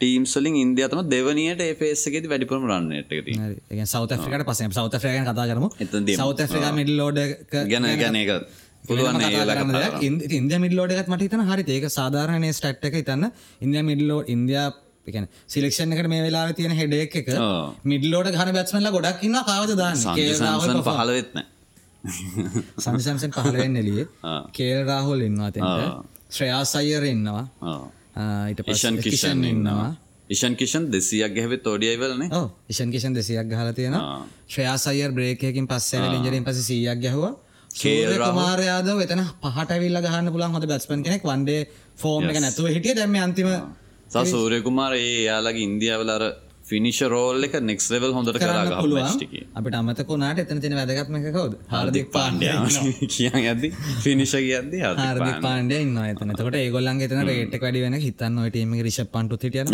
ටීම්සලින් 0.00 0.54
ඉන්දියතම 0.56 1.00
දෙවනියට 1.12 1.60
ඒපේසකෙති 1.62 2.28
වැඩිපුරම 2.32 2.64
රන්නට 2.68 3.10
ති 3.28 3.84
සෞත 3.86 4.12
ෆ්‍රිකට 4.16 4.46
පස 4.48 4.60
සෞත 4.72 4.94
ෆ්‍රයන් 5.02 5.26
කතා 5.28 5.46
කරම. 5.50 5.66
සෞත 6.16 6.40
ෆ්‍රික 6.50 6.66
මිඩල් 6.78 6.94
ලෝඩ 7.00 7.18
ගැන 7.70 7.88
ගැන 8.02 8.16
එක 8.16 8.30
පුළුවන් 8.86 9.20
ඉන්ද 10.38 10.54
මිල්ලෝඩත් 10.64 11.10
මට 11.12 11.30
තන 11.32 11.44
හරි 11.50 11.66
ඒක 11.70 11.88
සාධාරණය 11.92 12.52
ස්ටට් 12.52 12.88
එක 12.90 12.96
ඉතන්න 13.02 13.28
ඉන්දිය 13.60 13.84
මිල්ලෝ 13.90 14.20
ඉන්දයා 14.34 14.66
එකන 15.06 15.28
සිලෙක්ෂන් 15.46 15.92
එකට 15.94 16.08
මේ 16.08 16.24
වෙලා 16.26 16.46
තියෙන 16.54 16.76
හෙඩක් 16.80 17.16
එක 17.22 17.30
මිඩලෝට 17.84 18.32
ගන 18.34 18.52
බැත්මල 18.58 18.90
ගොඩක් 18.96 19.24
ඉන්න 19.28 19.40
කාවද 19.46 19.76
දාන්න? 19.76 19.96
පහලවෙත්න 20.90 21.40
සංසම්සන් 22.84 23.32
පහලවෙන්න 23.32 23.76
එලිය 23.76 24.06
කේල් 24.56 24.80
රාහුල් 24.86 25.20
ඉන්නවා 25.22 25.50
තෙන්ට 25.50 26.06
ශ්‍රයාස් 26.30 26.72
අයර 26.76 27.04
ඉන්නවා. 27.06 27.42
ඊට 28.48 28.62
ඉෂන් 28.66 28.96
කිෂන් 28.98 29.44
ඉන්නවා. 29.44 29.90
ඉෂන් 30.30 30.56
කිෂන් 30.56 30.84
දෙසියක් 30.88 31.34
ගැහවෙත් 31.36 31.66
ෝඩියයිවලන 31.66 32.24
ඉෂන් 32.68 32.90
කිෂන් 32.90 33.14
දෙසියක් 33.14 33.48
ගහල 33.48 33.70
තියෙන 33.72 33.96
ශ්‍රයාස් 34.48 34.86
අයර් 34.86 35.10
බ්‍රේකයකින් 35.12 35.66
පස්සේ 35.66 36.10
ඉජරින් 36.16 36.44
පස 36.44 36.62
සියක් 36.64 37.00
ගැහවා. 37.02 37.32
කේමාරයාද 37.70 38.88
වෙතන 38.94 39.22
පහට 39.42 39.80
විල්ල 39.80 40.00
ගහන්න 40.00 40.32
පුලන් 40.32 40.54
හොඳ 40.54 40.66
බැස්පන් 40.66 41.02
කෙනෙක්. 41.02 41.22
වන්ඩේ 41.24 41.66
ෆෝර්ම් 41.96 42.30
එක 42.30 42.40
නැතුව 42.40 42.68
හිටිය. 42.68 42.94
දැම 42.94 43.14
අන්තිම 43.18 43.48
සූරයකුමාර 44.26 44.94
ඒ 44.94 45.24
යාලගේ 45.24 45.66
ඉන්දියාවලර 45.66 46.24
ෆිනිශ 46.70 47.00
රෝල් 47.12 47.46
එක 47.46 47.54
නෙක්ස් 47.62 47.86
ලෙවල් 47.92 48.12
හොඳට 48.16 48.38
කරා 48.38 48.64
පුළුවන්. 48.74 49.22
අපට 49.54 49.76
අමතකුණට 49.80 50.42
එතන 50.42 50.60
තින 50.64 50.76
වැදගත්මක 50.78 51.26
කවද? 51.28 51.56
හරදික් 51.72 52.10
පාණ්ඩය. 52.14 52.50
කියන් 53.14 53.38
ඇද 53.42 53.64
ෆිනිශ 54.04 54.34
කියද 54.38 54.76
හරදි 54.76 55.30
පාණ්ඩය. 55.46 55.80
ඉන්න 55.86 55.98
එතන. 56.04 56.34
තකට 56.34 56.60
ඒගොල්ලන් 56.62 57.02
එතන 57.06 57.22
රේට 57.26 57.56
වැඩි 57.64 57.84
වෙන 57.86 57.98
හිතන්න 58.00 58.42
ඔයටම 58.44 58.76
රිෂ 58.88 59.00
පන්ටු 59.08 59.40
සිටිය 59.40 59.64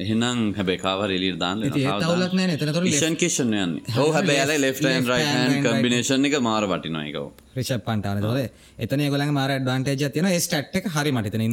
එහෙනම් 0.00 0.44
හැබැ 0.58 0.78
කාවර 0.84 1.14
එලිර් 1.16 1.40
දාන්න 1.40 1.64
තවලක් 1.68 2.36
නෑ 2.38 2.56
එතන 2.56 2.74
ෂන් 2.92 3.18
කේෂන් 3.20 3.56
යන්න. 3.56 3.74
හෝ 3.96 4.10
හැබැල 4.12 4.54
ලෙෆ්ටන් 4.58 5.10
රයින් 5.10 5.56
කම්බිනේෂන් 5.64 6.28
එක 6.30 6.38
මාර 6.42 6.68
වටිනයකව 6.70 7.26
රිෂප් 7.56 7.82
පන්ටාන 7.86 8.22
තොද 8.22 8.38
එතන 8.78 9.04
ගොලන් 9.08 9.34
මාර 9.34 9.56
ඩ්වාන්ටේජ 9.56 10.06
තියන 10.10 10.30
ස්ටට් 10.36 10.80
එක 10.80 10.88
හරි 10.94 11.12
මටිතන 11.12 11.44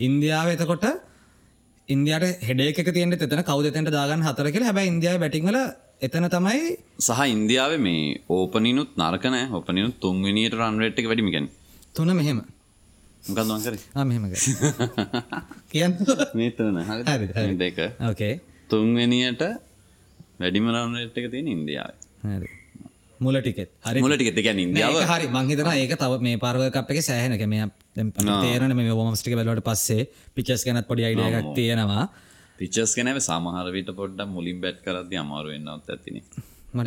ඉන්දියාව 0.00 0.54
එතකොට 0.54 0.86
ඉන්දයාට 1.88 2.40
හෙඩේක 2.40 2.78
තියන 2.88 3.12
එතන. 3.12 3.42
කවදතට 3.42 3.90
දාගන්න 3.90 4.22
හතර 4.24 4.46
කියල. 4.50 4.64
හැබයි 4.64 4.88
ඉන්දියාව 4.88 5.18
බැටිංවල 5.20 5.58
එතන 6.00 6.26
තමයි 6.28 6.62
සහ 7.00 7.20
ඉන්දියාව 7.26 7.72
මේ 7.78 8.20
ඕපනිනුත් 8.28 8.96
නරකනෑ 8.96 9.44
ඕපනිනුත් 9.52 10.00
තුන්විනිට 10.00 10.54
රන්රට්ක 10.54 11.06
වැඩිමිගෙන් 11.06 11.46
තුන 11.94 12.10
මෙහෙම. 12.12 12.40
මොකක්දවන් 13.24 13.60
කර? 13.66 13.76
මෙහෙම 14.04 14.24
කියන්න? 15.72 15.94
මේතන 16.34 16.76
දෙක. 17.58 17.78
ඕකේ 18.00 18.34
තුන්වෙනියට 18.70 19.42
වැඩිම 20.40 20.68
රන්රට් 20.72 21.16
එක 21.18 21.30
තියෙන 21.30 21.48
ඉන්දියාව 21.48 21.92
මුල 23.20 23.36
ටිකෙත්. 23.40 23.70
හරි. 23.86 24.00
මුල 24.00 24.14
ටිකෙත්. 24.16 24.38
ගැන 24.46 24.58
ඉන්දියාව 24.58 25.00
හරි. 25.10 25.26
මංහිතන 25.36 25.70
ඒක 25.72 25.94
තව 26.02 26.20
මේ 26.26 26.36
පාර්වකප් 26.44 26.90
එක 26.94 27.00
සෑහනක 27.08 27.44
මේ 27.46 27.66
තේරන 28.44 28.76
මේ 28.76 28.92
ෝමස්ටික 28.92 29.34
බලට 29.38 29.64
පස්සේ 29.68 30.08
පිචස් 30.36 30.64
ගැනත් 30.66 30.86
පොඩි 30.90 31.06
අයිඩියක් 31.08 31.50
තියෙනවා. 31.58 32.08
පිචස් 32.58 32.94
කනව 32.96 33.18
සමහරවිට 33.28 33.90
පොඩ්ඩ 34.00 34.24
මුලින් 34.36 34.60
බැට් 34.64 34.80
කරද 34.86 35.12
අමාරු 35.24 35.52
වෙන්නත් 35.54 35.92
ඇතින. 35.96 36.22
මට 36.74 36.86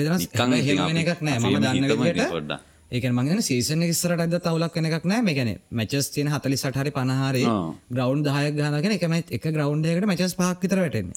එකක් 1.03 1.21
නෑ. 1.21 1.39
ම 1.39 1.47
දන්න 1.61 2.29
පොඩ්ඩ 2.35 2.59
ඒක 2.87 3.05
මගෙන 3.11 3.41
සීසන 3.43 3.83
ස්රට 3.91 4.21
අද 4.25 4.35
තවලක් 4.45 4.71
කෙනෙක් 4.75 5.05
නෑ. 5.11 5.21
මේකන 5.21 5.49
මචස් 5.71 6.07
තියන 6.15 6.31
හතලි 6.33 6.57
සටහරි 6.61 6.91
පනහරි 6.97 7.43
ග්‍රවන්් 7.95 8.21
දහයක් 8.27 8.59
ගනගෙන 8.59 8.97
එකම 8.97 9.15
එක 9.37 9.47
ග්‍රවන්්ඩයකට 9.55 10.07
මචස් 10.11 10.35
පහක්කිතර 10.39 10.83
වැටෙන් 10.83 11.09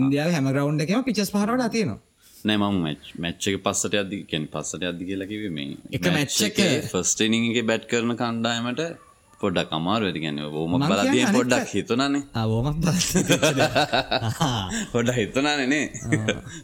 ඉන්දියාව 0.00 0.30
හැම 0.36 0.52
ග්‍රවන්් 0.52 0.84
එකම 0.86 1.04
පිචස් 1.08 1.32
පහරට 1.34 1.68
තියනවා 1.76 2.00
නෑමම් 2.44 2.78
මැච්චක 3.22 3.58
පස්සට 3.64 3.94
අධි 4.02 4.18
කැන 4.30 4.46
පස්සට 4.54 4.82
අධි 4.92 5.04
කියලකිව 5.10 5.42
මේ 5.56 5.76
එක 5.96 6.04
මැච්ච 6.16 6.40
එක. 6.48 6.58
ෆස්ටනිගේ 6.92 7.64
බැට් 7.70 7.84
කරන 7.90 8.12
කණ්ඩායමට 8.20 8.82
පොඩ්ඩක් 9.40 9.72
අමාරු 9.78 10.04
ඇති 10.08 10.20
ගැන 10.24 10.38
ෝම 10.60 10.72
බලතිය 10.82 11.24
පොඩ්ඩක් 11.36 11.68
හිතුනනේ 11.74 12.22
අවෝම 12.42 12.66
හොඩ 14.94 15.08
හිතනානේ 15.18 15.84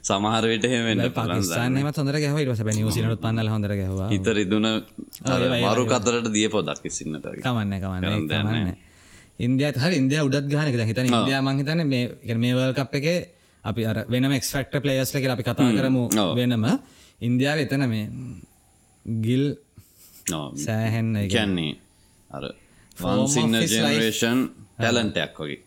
සමහරවිට 0.08 0.66
හෙමෙන් 0.72 1.04
පස්සන්නම 1.18 1.90
හොඳර 1.90 2.16
ගැහ 2.24 2.34
ට 2.58 2.78
නිවසිනට 2.78 3.20
පන්නල 3.24 3.48
හොඳර 3.54 3.72
ගැහවා. 3.80 4.08
හිත 4.14 4.26
රිදුන 4.38 4.66
මරු 5.66 5.84
කතරට 5.92 6.26
දිය 6.36 6.48
පොදක් 6.56 6.82
සින්නට 6.98 7.30
කමන්න 7.44 7.78
කමන්න. 7.84 8.74
ඉන්දියත් 9.38 9.76
හරි 9.82 9.94
ඉන්දිය 10.02 10.20
උඩත් 10.26 10.46
ගානක 10.50 10.74
හිතන 10.90 11.06
ඉන්දයා 11.12 11.40
මහිතන 11.46 11.80
මේ 11.86 12.36
මේවල් 12.42 12.74
කප් 12.74 12.92
එක 13.00 13.06
අපි 13.64 13.86
අර 13.86 13.98
වෙනම 14.08 14.32
එක්ස්ෆක්ට 14.32 14.80
පලේස්ල 14.82 15.18
එක 15.18 15.28
අපි 15.28 15.44
කතා 15.44 15.70
කරමු 15.72 16.02
වෙනම. 16.34 16.66
ඉන්දියාව 17.20 17.58
එතන 17.58 17.86
මේ 17.88 18.06
ගිල් 19.26 19.44
සෑහෙන්න 20.58 21.14
කියන්නේ 21.28 21.72
අර 22.30 22.44
වන්සින්න 22.96 23.60
ජනරේෂන් 23.62 24.40
ටැලන්ටයක් 24.74 25.38
වගේ. 25.38 25.60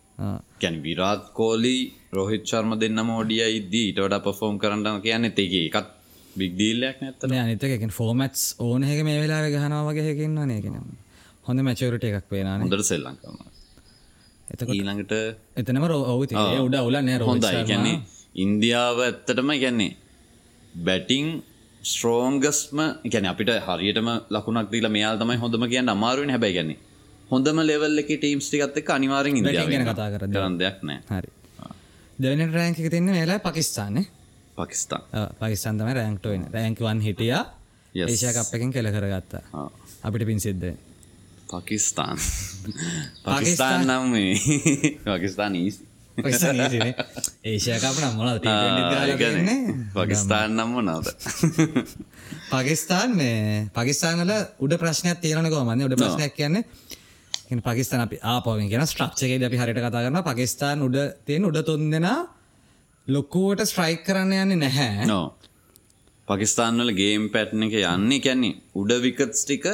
කැන 0.61 0.75
විරාත් 0.83 1.29
කෝලි 1.33 1.75
රොහිත් 2.13 2.43
ශර්ම 2.45 2.71
දෙන්න 2.79 2.99
මෝඩිය 3.05 3.43
ඉදී 3.59 3.85
ඊටට 3.89 4.17
පෆෝම් 4.25 4.55
කරන්න 4.61 5.01
කියන්න 5.01 5.31
තේගේ 5.31 5.65
එකත් 5.69 5.91
බික්දීල්ලයක් 6.35 7.03
නැත්තන 7.03 7.35
අනිතකෙන් 7.39 7.91
ෆෝමටස් 7.91 8.47
ඕනහක 8.59 9.03
මේ 9.07 9.19
වෙලා 9.23 9.43
ගහනවා 9.47 9.83
වගේ 9.87 10.07
හැකින්න 10.07 10.41
නයකෙන 10.47 10.79
හොඳ 11.47 11.65
මැචවරට 11.67 12.07
එකක් 12.09 12.27
පේන 12.31 12.49
හොඳට 12.53 12.87
සෙල්ලං 12.89 13.21
එතකොට 14.53 14.75
ඊළඟට 14.75 15.13
එතනම 15.61 15.85
රෝ 15.91 16.01
උඩ 16.21 16.75
උලන්න 16.87 17.09
හොඳයි. 17.29 17.63
ගැන්නේ 17.69 17.95
ඉන්දියාව 18.43 18.97
ඇත්තටම 19.05 19.49
ගැන්නේ 19.63 19.91
බැටිං 20.87 21.27
ස්ට්‍රෝංගස්ම 21.81 22.79
ගැන 23.13 23.25
අපිට 23.31 23.51
හරියටම 23.67 24.09
ලකුණක් 24.35 24.69
දීලා 24.73 24.93
මෙයාල් 24.97 25.17
තමයි 25.21 25.37
හොඳම 25.43 25.63
කියන්න 25.73 25.93
අමාරුවෙන් 25.95 26.33
හැබැයි 26.35 26.57
ගැන්නේ 26.57 26.79
හොඳම 27.31 27.59
ලෙවල් 27.69 28.03
එක 28.03 28.09
ටීම්ස් 28.13 28.47
ටිකත් 28.49 28.77
එක්ක 28.81 28.89
අනිවාර්යෙන් 28.97 29.39
ඉන්දියාව 29.41 29.69
ගැන 29.73 29.85
කතා 29.89 30.09
කරද්දී. 30.13 30.35
කරන්න 30.35 30.55
දෙයක් 30.61 30.77
නෑ. 30.87 30.99
හරි. 31.11 31.29
දෙවන 32.23 32.53
රෑංක 32.57 32.77
එක 32.81 32.89
තින්න 32.95 33.11
වෙලා 33.17 33.39
පකිස්ාන 33.47 33.97
පාකිස්තාන් 34.57 35.03
පකිස්ාන් 35.41 35.75
තම 35.79 35.89
රෑංක්ටෝයින 35.99 36.43
රෑංකවන් 36.55 37.01
හිටිය. 37.07 37.33
Yes. 37.95 38.09
ඒෂය 38.11 38.31
කප් 38.37 38.53
එකෙන් 38.57 38.71
කෙළ 38.75 38.89
කරගත්තා. 38.95 39.43
අපිට 40.05 40.25
පින් 40.29 40.39
සිද්ධ 40.39 40.67
පාකිස්තාන් 41.49 42.17
පාකිස්තාන් 43.23 43.85
නම් 43.89 44.03
මේ. 44.09 44.33
පාකිස්තාන් 45.05 45.55
ඊස් 45.55 45.77
ඒෂය 47.43 47.71
කප 47.77 47.97
නම් 48.01 48.13
මොනාද 48.17 48.39
පකිස්ාන් 52.51 53.11
පකිස්ානල 53.73 54.31
උඩ 54.59 54.73
ප්‍රශ්නයක් 54.77 55.19
තියෙනක 55.21 55.51
මන්න 55.61 55.85
උඩ 55.85 55.97
ප්‍රශ්නයක් 55.97 56.33
කියන්නේ 56.33 56.63
පකිස්ාන 57.61 58.01
අපි 58.01 58.17
ආපවෙන් 58.25 58.69
කියෙන 58.69 58.85
ස්ට්‍රක්්චක 58.85 59.45
අපි 59.45 59.57
හරිට 59.57 59.79
කතා 59.79 60.01
කරන 60.01 60.19
පකිස්ාන් 60.23 60.81
උඩ 60.81 60.97
තියෙන 61.25 61.45
උඩ 61.45 61.59
තුන් 61.63 61.85
දෙෙන 61.91 62.07
ලොකුවට 63.07 63.63
ස්ට්‍රයික් 63.63 64.01
කරන්න 64.03 64.33
යන්නේ 64.35 64.57
නැහැ. 64.57 65.05
නෝ. 65.05 65.27
පකිස්ාන්වල 66.27 66.91
ගේම් 66.93 67.29
පැට්න 67.29 67.63
එක 67.63 67.75
යන්නේ 67.77 68.19
කැන්නේ 68.19 68.57
උඩ 68.75 68.91
විකට්ස් 69.01 69.45
ටික 69.45 69.65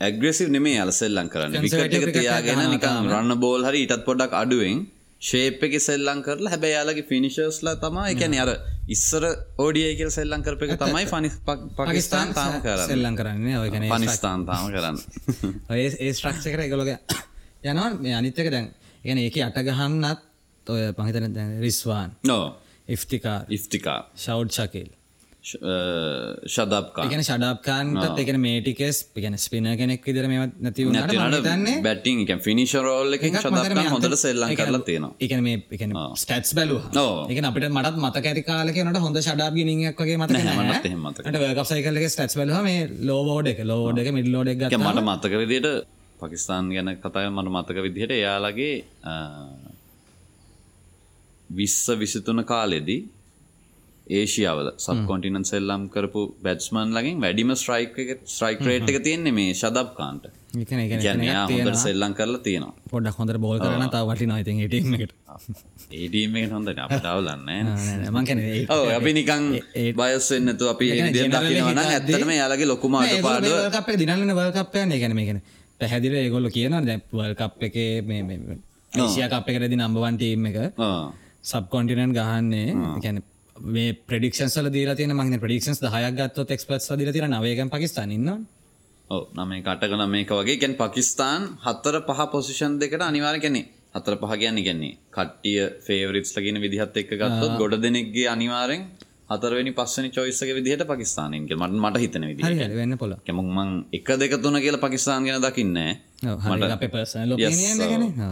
ඇග්‍රෙසිව 0.00 0.48
නෙමේ 0.50 0.78
අලසෙල්ලං 0.80 1.28
කරන්න. 1.28 1.58
විකට 1.60 1.98
එක 1.98 2.14
තියාගෙන 2.14 2.62
නිකම් 2.68 3.10
රන්න 3.10 3.40
බෝල් 3.40 3.64
හරි 3.64 3.82
ඉටත් 3.86 4.04
පොඩක් 4.04 4.34
අඩුවෙන් 4.34 4.86
ශේප් 5.22 5.62
එක 5.62 5.74
සෙල්ලං 5.80 6.20
කරලා 6.22 6.52
හැබැයි 6.52 6.74
යාලගේ 6.74 7.06
ෆිනිශර්ස්ලා 7.06 7.76
තමා 7.78 8.06
එකැන 8.08 8.36
අර 8.38 8.52
ඉස්සර 8.88 9.24
ඕඩිය 9.58 9.88
කියල 9.96 10.10
සෙල්ලං 10.10 10.42
කරප 10.42 10.62
එක 10.64 10.74
තමයි 10.78 11.06
ෆනි 11.06 11.30
පකිස්ාන් 11.78 12.34
තාම 12.34 12.60
කරන්න. 12.60 12.86
සෙල්ලං 12.86 13.16
කරන්නේ 13.16 13.58
ඔය 13.58 13.70
කන 13.70 13.88
පනිස්ථාන් 13.88 14.46
තාම 14.46 14.70
කරන්න. 14.70 14.96
ඒ 15.72 15.88
ඒ 15.98 16.12
ස්ට්‍රක්ෂ 16.12 16.46
කර 16.48 16.62
එකලොග 16.62 16.92
යනවා. 16.92 17.90
මේ 17.96 18.14
අනිත්තක 18.14 18.50
දැන් 18.50 18.70
ගැන 19.02 19.18
ඒක 19.18 19.42
අට 19.42 19.60
ගහන්නත් 19.64 20.24
ඔය 20.66 20.86
පහිතන 20.94 21.34
දැන් 21.34 21.58
රිස්වාන් 21.60 22.14
නෝ 22.24 22.44
ඉෆ්තිකා 22.88 23.38
ඉෆ්තිකා 23.50 23.98
ශෞඩ් 24.16 24.50
ශකිල් 24.50 24.88
ශදප්කා 25.48 27.04
එකන 27.04 27.22
ෂඩාප්කාන්ටත් 27.22 28.20
එකන 28.22 28.38
මේටිකෙස් 28.38 28.96
පිගෙන 29.14 29.36
ස්පින 29.38 29.68
කෙනෙක් 29.74 30.04
විදර 30.04 30.26
මේ 30.28 30.46
නැති 30.58 30.86
වුණට 30.86 31.14
මතන්නේ 31.16 31.76
බැටිං 31.82 32.24
එක 32.24 32.32
ෆිනිශරෝල් 32.40 33.16
එක 33.16 33.24
හොඳට 33.88 34.16
සෙල්ලං 34.16 34.54
කරලා 34.54 34.82
තියෙනවා. 34.82 35.12
එකන 35.20 35.42
මේ 35.42 35.56
ස්ටටස් 36.16 36.54
බැලු. 36.54 36.80
එක 37.28 37.38
අපිට 37.42 37.68
මටත් 37.70 37.96
මත 37.98 38.16
ඇති 38.22 38.42
කාලකනට 38.44 39.00
හොඳ 39.00 39.20
ෂඩාප 39.20 39.54
ගිනික් 39.54 40.00
වගේ 40.00 40.18
මත 40.18 40.30
මටත් 40.32 40.86
එහෙම 40.86 41.06
මතකයි. 41.06 41.54
වකසයිකල්ල 41.54 42.02
ස්ටස් 42.08 42.34
බැල 42.38 42.56
මේ 42.62 42.88
ලෝබෝඩ් 43.02 43.52
එක 43.54 43.64
ලෝඩ් 43.64 43.98
එක 43.98 44.12
මිඩ් 44.12 44.28
ලෝඩ් 44.28 44.54
එක 44.54 44.66
එක 44.66 44.78
මට 44.78 45.06
මත්තක 45.06 45.40
විදියට 45.42 45.70
පකිස්ාන් 46.20 46.70
ගැන 46.70 46.94
කතාය 46.98 47.28
මට 47.30 47.50
මතක 47.50 47.84
විදිහට 47.84 48.12
එයාලගේ 48.12 48.74
විස්ස 51.50 51.84
විසිතුන 51.96 52.44
කාලෙදී 52.44 53.00
ඒශියාවල 54.16 54.68
සබ 54.84 54.98
කොටිනන් 55.08 55.44
සෙල්ලම් 55.50 55.82
කරපු 55.94 56.20
බැට්ස්මන් 56.44 56.94
ලගින් 56.96 57.16
වැඩිම 57.24 57.50
ස්ට්‍රයික් 57.60 57.96
ස්ට්‍රයික් 58.34 58.60
රේට් 58.68 58.88
එක 58.92 58.98
තියෙන්නේ 59.06 59.34
මේ 59.38 59.54
එක 60.84 60.92
ගැන 61.04 61.20
හොඳට 61.50 61.80
සෙල්ලම් 61.84 62.12
කරලා 62.18 62.42
තියෙනවා. 62.46 62.74
පොඩක් 62.92 63.18
හොඳ 63.20 63.32
බෝල් 63.44 63.58
කරන 63.64 63.90
තාව 63.94 64.08
වටි 64.10 64.26
නොයිති 64.30 64.52
ටීම 64.70 64.94
එකට. 64.96 65.12
ඒඩීම 66.00 66.36
එක 66.40 66.50
හොඳ 66.56 66.68
අපටවලන්න 66.86 67.48
අපි 68.98 69.12
නිකන් 69.18 69.44
බයස්සෙන්න්නතු 70.00 70.72
අපි 70.74 70.90
දකිනවන 71.12 71.82
ඇත්තටම 71.84 72.32
යාලගේ 72.40 72.70
ලොකුම 72.72 72.98
අඩ 73.02 73.14
පාඩුව 73.28 73.70
කපේ 73.76 74.00
දිනන්න 74.02 74.36
වල්කපය 74.40 74.88
ගැන 75.04 75.16
මේකන 75.20 75.40
පැහැදිල 75.80 76.14
ඒගොල්ල 76.24 76.50
කියන 76.56 76.80
දැවල් 76.90 77.34
කප් 77.40 77.70
එක 77.70 77.76
මේ 78.08 78.40
ඒසිය 79.00 79.26
කප් 79.34 79.46
එකරදි 79.52 79.76
නම්බවන්ටීම් 79.76 80.46
එක 80.50 80.56
සබ් 81.50 81.64
කොන්ටිනන් 81.74 82.14
ගහන්නේ. 82.18 82.70
ගැන 83.04 83.20
මේ 83.60 83.92
ප්‍රඩික්ෂන්ල 84.02 84.70
දීර 84.70 84.94
තින 84.96 85.12
මගේ 85.12 85.38
ප්‍රඩික්ෂන්ස් 85.38 85.80
දහයක් 85.80 86.14
ගත්ත 86.16 86.50
එක්ස්පස් 86.50 86.90
දිර 86.96 87.12
තින 87.12 87.30
නවේගන් 87.30 87.70
පකිස්ාන 87.70 88.10
ඉන්න 88.10 88.28
ඔව. 89.10 89.22
නම 89.34 89.50
කටකන 89.62 90.04
මේක 90.08 90.30
වගේ. 90.30 90.56
ගැන් 90.56 90.74
පකිස්ාන් 90.76 91.42
හත්තර 91.64 92.00
පහ 92.02 92.20
පොසිෂන් 92.30 92.78
දෙකට 92.78 93.02
අනිවාර 93.02 93.40
කෙනෙ 93.40 93.62
හතර 93.94 94.16
පහ 94.16 94.32
කියන්න 94.36 94.58
ගැන්නේ 94.60 94.96
කට්ටිය 95.10 95.60
ෆේවරිටස් 95.80 96.32
ලගෙන 96.36 96.60
විදිහත් 96.60 96.96
එක් 96.96 97.10
ගත්තොත් 97.12 97.54
ගොඩ 97.58 97.78
දෙනෙක්ගේ 97.78 98.28
අනිවාරෙන් 98.28 98.82
හතරවනි 99.30 99.72
පස්සනි 99.72 100.10
චොයිස්සක 100.10 100.50
විදිහට 100.54 100.84
පකිස්ානන්ගේ 100.84 101.56
මට 101.56 101.80
මට 101.80 101.98
හිතන 101.98 102.28
විදි 102.30 102.42
වෙන්න 102.74 102.98
පොල 102.98 103.16
කෙමුක්මං 103.22 103.72
එක 103.92 104.08
දෙක 104.16 104.36
තුන 104.42 104.56
කියලා 104.58 104.80
පකිස්ාන් 104.80 105.24
ගෙන 105.24 105.42
දකින්න 105.42 105.76
ගැන 107.84 108.04
ඒ 108.04 108.30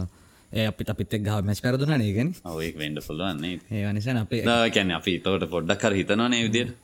අපිට 0.67 0.89
අපිත් 0.89 1.13
එක් 1.13 1.23
ගහ 1.23 1.43
මැච් 1.43 1.61
පැරදුන 1.61 1.93
නේගෙන 1.97 2.33
ඔය 2.45 2.73
වෙන්ඩ 2.73 3.01
පුළුවන්නේ 3.01 3.59
ඒ 3.71 3.93
නිසා 3.93 4.17
අපේ 4.21 4.43
කැන 4.71 4.91
අපි 4.93 5.19
තවට 5.19 5.49
පොඩ්ඩක් 5.49 5.81
කර 5.81 5.93
හිතනවානේ 5.93 6.43
විදියට. 6.43 6.75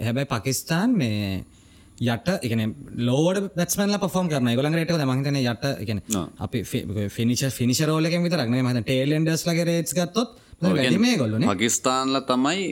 හැබැයි 0.00 0.28
පකිස්ාන් 0.28 0.96
මේ 0.96 1.44
යට 2.00 2.30
එකන 2.40 2.62
ලෝඩ 3.00 3.50
පත්මල 3.54 3.98
පොම් 4.08 4.28
කරන 4.28 4.48
ගොලන්ට 4.54 5.04
මහිතන 5.10 5.40
යට 5.42 5.66
එකන 5.76 6.00
අපි 6.38 6.64
ෆිනිශ 7.10 7.84
රෝලක 7.84 8.16
විතරක්න 8.18 8.56
මත 8.62 8.84
ටේලෙන්ඩස් 8.84 9.44
ලගේ 9.46 9.68
රේට් 9.68 9.92
ගත්තොත් 9.92 10.40
වැඩිමේ 10.62 11.18
ගොල්ලන 11.18 11.46
පකිස්ාන්ල 11.46 12.24
තමයි 12.26 12.66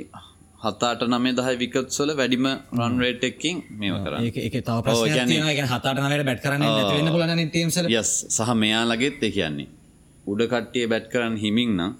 හතාට 0.60 1.04
නමේ 1.06 1.34
දහයි 1.34 1.56
විකත්සල 1.58 2.14
වැඩිම 2.16 2.48
රන්රේට් 2.78 3.24
එක්කින් 3.24 3.60
මේම 3.78 3.98
කර 4.02 4.16
ඒක 4.22 4.56
තව 4.60 4.78
ප්‍රශ්න 4.82 5.34
හතාටනට 5.66 6.24
බැට් 6.24 6.42
කරන්න 6.42 7.50
තීම්සල 7.50 7.92
යස් 7.92 8.14
සහ 8.28 8.54
මෙයාලගෙත් 8.56 9.22
ඒ 9.22 9.30
කියන්නේ 9.30 9.77
උඩ 10.28 10.42
කට්ටිය 10.46 10.86
බැට් 10.86 11.10
කරන්න 11.12 11.36
හිමින් 11.38 11.72
නම් 11.76 11.92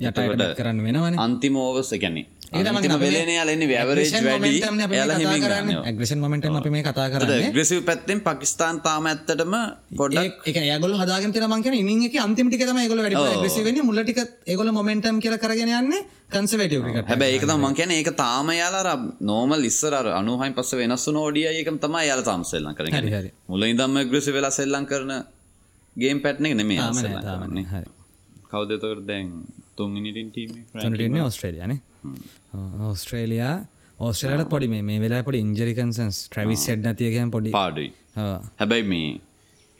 යට 0.00 0.56
කරන්න 0.58 0.80
වෙනවන. 0.82 1.18
අන්තිම 1.18 1.56
ඕවස් 1.56 1.92
එකැනේ 1.96 2.26
අන්තිම 2.52 2.94
වෙලේන 3.00 3.30
යාලන්නේ 3.30 3.68
වැවරේජ් 3.68 4.10
වැඩි. 4.24 4.60
යාලා 4.92 5.18
හිමින් 5.18 5.42
ගන්න 5.42 5.70
ඇග්‍රෂන් 5.82 6.18
මොමට 6.18 6.48
අපි 6.50 6.70
මේ 6.70 6.82
කතා 6.82 7.06
කරන්න. 7.10 7.52
ග්‍රසිව 7.52 7.82
පැත්තෙන් 7.84 8.20
පකිස්ාන් 8.20 8.80
තාම 8.80 9.06
ඇත්තටම 9.06 9.54
පොඩ්ඩක් 9.96 10.48
එක 10.50 10.58
යගොල 10.64 10.96
හදාගෙන 11.00 11.32
තින 11.32 11.46
මංකන 11.46 11.74
ඉනික 11.74 12.16
අන්තිමටි 12.18 12.58
තම 12.60 12.80
ගොල 12.86 13.02
වැඩ 13.04 13.80
මුලටික 13.84 14.20
ඒගොල 14.46 14.72
මොමෙන්ටම් 14.72 15.20
කියල 15.20 15.38
කරගෙන 15.38 15.72
යන්න 15.72 15.94
කන්සවටක 16.30 17.06
හැබැ 17.06 17.30
ඒක 17.36 17.46
මං 17.48 17.74
කියන 17.74 17.94
ඒක 17.98 18.10
තාම 18.16 18.50
යාලාර 18.52 18.90
නෝමල් 19.22 19.70
ඉස්සර 19.70 19.94
අනුහයි 20.12 20.50
පස 20.58 20.74
වෙනස්සු 20.74 21.14
නෝඩිය 21.18 21.48
ඒකම 21.52 21.78
තම 21.78 21.96
යාල 22.08 22.22
තාම් 22.22 22.42
සෙල්ලන් 22.44 22.74
කර 22.74 22.90
මුල 23.48 23.70
ඉදම්ම 23.70 24.02
ග්‍රසි 24.10 24.30
වෙලා 24.32 24.54
සෙල්ලං 24.58 24.86
කරන 24.86 25.14
ගේම් 25.96 26.18
පැට්න 26.24 26.46
එක 26.48 26.54
නෙමේ 26.60 26.78
හරි. 27.72 27.84
කවදතකට 28.52 29.04
දැන් 29.10 29.28
තුන්ගනිටින් 29.76 30.28
ටීම 30.32 31.20
ඔස්ට්‍රේලියන 31.28 31.72
ඔස්ට්‍රේලයා 32.90 33.54
ඕස්ට්‍රලට 33.98 34.50
පොඩි 34.54 34.68
මේ 34.88 34.98
වෙලා 35.04 35.22
පොඩි 35.28 35.44
ඉන්ජරිකන්සන්ස් 35.46 36.16
ට්‍රවිස් 36.28 36.64
ෙඩ් 36.74 36.88
නතියකම 36.90 37.30
පොඩි 37.36 37.54
පාඩුයි. 37.58 37.90
හැබැයි 38.60 38.86
මේ 38.92 39.08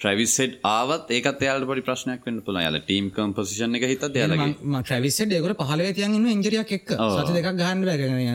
ට්‍රවිස්සෙට් 0.04 0.56
ආවත් 0.70 1.12
ඒකත් 1.16 1.44
යාල 1.46 1.64
පොඩි 1.68 1.84
ප්‍රශ්නයක් 1.86 2.26
වන්න 2.26 2.40
පුළ 2.46 2.58
යාල 2.60 2.76
ටීම් 2.80 3.06
කම්පසිෂන් 3.16 3.78
එක 3.78 3.86
හිත 3.90 4.04
යාලගේ 4.20 4.50
ට්‍රවිස 4.82 5.18
ෙකල 5.24 5.54
පහල 5.62 5.84
තියන්න 5.98 6.28
ඉන්ජරියක් 6.34 6.74
එක් 6.78 6.92
දෙක් 7.36 7.48
ගහන්න 7.60 7.82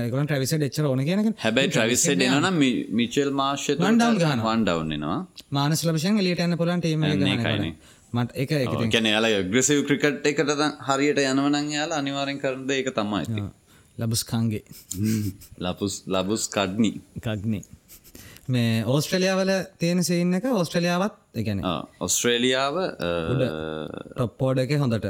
ගල 0.10 0.25
ට්‍රවිස 0.25 0.55
ෙච්චර 0.60 0.89
ඕන 0.91 1.03
කියන 1.10 1.36
හැබැයි 1.45 1.71
ට්‍රවිස්සෙඩ් 1.75 2.25
එනම් 2.27 2.60
මිචල් 3.01 3.32
මාර්ශ 3.41 3.69
වන්ඩවන් 3.75 4.19
ගහන 4.23 4.43
වන්ඩවන්නවා 4.47 5.21
මානස් 5.51 5.86
ලබෂන් 5.86 6.21
ලියටන්න 6.27 6.60
පුලන් 6.63 6.86
ටීම 6.86 7.08
ඒකයිනේ 7.08 7.73
මට 8.13 8.32
එක 8.36 8.51
ගැන 8.91 9.05
යාල 9.05 9.27
ග්‍රසිව 9.51 9.86
ක්‍රිකට් 9.88 10.25
එකට 10.25 10.53
හරියට 10.88 11.25
යනවනන් 11.25 11.73
යාල 11.75 11.91
අනිවාරෙන් 11.93 12.39
කරද 12.41 12.71
ඒක 12.71 12.93
තමයි. 12.95 13.49
ලබස්කාන්ගේ. 13.97 14.63
ලපුස් 15.60 16.03
ලබුස් 16.08 16.47
කඩ්නි. 16.49 16.91
කක්නේ 17.19 17.79
මේ 18.50 18.84
ඕස්ට්‍රලියාවල 18.88 19.52
තියෙන 19.78 20.04
සේන්න 20.04 20.34
එක 20.34 20.46
ඕස්ට්‍රලියාවත් 20.52 21.18
එකන 21.36 21.64
ඔස්ට්‍රේලියාව 22.00 22.78
ටොප්පෝඩ 24.14 24.64
එක 24.64 24.72
හොඳට. 24.76 25.10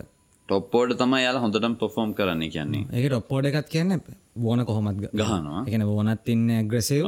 ටොප්පෝඩ 0.49 0.95
තම 0.97 1.13
යාල 1.19 1.37
හොඳටම 1.39 1.77
පොෆෝම් 1.77 2.11
කරන්න 2.13 2.43
කියන්නේ. 2.49 2.87
ඒක 2.91 3.05
ටොප්පෝඩ 3.07 3.47
එකත් 3.51 3.69
කියන්න 3.69 3.95
ඕන 4.43 4.65
කොහොමත් 4.65 4.99
ගහනවා. 5.13 5.63
එකන 5.63 5.85
ඕනත් 5.85 6.33
ඉන්න 6.33 6.51
ග්‍රසව 6.67 7.07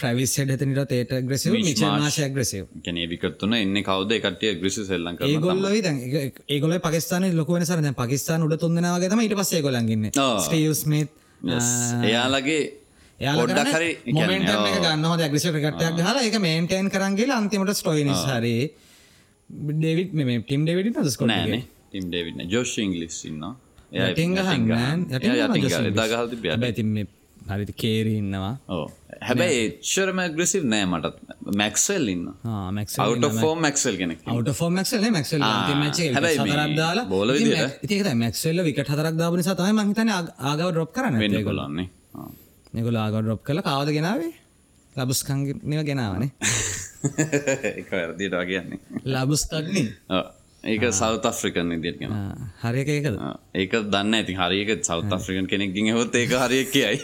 ්‍රවිස් 0.00 0.34
හෙඩතනට 0.40 0.96
ඒට 0.98 1.14
ග්‍රසව 1.28 1.56
මිචමාශය 1.60 2.28
ග්‍රසව 2.30 2.66
කැන 2.82 3.00
විකත්තුන 3.06 3.54
එන්න 3.54 3.82
කවද? 3.82 4.20
කටිය 4.20 4.58
ග්‍රසි 4.58 4.86
සෙල්ලං 4.86 5.22
ඒගොල්ල 5.22 5.70
ඒගොල 6.48 6.78
පකිස්ාන 6.80 7.30
ලොකුවන 7.36 7.66
සරන 7.66 7.94
පකිස්ාන 7.94 8.48
උඩ 8.48 8.58
තුන්දනාවගේතම 8.58 9.22
ඊට 9.22 9.38
පස්සේ 9.38 9.62
ගොලන්ගන්න 9.62 10.10
ස්ටේස්මත් 10.40 11.18
එයාලගේ 12.04 12.62
හරි 13.20 13.90
මොමට 14.12 14.52
ගන්න 14.82 15.32
ග්‍රස 15.32 15.46
කටයක් 15.48 16.00
හල 16.02 16.20
එක 16.22 16.38
මේන්ටේන් 16.40 16.88
කරන්ගේ 16.88 17.32
අන්තිමට 17.32 17.74
ස්ටොයිනස් 17.76 18.24
හරි. 18.26 18.54
ඩෙවිත් 19.50 20.12
මේ 20.14 20.40
ටිම් 20.40 20.64
ඩෙවිඩි 20.64 20.94
දස්කො 20.98 21.26
නෑනේ 21.26 21.62
ටිම් 21.88 22.08
ඩේවිඩ් 22.08 22.44
ජෝෂ් 22.48 22.76
ඉංගලිස් 22.78 23.18
ඉන්න 23.28 23.44
යටින් 24.00 24.36
ගහන්න 24.36 25.06
එදා 25.86 26.06
ගහල් 26.08 26.30
තිබ 26.32 26.48
ඇතින් 26.48 26.98
හරිති 27.50 27.74
කේරී 27.74 28.18
ඉන්නවා. 28.22 28.54
හැබැයි 29.26 29.62
එච්චරම 29.66 30.20
ග්‍රසිව් 30.36 30.66
නෑ 30.72 30.86
මටත්. 30.86 31.16
මැක්සල් 31.54 32.10
ඉන්න 32.14 32.26
මැක්සල් 32.72 33.00
අවට 33.02 33.30
ෆෝම් 33.40 33.64
මක්සල් 34.76 35.06
මක්සල් 35.10 35.46
සතරක්දාලා 36.36 37.06
බෝල 37.06 37.34
මැක්සල්ල 38.16 38.62
විකට 38.68 38.92
හතරක් 38.94 39.16
දාපනි 39.22 39.48
සතයි 39.48 39.72
මහිතන 39.80 40.12
ආගව 40.16 40.68
ඩොප් 40.70 40.94
කරන්න 40.94 41.18
වෙන්න 41.24 41.42
කොලන්නේ 41.48 41.88
නිකුල 42.74 42.96
ආග 42.96 43.14
ඩොප් 43.20 43.42
කළ 43.42 43.62
කවද 43.62 43.88
ගෙනාවේ? 43.92 44.34
ලබස්කංගනව 44.96 45.82
ගෙනාවනේ. 45.84 46.32
එක 47.80 47.88
වැරදිට 47.90 48.36
කියන්නේ 48.50 48.78
ලබස්තක්නි 49.06 49.84
ඒක 50.64 50.82
සෞත 50.92 51.24
අප්‍රිකන් 51.24 51.72
ඉදිට 51.76 52.00
ගෙන 52.00 52.14
හරික 52.62 52.90
ඒකද 52.96 53.16
ඒක 53.56 53.76
දන්න 53.88 54.16
ඇති 54.18 54.36
හරික 54.36 54.72
සෞත 54.84 55.12
අප්‍රිකන් 55.18 55.48
කෙනෙක් 55.48 55.72
ගින් 55.76 55.92
හොත් 55.96 56.14
ඒක 56.14 56.34
හරිය 56.36 56.64
කියයි. 56.68 56.98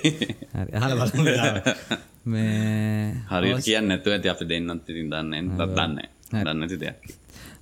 හරි. 3.30 3.52
කියන්න 3.64 3.88
නැතුව 3.88 4.16
ඇති 4.16 4.32
අපි 4.34 4.50
දෙන්නත් 4.52 4.84
ඉතින් 4.86 5.12
දන්න 5.12 5.54
දන්න 5.56 5.94
දන්න 6.34 6.66
ඇති 6.66 6.80
දෙයක්. 6.84 7.00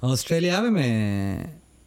ඔස්ට්‍රේලියාව 0.03 0.71
මේ 0.75 0.93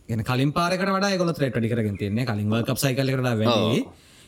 ගෙන 0.09 0.23
කලින් 0.23 0.55
පාරකට 0.55 0.87
වඩා 0.87 1.19
ගොල 1.19 1.33
ත්‍රේට 1.35 1.59
ටිකරගෙන 1.59 1.99
තියන්නේ. 1.99 2.25
කලින් 2.25 2.47
කප් 2.63 2.79
සයිකල්ලකට 2.79 3.25
වැඩි 3.25 3.83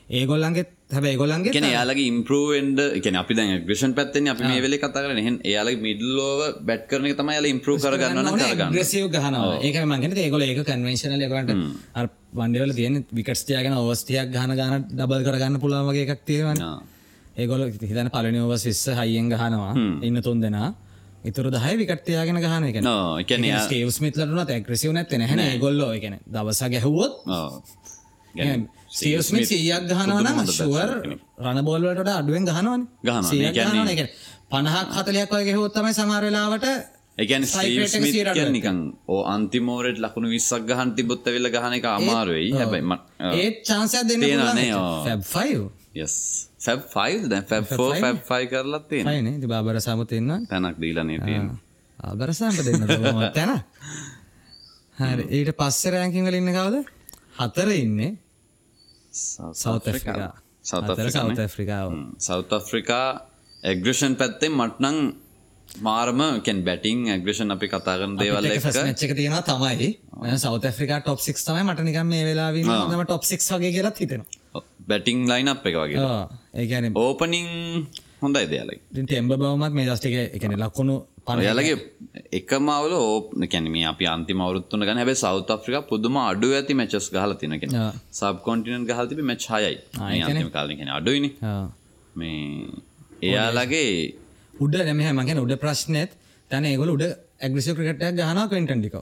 ඒගොල්ලන්ගේ 0.09 0.65
හැබැ 0.89 1.11
ඒගොල්ලන්ගේ 1.13 1.53
කෙන 1.53 1.65
යාලගේ 1.69 2.07
ඉම්පරුවෙන්ඩ 2.11 2.79
එකන 2.99 3.17
අපි 3.21 3.33
දැන් 3.39 3.51
ග්‍රෂන් 3.67 3.91
පැත්තෙන් 3.97 4.29
අපි 4.33 4.43
මේ 4.43 4.61
වෙලේ 4.65 4.79
කතා 4.79 5.03
කරන 5.05 5.21
හෙන් 5.27 5.35
එයාලගේ 5.45 5.81
මිඩල්ලෝව 5.85 6.41
බැට් 6.67 6.87
කරන 6.89 7.05
එක 7.09 7.17
තමයි 7.19 7.35
යාලා 7.37 7.53
ඉම්පරූව් 7.55 7.77
කරගන්න 7.83 8.17
ඕන 8.21 8.39
කරගන්න. 8.39 8.73
ග්‍රසිව් 8.75 9.05
ගහනවා. 9.15 9.59
ඒක 9.61 9.77
මංගෙන 9.83 10.17
ඒගොල 10.17 10.45
ඒක 10.47 10.61
කන්වේශනල 10.65 11.25
එකට 11.27 11.53
වන්ඩවල 12.33 12.73
තියෙන 12.79 12.95
විකටස් 13.11 13.45
තියගෙන 13.45 13.77
ඔවස්තියක් 13.77 14.33
ගහන 14.35 14.55
ගන්න 14.59 14.87
ඩබල් 14.91 15.25
කරගන්න 15.27 15.61
පුළුවන් 15.61 15.91
වගේ 15.91 16.07
එකක් 16.07 16.25
තියෙන 16.25 16.65
ඒගොල 17.37 17.65
හිතන 17.69 18.09
පලනි 18.09 18.41
ඔවස් 18.41 18.65
විස්ස 18.65 18.85
හයියෙන් 18.99 19.29
ගහනවා. 19.29 19.73
ඉන්න 20.01 20.21
තුන් 20.21 20.41
දෙනා. 20.41 20.73
ඉතුර 21.25 21.51
දහය 21.51 21.75
විකට්තියාගෙන 21.77 22.41
ගහන 22.41 22.63
එක 22.65 22.77
එකන 22.79 23.91
ස්මිත්ලටනත් 23.91 24.49
ඇක්‍රසිව 24.49 24.91
නැත්ත 24.95 25.13
නැහැන 25.13 25.59
ගොල්ලෝ 25.59 25.93
එකන 25.93 26.17
දවස 26.27 26.61
ගැහුවොත් 26.73 27.13
සියස්මි 28.91 29.41
සීයක් 29.45 29.83
ගහනවන 29.89 30.47
ශුවර් 30.51 30.89
රණබෝල්ලට 31.39 32.09
අඩුවෙන් 32.11 32.45
ගහනවන. 32.45 32.81
ගහන 33.01 33.23
පණහක් 34.49 34.95
හතලයක් 34.95 35.29
වගේ 35.31 35.55
හොත්තමයි 35.55 35.93
සමාරලාවට 35.93 36.65
එකන් 37.17 37.43
නිකන් 38.51 38.77
ඕ 39.07 39.21
අන්තිමෝරට 39.25 39.99
ලකුණු 39.99 40.29
විස්සක් 40.29 40.63
ගහන් 40.65 40.95
තිබොත්ත 40.95 41.25
වෙල්ල 41.27 41.49
ගහන 41.49 41.73
එක 41.73 41.85
අමාරුවයි 41.91 42.49
හැබයිම 42.53 42.95
ඒත් 43.33 43.57
චාන්සයක් 43.63 44.07
දෙන්න 44.09 44.23
ෆැබ්ෆයි 45.03 45.59
කවද 59.09 59.85
හතර 59.85 61.09
ඉන්නේ 61.09 61.47
සෞත 62.27 62.53
ෆ්‍රිකා 62.69 63.07
ඇග්‍රෂන් 63.63 64.15
පැත්තේ 64.15 64.49
මට්නං 64.49 64.97
මාර්ම 65.69 66.21
කෙන් 66.43 66.63
බැටිං 66.67 66.99
ඇග්‍රෂන් 67.15 67.55
අපි 67.55 67.67
කතාගන 67.73 68.17
දේවල් 68.19 68.49
මච්චක 68.49 69.15
තියෙන 69.19 69.37
තමයි. 69.43 69.89
සෞත 70.37 70.65
ෆ්‍රිකා 70.77 70.99
ටොප් 71.01 71.19
සික් 71.19 71.37
තමයි. 71.37 71.63
මට 71.63 71.79
නිකම් 71.89 72.07
මේ 72.07 72.25
වෙලා 72.29 72.51
ම 72.51 73.05
ටොප් 73.05 73.23
සික් 73.23 73.41
වගේ 73.41 73.71
කියලත් 73.71 73.97
හිතෙනවා. 73.99 74.63
බැටිං 74.87 75.25
ලයින් 75.31 75.47
අප් 75.47 75.65
එක 75.65 75.75
වගේ. 75.75 75.97
ඒගැන 76.53 76.91
ඕපනිං 76.95 77.49
හොඳයි 78.21 78.45
දෙයාලයි 78.51 79.05
තෙම්බ 79.07 79.31
බවමත් 79.31 79.73
මේ 79.73 79.87
දස්ටික 79.89 80.15
එකන 80.37 80.55
ලක්කුණු 80.63 80.95
පනයාලගේ 81.29 81.77
එකමවල 82.39 82.93
ඕප 82.99 83.25
කැනම 83.53 83.75
අපි 83.91 84.05
අන්තිමවරුත්තුන 84.13 84.85
ගන 84.89 85.01
හැබ 85.01 85.11
සෞත 85.23 85.51
අප්‍රික 85.55 85.87
පුදුම 85.91 86.17
අඩු 86.25 86.49
ඇති 86.59 86.73
මචස් 86.79 87.07
ගහල 87.15 87.33
තිනකෙන 87.41 87.75
සබ් 88.19 88.35
කොන්ටිනන් 88.47 88.87
ගහල්තිබ 88.89 89.21
මච් 89.29 89.43
හයයි. 89.53 89.75
කාලෙන 90.55 90.91
අඩුයින. 90.97 91.27
මේ 92.15 92.37
එයාලගේ 93.29 93.87
උඩ 94.65 94.75
නැම 94.89 95.01
මගෙන 95.21 95.41
උඩ 95.45 95.55
ප්‍රශ්නයත් 95.63 96.11
තැන 96.51 96.69
ඒගොල 96.71 96.91
උඩ 96.95 97.05
ඇග්‍රසිව 97.45 97.73
ක්‍රිකට 97.79 98.05
ගහන 98.19 98.39
කටන්ටික 98.51 98.95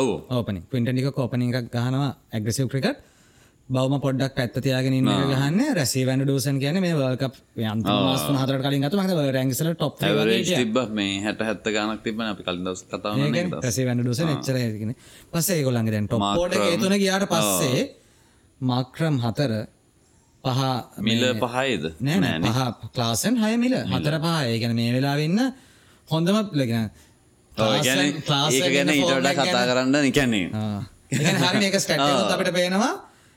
ඔව. 0.00 0.08
ඕපනි 0.36 0.60
පිටටික 0.72 1.10
කෝපනි 1.18 1.50
එකක් 1.60 1.68
ගහනවා 1.76 2.10
ඇග්‍රසිව 2.36 2.68
ක්‍රිකට් 2.72 2.98
බවම 3.68 3.96
පොඩ්ඩක් 3.98 4.34
පැත්තියාගෙන 4.36 4.92
ඉන්න 4.92 5.08
ගහන්න. 5.08 5.60
රැසි 5.74 6.04
වැඩ 6.04 6.22
ඩූසන් 6.22 6.58
කියන 6.60 6.78
මේ 6.78 6.94
වල්ක 6.94 7.22
අන්ත 7.64 7.86
මාස්තු 7.86 8.32
හතර 8.34 8.58
කලින් 8.60 8.82
ගතු 8.84 8.96
මද 8.98 9.12
රැංගසල 9.30 9.70
ටොප් 9.72 9.94
තිබ 9.98 10.78
මේ 10.92 11.20
හැට 11.20 11.40
හැත්ත 11.40 11.64
ගනක් 11.66 12.02
තිබන 12.02 12.26
අපි 12.26 12.42
කලින් 12.42 12.64
දස් 12.64 12.84
කතාව 12.86 13.16
රැසි 13.58 13.86
වැඩ 13.86 14.02
ඩූස 14.02 14.20
එච්චරගෙන 14.26 14.92
පස්සේ 15.30 15.62
ගොලන්ග 15.62 15.88
දැන් 15.88 16.08
ටොප් 16.08 16.26
ෝඩ 16.34 16.58
තුන 16.78 16.96
ගයාට 16.96 17.24
පස්සේ 17.26 17.86
මක්‍රම් 18.60 19.16
හතර 19.20 19.54
පහ 20.44 20.60
මිල 21.00 21.24
පහයිද 21.40 21.84
නෑ 22.00 22.36
පහ 22.42 22.60
ක්ලාසන් 22.92 23.34
හය 23.38 23.52
මිල. 23.56 23.74
හතර 23.88 24.16
පහ. 24.18 24.36
ඒ 24.44 24.58
ගැන 24.58 24.76
මේ 24.76 24.92
වෙලා 24.92 25.16
වෙන්න 25.16 25.40
හොඳම 26.08 26.36
ලගෙන 26.52 26.90
ගැන 27.80 28.00
ඊටට 28.90 29.32
කතා 29.40 29.64
කරන්න 29.64 29.96
නිකන්නේ 30.02 30.46
හරි 31.42 31.66
එක 31.66 31.76
ස්ටට 31.78 32.36
අපට 32.36 32.52
පේනවා 32.52 32.92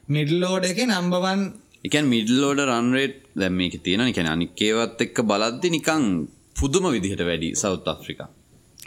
මිඩල්ලෝඩ 0.07 0.65
එක 0.65 0.77
නම්බවන් 0.83 1.53
එකන් 1.83 2.07
මිඩල්ලෝඩ 2.07 2.59
රන්රේට් 2.65 3.17
දැම්ම 3.35 3.59
එක 3.63 3.81
තියෙන 3.85 4.05
නිකැන 4.07 4.29
අනිකේවත් 4.29 5.01
එක්ක 5.05 5.21
බලද්දි 5.31 5.69
නිකං 5.73 6.27
පුදුම 6.55 6.89
විදිහට 6.89 7.23
වැඩි 7.29 7.55
සෞත් 7.55 7.87
අප්‍රිකා 7.87 8.29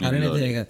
ඒක 0.01 0.65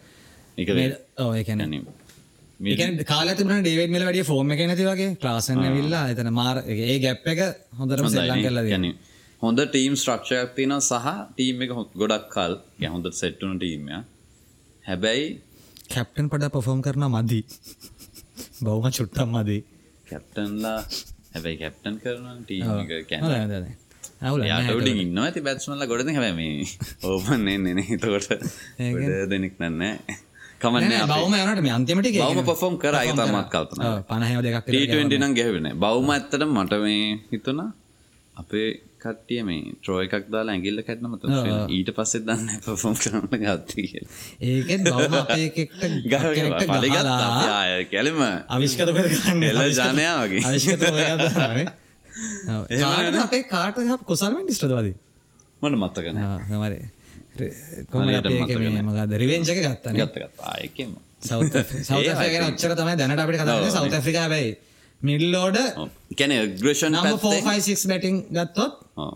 කාලතින 3.05 3.47
ඩේවඩ් 3.59 3.87
මල 3.87 4.03
වැඩිය 4.03 4.23
ෆෝර්ම 4.23 4.51
එක 4.51 4.59
නැති 4.63 4.83
වගේ. 4.83 5.15
ක්ලාසන්න 5.15 5.63
විල්ලා 5.77 6.11
එතන 6.11 6.33
මාර 6.33 6.63
ඒ 6.67 6.99
ගැප් 6.99 7.27
එක 7.27 7.39
හොඳරම 7.79 8.09
සෙල්ලන් 8.09 8.43
කරලා 8.43 8.65
ගැන 8.65 8.95
හොඳ 9.41 9.65
ටීම් 9.65 9.95
ස්ට්‍රක්ෂයක් 9.95 10.55
තියෙන 10.57 10.81
සහ 10.81 11.07
ටීම් 11.31 11.61
එක 11.63 11.71
ගොඩක් 11.95 12.29
කල්. 12.29 12.59
හොඳ 12.89 13.05
සෙට්ටුන 13.15 13.57
ටීමය 13.57 14.03
හැබැයි 14.85 15.41
කැප්ටන් 15.89 16.27
පඩ 16.27 16.51
පොෆෝම් 16.51 16.81
කරන 16.81 17.09
මදී. 17.09 17.45
බෞම 18.61 18.91
චුට්ටම් 18.91 19.29
මදී 19.33 19.80
කැප්ටන්ලා 20.11 20.79
හැබැයි 21.33 21.57
කැප්ටන් 21.59 21.95
කරන 21.99 22.41
ටීම 22.41 22.67
ට 24.81 24.91
ඉන්න 24.95 25.19
ඇති 25.19 25.41
බැත්මල 25.41 25.85
ගොඩ 25.87 26.11
හැම 26.17 26.41
ඕපන්නේ 27.05 27.57
නෙන 27.59 27.81
තකොට 27.99 28.29
දෙනෙක් 29.29 29.55
නන්න 29.59 29.83
කමන්න 30.61 30.93
බවම 31.07 31.35
යනට 31.39 31.61
මේ 31.61 31.73
අන්තිමට 31.73 32.09
බවම 32.11 32.45
පොෆෝම් 32.45 32.77
කර 32.77 32.95
අය 32.95 33.11
තමත් 33.11 33.47
කල්පන 33.49 33.81
පනහ 34.05 34.41
දෙක් 34.41 34.57
ටනම් 34.65 35.33
ගැවෙන 35.33 35.69
බවම 35.77 36.11
ඇත්තට 36.11 36.47
මට 36.47 36.81
මේ 36.81 37.05
හිතුනා 37.31 37.69
අපේ 38.35 38.69
කට්ටිය 39.03 39.41
මේ 39.43 39.73
ට්‍රෝය 39.75 40.05
එකක් 40.07 40.27
දාලා 40.33 40.55
ඇගිල්ල 40.55 40.81
කැටනමත 40.87 41.23
ඊට 41.71 41.89
පස්සෙත් 41.97 42.23
දන්න 42.27 42.61
පොෆෝම් 42.65 42.95
කරන්න 42.95 43.27
අපේකට 45.25 46.65
පලිගලා 46.69 47.19
කැලෙම. 47.91 48.19
කරන්න 49.11 49.43
එල 49.43 49.61
ජනයාගේ 49.71 50.43
අවිශ්කත 50.45 50.83
අපේ 53.21 53.43
කාට 53.49 53.77
කොසල්මෙන් 54.05 54.43
ඩිස්ටදවාදී 54.45 54.95
මට 55.61 55.75
මත්තකන 55.77 56.17
මරේ 56.57 56.89
මගද 58.81 59.11
රිවෙන්ජක 59.17 59.49
ගත්තන 59.59 59.95
ගත්තගත් 59.97 60.45
ආයකම 60.47 60.91
සෞතගෙන 61.21 62.43
ඔච්චර 62.49 62.75
තමයි 62.75 62.95
දැනට 62.97 63.23
අපිට 63.23 63.39
කතන්න 63.39 63.71
සෞත 63.71 63.95
ෆ්‍රිකාබයි 64.05 64.51
මිල්ලෝඩ 65.01 65.57
කැන 66.17 66.33
ග්‍රෂන් 66.57 66.97
ෆෝෆයිසික් 67.19 67.83
බැටිං 67.87 68.17
ගත්තොත් 68.29 68.73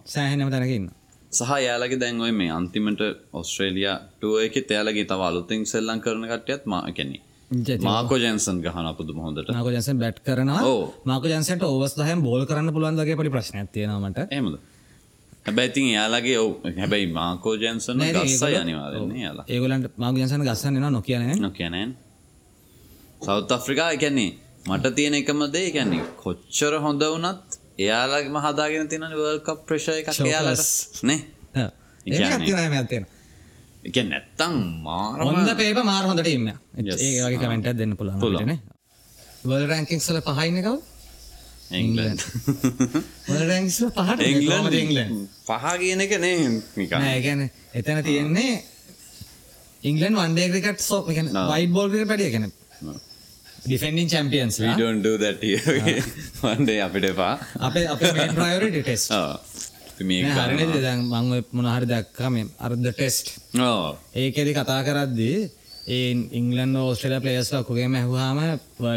සෑහනම 0.07 0.49
තැනකින්න 0.49 0.89
සහ 1.31 1.51
යාලගේ 1.59 1.99
දැන්ඔයි 1.99 2.33
මේ 2.33 2.51
අන්තිමට 2.51 3.01
ඔස්ට්‍රේලිය 3.33 3.87
ටුව 4.11 4.35
එක 4.45 4.55
එයාලගේ 4.63 5.05
තව 5.05 5.21
අලුතින් 5.23 5.65
සෙල්ලං 5.67 6.01
කරන 6.01 6.27
කටයත් 6.31 6.63
මා 6.65 6.83
කැනෙ 6.91 7.19
මාකෝ 7.83 8.17
ජන්සන් 8.17 8.61
ගහන 8.61 8.87
පුදු 8.97 9.17
හොඳට 9.17 9.51
මාක 9.51 9.67
ජන්සන් 9.69 9.99
බැට් 9.99 10.21
කරනවා. 10.21 10.61
මාක 11.05 11.23
ජන්සන්ට 11.25 11.65
ඔවස්ලහම 11.65 12.23
බෝල් 12.23 12.45
කරන්න 12.45 12.73
පුළුවන්දගේ 12.73 13.17
පටි 13.17 13.33
ප්‍රශ්න 13.35 13.67
තියෙනීමට 13.69 14.23
එමද 14.31 14.57
හැබැයිතින් 15.45 15.89
යාලගේ 15.89 16.39
ඔව 16.39 16.51
හැබැයි 16.79 17.11
මාකෝ 17.13 17.53
ජන්සන් 17.55 18.01
ගස්ස 18.11 18.47
යනිවාරන්නේ 18.53 19.21
යාලා 19.21 19.45
ඒගලන්ට 19.49 19.93
මාක 19.97 20.17
ජන්සන් 20.17 20.47
ගස්සන්න 20.47 20.89
නොකියන 20.91 21.29
නොකියනෑන් 21.41 21.93
සෞත් 23.21 23.51
අප්‍රිකා 23.51 23.91
එකන්නේ 23.91 24.31
මට 24.65 24.95
තියෙන 24.95 25.15
එකමදේ 25.15 25.67
ගැන්නේ 25.73 26.05
කොච්චර 26.21 26.73
හොඳ 26.85 27.03
වනත් 27.05 27.59
එයාලගේ 27.79 28.31
මහදාගෙන 28.31 28.87
තින 28.87 29.05
වල්ක 29.13 29.49
ප්‍රශය 29.67 29.99
එකක් 30.01 30.09
එයාලට 30.21 31.03
නේ? 31.03 31.19
තියෙන 32.87 33.05
එක 33.85 33.97
නැත්තං 34.05 34.55
මාර 34.81 35.19
හොඳ 35.21 35.51
පේප 35.57 35.79
මාර 35.83 36.03
හොඳට 36.09 36.27
ඉන්න. 36.27 36.49
ඒ 36.77 37.21
වගේ 37.21 37.39
කමෙන්ට 37.39 37.71
දෙන්න 37.77 37.95
පුළන් 37.95 38.19
පුලන 38.19 38.59
වල් 39.45 39.65
රැංකින්ස්ල 39.71 40.21
පහයිනකව 40.27 40.75
එංගලන්් 41.71 42.19
වල් 43.27 43.43
රැංක්ස්ල 43.49 43.89
පහට 43.91 44.21
එංගලන්් 44.23 44.77
ඉංගලන් 44.83 45.17
පහ 45.45 45.65
කියන 45.81 46.05
එක 46.05 46.15
නේ 46.19 46.37
නිකන්. 46.75 47.09
ගැන 47.25 47.49
එතන 47.73 48.01
තියෙන්නේ 48.03 48.53
ඉංගලන් 49.83 50.17
වන්ඩේ 50.17 50.47
ක්‍රිකට 50.53 50.81
සෝ 50.81 51.03
වයිට 51.07 51.73
බෝල්කට 51.73 52.07
පැඩිය 52.09 52.31
ගැන 52.33 52.49
ඩිෆෙන්ඩින් 53.65 54.07
චම්පියන්ස් 54.07 54.55
one 56.49 56.63
day 56.65 56.77
අපිට 56.79 57.05
එපා. 57.11 57.33
අපේ 57.59 57.85
ප්‍රයෝරිට 58.31 58.79
ටෙස් 58.79 59.03
මං 61.11 61.43
මොනහරි 61.51 61.87
දක්කම 61.87 62.35
අර්ධ 62.59 62.89
ටෙස්ට් 62.89 63.27
ඕ 63.61 63.97
ඒකෙදි 64.15 64.53
කතා 64.53 64.81
කරද්දී 64.83 65.37
ඒ 65.87 66.11
ඉංගලන් 66.31 66.75
ඕස්ට්‍රේලියා 66.77 67.23
ප්ලේයර්ස් 67.25 67.49
ලකුගේ 67.55 67.87
මැහුවාම 67.87 68.39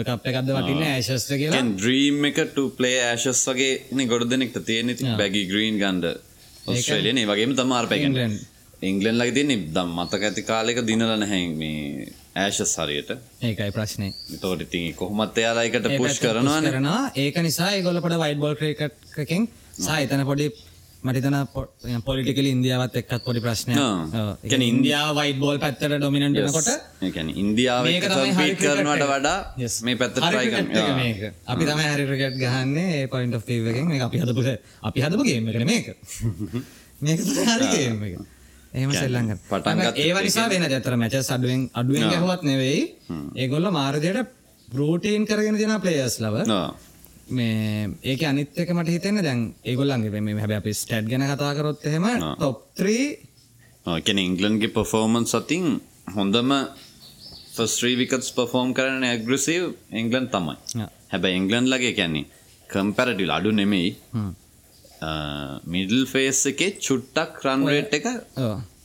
කප් 0.04 0.24
එකක්ද 0.30 0.52
වටින්න 0.52 0.84
ඇෂස්ට 0.84 1.32
කියලා? 1.34 1.64
ඩ්‍රීම් 1.72 2.28
එක 2.30 2.38
ට 2.46 2.68
ප්ලේ 2.78 3.00
ඇශස් 3.06 3.42
වගේ 3.48 3.72
න 3.94 4.06
ගොඩ 4.12 4.28
දෙනෙක්ට 4.30 4.60
තියෙන 4.68 4.94
බැගි 5.14 5.42
ග්‍රීන් 5.50 5.76
ගන්ඩ 5.82 6.06
ඔස්ට්‍රේලියන 6.66 7.24
වගේම 7.26 7.52
තමාර්පැගෙන් 7.56 8.12
England. 8.12 8.38
ඉංගලන් 8.82 9.20
ලගේ 9.20 9.36
තියන්නේ 9.36 9.68
දම් 9.74 9.90
මතක 9.96 10.22
ඇති 10.24 10.42
කාලෙක 10.44 10.80
දිනල 10.86 11.04
නැහැ 11.16 11.44
මේ 11.54 12.08
ඇශස් 12.36 12.76
හරියට. 12.76 13.10
ඒකයි 13.42 13.70
ප්‍රශ්නය 13.72 14.12
තෝට 14.40 14.62
ඉතින් 14.62 14.94
කොහොමත් 14.94 15.38
එයාලායිකට 15.38 15.88
පුෂ් 15.96 16.20
කරනවා 16.20 16.60
කරනවා. 16.62 17.12
ඒක 17.16 17.36
නිසා 17.42 17.70
ඒගොල්ල 17.74 18.00
පොඩ 18.00 18.18
වයිඩ් 18.18 18.40
බෝල් 18.40 18.56
ක්‍රිකට්කින් 18.56 19.48
සහ 19.78 19.94
එතන 19.96 20.24
පොඩි 20.24 20.48
මටිතන 21.00 21.36
පොලිටිකල 22.04 22.46
ඉන්දියාවත් 22.46 22.96
එක්කත් 22.96 23.24
පොඩි 23.24 23.40
ප්‍රශ්නය. 23.40 23.74
ගැන 24.44 24.62
ඉන්දියාව 24.62 25.12
වයිඩ් 25.16 25.38
බෝල් 25.38 25.58
පැත්තට 25.58 25.94
ඩොමිනන්ට 25.94 26.40
කොට 26.50 26.70
ඒකැන 27.02 27.30
ඉන්දියාව 27.34 27.86
එක. 27.86 28.08
වඩා. 29.04 29.36
මේ 29.82 29.96
පැත්ත. 29.96 30.18
අපි 31.46 31.62
තමයි 31.64 31.92
හරි 31.92 32.08
ක්‍රිකට් 32.08 32.40
ගහන්නේ 32.42 33.06
පොයින්ට් 33.08 33.38
මේක 33.86 34.02
අපි 34.02 34.18
හදපු 34.18 34.42
අපි 34.82 34.98
හදපු 35.00 35.22
ගේම් 35.24 35.48
එකනේ 35.48 35.64
මේක. 35.66 35.94
මේක 37.04 37.18
තමයි 37.20 37.46
හරි 37.46 37.66
ගේම් 37.76 38.04
එක 38.04 38.37
එහෙම 38.74 38.90
පටන් 38.90 39.80
ගත්ත 39.82 40.04
ඒව 40.06 40.16
නිසා 40.26 40.48
වෙන 40.52 40.66
ඇතර 40.66 40.96
මැචස් 41.02 41.30
අඩුවෙන් 41.36 41.62
අඩුවෙන් 41.80 42.10
ගැහුවත් 42.12 42.42
නෙවෙයි. 42.50 42.82
ඒගොල්ලෝ 43.42 43.72
මාර්ගයට 43.78 44.18
රූටීන් 44.68 45.22
කරගෙන 45.28 45.56
තියෙන 45.60 45.80
ප්ලේයර්ස් 45.84 46.16
ලව. 46.24 46.36
මේ 47.30 47.88
ඒක 48.10 48.22
අනිත් 48.30 48.58
එක 48.62 48.70
මට 48.74 48.88
හිතෙන්නේ 48.96 49.24
දැන් 49.28 49.40
ඒගොල්ලන්ගේ 49.70 50.20
මේ 50.20 50.40
හැබැයි 50.42 50.60
අපි 50.62 50.72
ස්ටැට් 50.80 51.08
ගැන 51.10 51.24
කතා 51.30 51.52
කරොත් 51.58 51.86
එහෙම 51.88 52.06
টොප් 52.42 52.58
3 52.82 54.02
කැන 54.06 54.18
ඉංගලන්ගේ 54.18 54.74
පෆෝර්මන්ස් 54.76 55.34
අතින් 55.38 55.66
හොඳම 56.16 56.50
ෆස්ත්‍රී 57.56 57.96
විකටස් 58.00 58.30
පෆෝර්ම් 58.36 58.70
කරන 58.76 59.04
ඇග්‍රසිව් 59.04 59.62
එංගලන් 60.00 60.26
තමයි. 60.34 60.56
හැබැයි 61.12 61.38
එංගලන් 61.40 61.64
ලගේ 61.72 61.94
කැන්නේ 61.98 62.26
කම්පැරටිල් 62.70 63.32
අඩු 63.36 63.50
නෙමෙයි 63.60 63.90
මිඩල් 65.66 66.04
ෆේස් 66.06 66.40
එකේ 66.46 66.70
චුට්ටක් 66.80 67.40
රන්රේට් 67.44 67.94
එක 67.94 68.06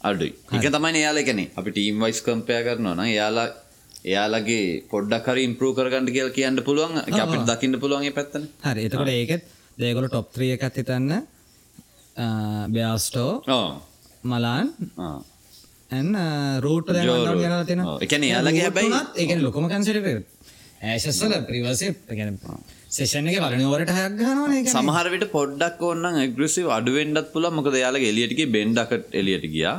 අඩුයි. 0.04 0.32
එක 0.54 0.65
තමයි 0.69 0.99
එයාලා 1.02 1.26
කැනෙ 1.26 1.45
අපි 1.56 1.69
ටීම් 1.71 2.04
වයිස් 2.06 2.21
කම්පය 2.21 2.58
කරනවා 2.65 2.95
නම් 2.95 3.06
එයාලා 3.08 3.47
එයාලගේ 4.06 4.63
පොඩ්ඩක් 4.91 5.28
හරි 5.28 5.43
ඉම්පරූ 5.43 5.73
කරගන්න 5.73 6.10
කියලා 6.15 6.38
කියන්න 6.38 6.63
පුළුවන්. 6.63 6.97
අපිට 7.17 7.45
දකින්න 7.52 7.80
පුළුවන් 7.80 8.04
ඒ 8.04 8.12
පැත්තනේ. 8.12 8.49
හරි. 8.63 8.86
එතකොට 8.86 9.08
ඒකෙත් 9.10 9.43
টොප් 10.12 10.28
3 10.34 10.52
එකත් 10.58 10.78
හිතන්න. 10.78 11.12
බ්‍යාස්ටෝ 12.69 13.32
මලාන් 14.23 14.67
ආ 14.97 15.17
ඇන් 15.91 16.10
රූට 16.60 16.88
එයාලගේ 18.23 18.62
රූට් 18.62 18.63
හැබැයි- 18.63 18.93
කියන්නේ 19.26 19.45
ලොකම 19.47 19.65
වල 21.23 21.43
ප්‍රිවර්සිව් 21.49 21.93
ඒ 22.10 22.15
කියන්නේ 22.15 22.38
සෙෂන් 22.93 23.29
එකේ 23.29 23.41
පළවෙනි 23.43 23.65
ඕවරට 23.67 23.95
හයක් 23.97 24.13
ගහනවනේ 24.19 24.60
ඒ 24.60 24.63
කියන්නේ. 24.63 24.75
සමහර 24.77 25.08
විට 25.13 25.25
පොඩ්ඩක් 25.32 25.84
ඕන්න 25.89 26.06
ඇග්‍රසිව් 26.13 26.69
අඩුවෙන්ඩත් 26.77 27.27
පුළ 27.34 27.49
මොකද 27.58 27.82
යාලගේ 27.84 28.13
එලියටගේ 28.13 28.53
බෙන්ඩකට 28.56 29.19
එලියට 29.21 29.45
ගියා 29.56 29.75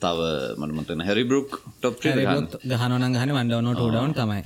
තව 0.00 0.32
මනමතන 0.60 1.06
හැරි 1.08 1.24
බරුක් 1.30 1.60
ටොප් 1.76 2.02
ගහන්නේ 2.02 3.36
වන් 3.36 3.48
ඩවුන් 3.48 3.72
ටූ 3.72 3.90
ඩවුන් 3.90 4.14
තමයි. 4.18 4.42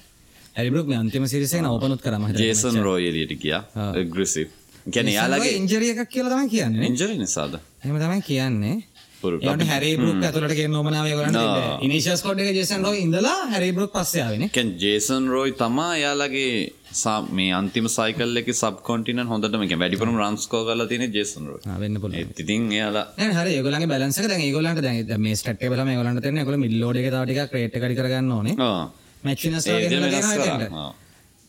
හැරි 0.56 0.70
බ්‍රොක් 0.70 0.86
මේ 0.88 0.98
අන්තිම 0.98 1.24
සීරීස් 1.26 1.54
එකේ 1.54 1.70
ඕපන් 1.70 1.94
උත් 1.94 2.02
කරා 2.02 2.18
මම 2.18 2.28
හිතන්නේ. 2.28 2.46
ජේසන් 2.46 2.78
රෝ 2.82 2.96
එලියට 3.00 3.32
ගියා 3.42 3.62
ඇග්‍රසිව් 3.92 4.48
ගැන 4.88 5.08
යාලගේ 5.10 5.56
ඉන්ජරි 5.60 5.88
එකක් 5.92 6.10
කියලා 6.10 6.32
තමයි 6.32 6.48
කියන්නේ. 6.50 6.86
ඉන්ජරි 6.90 7.16
නිසාද 7.18 7.56
එහෙම 7.56 7.98
තමයි 8.02 8.22
කියන්නේ. 8.22 8.76
පුරු 9.20 9.40
ඒකට 9.42 9.66
හැරි 9.70 9.90
බ්‍රොක් 10.00 10.24
ඇතුළට 10.28 10.56
කියන 10.58 10.78
ඕමනාව 10.78 11.10
ඒගොල්ලන්ට 11.10 11.38
තිබ්බේ. 11.38 11.68
ඉනිෂියල් 11.86 12.16
ස්කොඩ් 12.16 12.40
එකේ 12.40 12.56
ජේසන් 12.58 12.86
රෝ 12.86 12.94
ඉඳලා 12.96 13.36
හැරි 13.52 13.70
බ්‍රොක් 13.72 13.92
පස්සේ 13.92 14.22
ආවේනේ. 14.24 14.50
කැන් 14.56 14.72
ජේසන් 14.84 15.28
රෝයි 15.28 15.52
තමා 15.60 15.92
යාලගේ 16.04 16.52
සා- 16.96 17.26
මේ 17.30 17.50
අන්තිම 17.52 17.86
සයිකල් 17.88 18.40
එක 18.40 18.48
සබ් 18.54 18.76
කොන්ටිනන් 18.82 19.26
හොඳටම 19.32 19.62
එක 19.66 19.74
වැඩිපුරම 19.82 20.16
රන්ස්කෝ 20.22 20.62
කරලා 20.66 20.88
තියෙන 20.88 21.12
ජේසන් 21.12 21.44
වෙන්න 21.80 22.00
පුළුවන්. 22.02 22.18
ඒත් 22.20 22.40
ඉතින් 22.42 22.62
එයාලා 22.72 23.04
නෑ 23.18 23.34
හරි 23.38 23.52
ඒගොල්ලන්ගේ 23.56 23.90
බැලන්ස් 23.92 24.18
එක 24.18 24.28
දැන් 24.28 24.96
දැන් 25.08 25.20
මේ 25.20 25.36
ස්ටැට් 25.36 25.62
එක 25.62 25.70
බලම 25.72 25.88
ඒගොල්ලන්ට 25.88 26.22
තේරෙනවා 26.22 26.42
ඒගොල්ලෝ 26.44 26.62
මිඩ් 26.64 26.76
ලෝඩ් 26.82 26.96
එකේ 27.00 27.12
තව 27.12 27.22
ටිකක් 27.26 27.54
රේට් 27.56 27.76
එක 27.76 27.86
අඩි 27.86 27.96
කරගන්න 27.96 28.32
ඕනේ. 28.32 28.54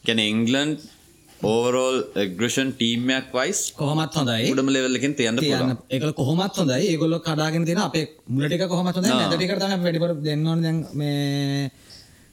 කියන්නේ 0.04 0.28
ඉංගලන්ඩ් 0.30 0.80
ඕවරෝල් 1.44 1.98
ඇග්‍රෂන් 2.16 2.70
ටීම්යක් 2.74 3.28
වයිස් 3.34 3.60
කොහොමත් 3.74 4.14
හොඳයි. 4.14 4.52
උඩම 4.54 4.70
ලෙවල් 4.76 4.98
එකෙන් 5.00 5.14
තියන්න 5.16 5.38
පුළුවන්. 5.38 5.74
තියන්න 5.74 5.94
ඒගොල්ලෝ 5.94 6.16
කොහොමත් 6.16 6.56
හොඳයි. 6.58 6.80
ඒගොල්ලෝ 6.92 7.20
කඩාගෙන 7.22 7.66
තියෙන 7.66 7.82
අපේ 7.84 8.06
මුල 8.28 8.46
ටික 8.48 8.64
කොහොමත් 8.68 8.96
හොඳයි. 8.98 9.12
නැද 9.12 9.36
ටිකට 9.36 9.62
තමයි 9.64 9.78
වැඩිපුර 9.84 10.12
දෙන්න 10.24 10.48
ඕනේ 10.48 10.64
දැන් 10.64 10.80
මේ 10.94 11.72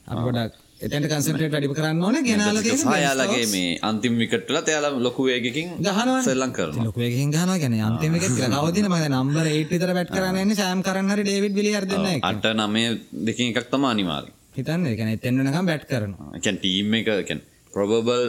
අපි 0.06 0.22
පොඩක් 0.28 0.52
එතෙන්ට 0.80 1.06
කන්සන්ට්‍රේට් 1.10 1.52
වැඩි 1.54 1.68
කරන්න 1.78 2.00
ඕනේ. 2.06 2.22
ගෙනාලා 2.28 2.96
යාලගේ 3.02 3.44
මේ 3.52 3.78
අන්තිම 3.88 4.14
විකට් 4.22 4.48
වල 4.48 4.58
එයාලා 4.70 5.02
ලොකු 5.06 5.26
වේගකින් 5.28 5.68
ගහනවා. 5.86 6.22
සෙල්ලම් 6.28 6.52
කරනවා. 6.56 6.86
ලොකු 6.88 7.04
එකකින් 7.08 7.30
ගහනවා 7.34 7.58
කියන්නේ 7.62 7.84
අන්තිම 7.90 8.16
එකේ 8.18 8.30
කියලා 8.30 8.62
කවදින 8.64 8.88
මම 8.88 8.96
දැන් 9.02 9.14
නම්බර් 9.20 9.46
8 9.52 9.70
විතර 9.72 9.92
බැට් 9.98 10.10
කරන්න 10.16 10.54
සෑම් 10.60 10.82
කරන් 10.88 11.12
හරි 11.14 11.26
ඩේවිඩ් 11.28 11.54
විලියර් 11.60 11.86
දෙන්න 11.92 12.08
එක. 12.14 12.26
අට 12.30 12.48
නමය 12.60 12.82
දෙකින් 13.28 13.52
එකක් 13.52 13.70
තමයි 13.72 13.88
අනිවාර්යයෙන්. 13.92 14.34
හිතන්නේ 14.58 14.90
ඒ 14.92 14.98
කියන්නේ 14.98 15.18
එතෙන් 15.20 15.40
වෙනකම් 15.40 15.70
බැට් 15.70 15.86
කරනවා. 15.92 16.28
කියන්නේ 16.44 16.60
ටීම් 16.60 16.98
එක 17.00 17.08
කියන්නේ 17.30 17.46
probable 17.74 18.20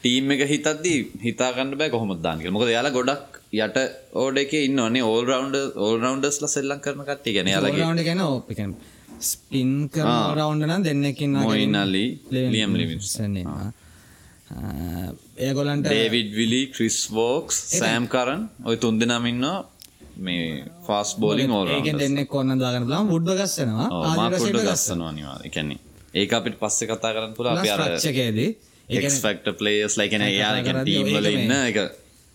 ටීම් 0.00 0.34
එක 0.34 0.42
හිතද්දී 0.52 0.98
හිතා 1.28 1.52
ගන්න 1.56 1.78
බෑ 1.80 1.92
කොහොමද 1.94 2.20
දාන්න 2.26 2.40
කියලා. 2.40 2.56
මොකද 2.56 2.72
එයාලා 2.74 2.96
ගොඩක් 2.98 3.40
යට 3.62 3.78
ඕඩ් 4.22 4.36
එකේ 4.44 4.66
ඉන්නවනේ 4.68 5.06
all 5.12 5.24
rounder 5.30 5.64
all 5.84 5.96
roundersලා 6.04 6.54
සෙල්ලම් 6.56 6.84
කරන 6.84 7.08
කට්ටිය. 7.08 7.32
කියන්නේ 7.36 7.54
එයාලගේ 7.54 7.84
රවුන්ඩ් 7.84 8.02
එක 8.02 8.08
කියන්නේ 8.10 8.30
ඕ 8.32 8.38
ඒ 8.50 8.60
කියන්නේ 8.60 8.94
ස්පින් 9.20 9.88
කරන 9.88 10.36
රවුන්ඩ් 10.38 10.64
නම් 10.68 10.82
දෙන්නෙක් 10.88 11.20
ඉන්නවා. 11.26 11.44
Moeen 11.48 11.74
Ali, 11.74 12.04
Liam 12.30 12.74
Livingstone, 12.80 13.36
ඒගොලන්ට 15.46 15.86
David 15.88 16.30
Willey, 16.40 16.60
Chris 16.74 16.98
Woakes, 17.10 17.56
Sam 17.78 18.06
Curran 18.12 18.46
ඔය 18.64 18.76
තුන්දෙනාම 18.84 19.26
ඉන්නවා 19.32 19.58
මේ 20.26 20.64
ෆාස්ට් 20.86 21.18
බෝලින්. 21.20 21.50
දෙන්නෙක් 21.98 22.34
ඕන්න 22.34 22.58
දාගන්න 22.62 22.86
පුළුවන් 22.86 23.10
වුඩ්ව 23.14 23.30
ගස්සනවා. 23.40 23.88
මාකුඩ 24.20 24.60
ගස්සනවා. 24.68 25.12
ඒ 25.44 25.50
කියන්නේ 25.50 25.78
ඒක 26.14 26.32
අපිට 26.38 26.56
පස්සේ 26.62 26.88
කතා 26.88 27.12
කරන්න 27.14 27.34
පුළුවන් 27.36 27.58
අපි 27.60 27.68
අර 27.74 27.80
ස්ට්‍රක්චර් 27.80 28.08
එකේදී 28.12 28.50
ඒ 28.88 29.00
X 29.10 29.20
factor 29.24 29.52
players 29.60 29.96
like 30.00 30.14
එන 30.16 30.22
එයාලා 30.22 30.62
කියන්නේ 30.62 30.82
කරද්දී 30.82 31.02
ටීම් 31.02 31.16
වල 31.16 31.26
ඒක 31.30 31.38
ඉන්න 31.40 31.54
එක 31.70 31.76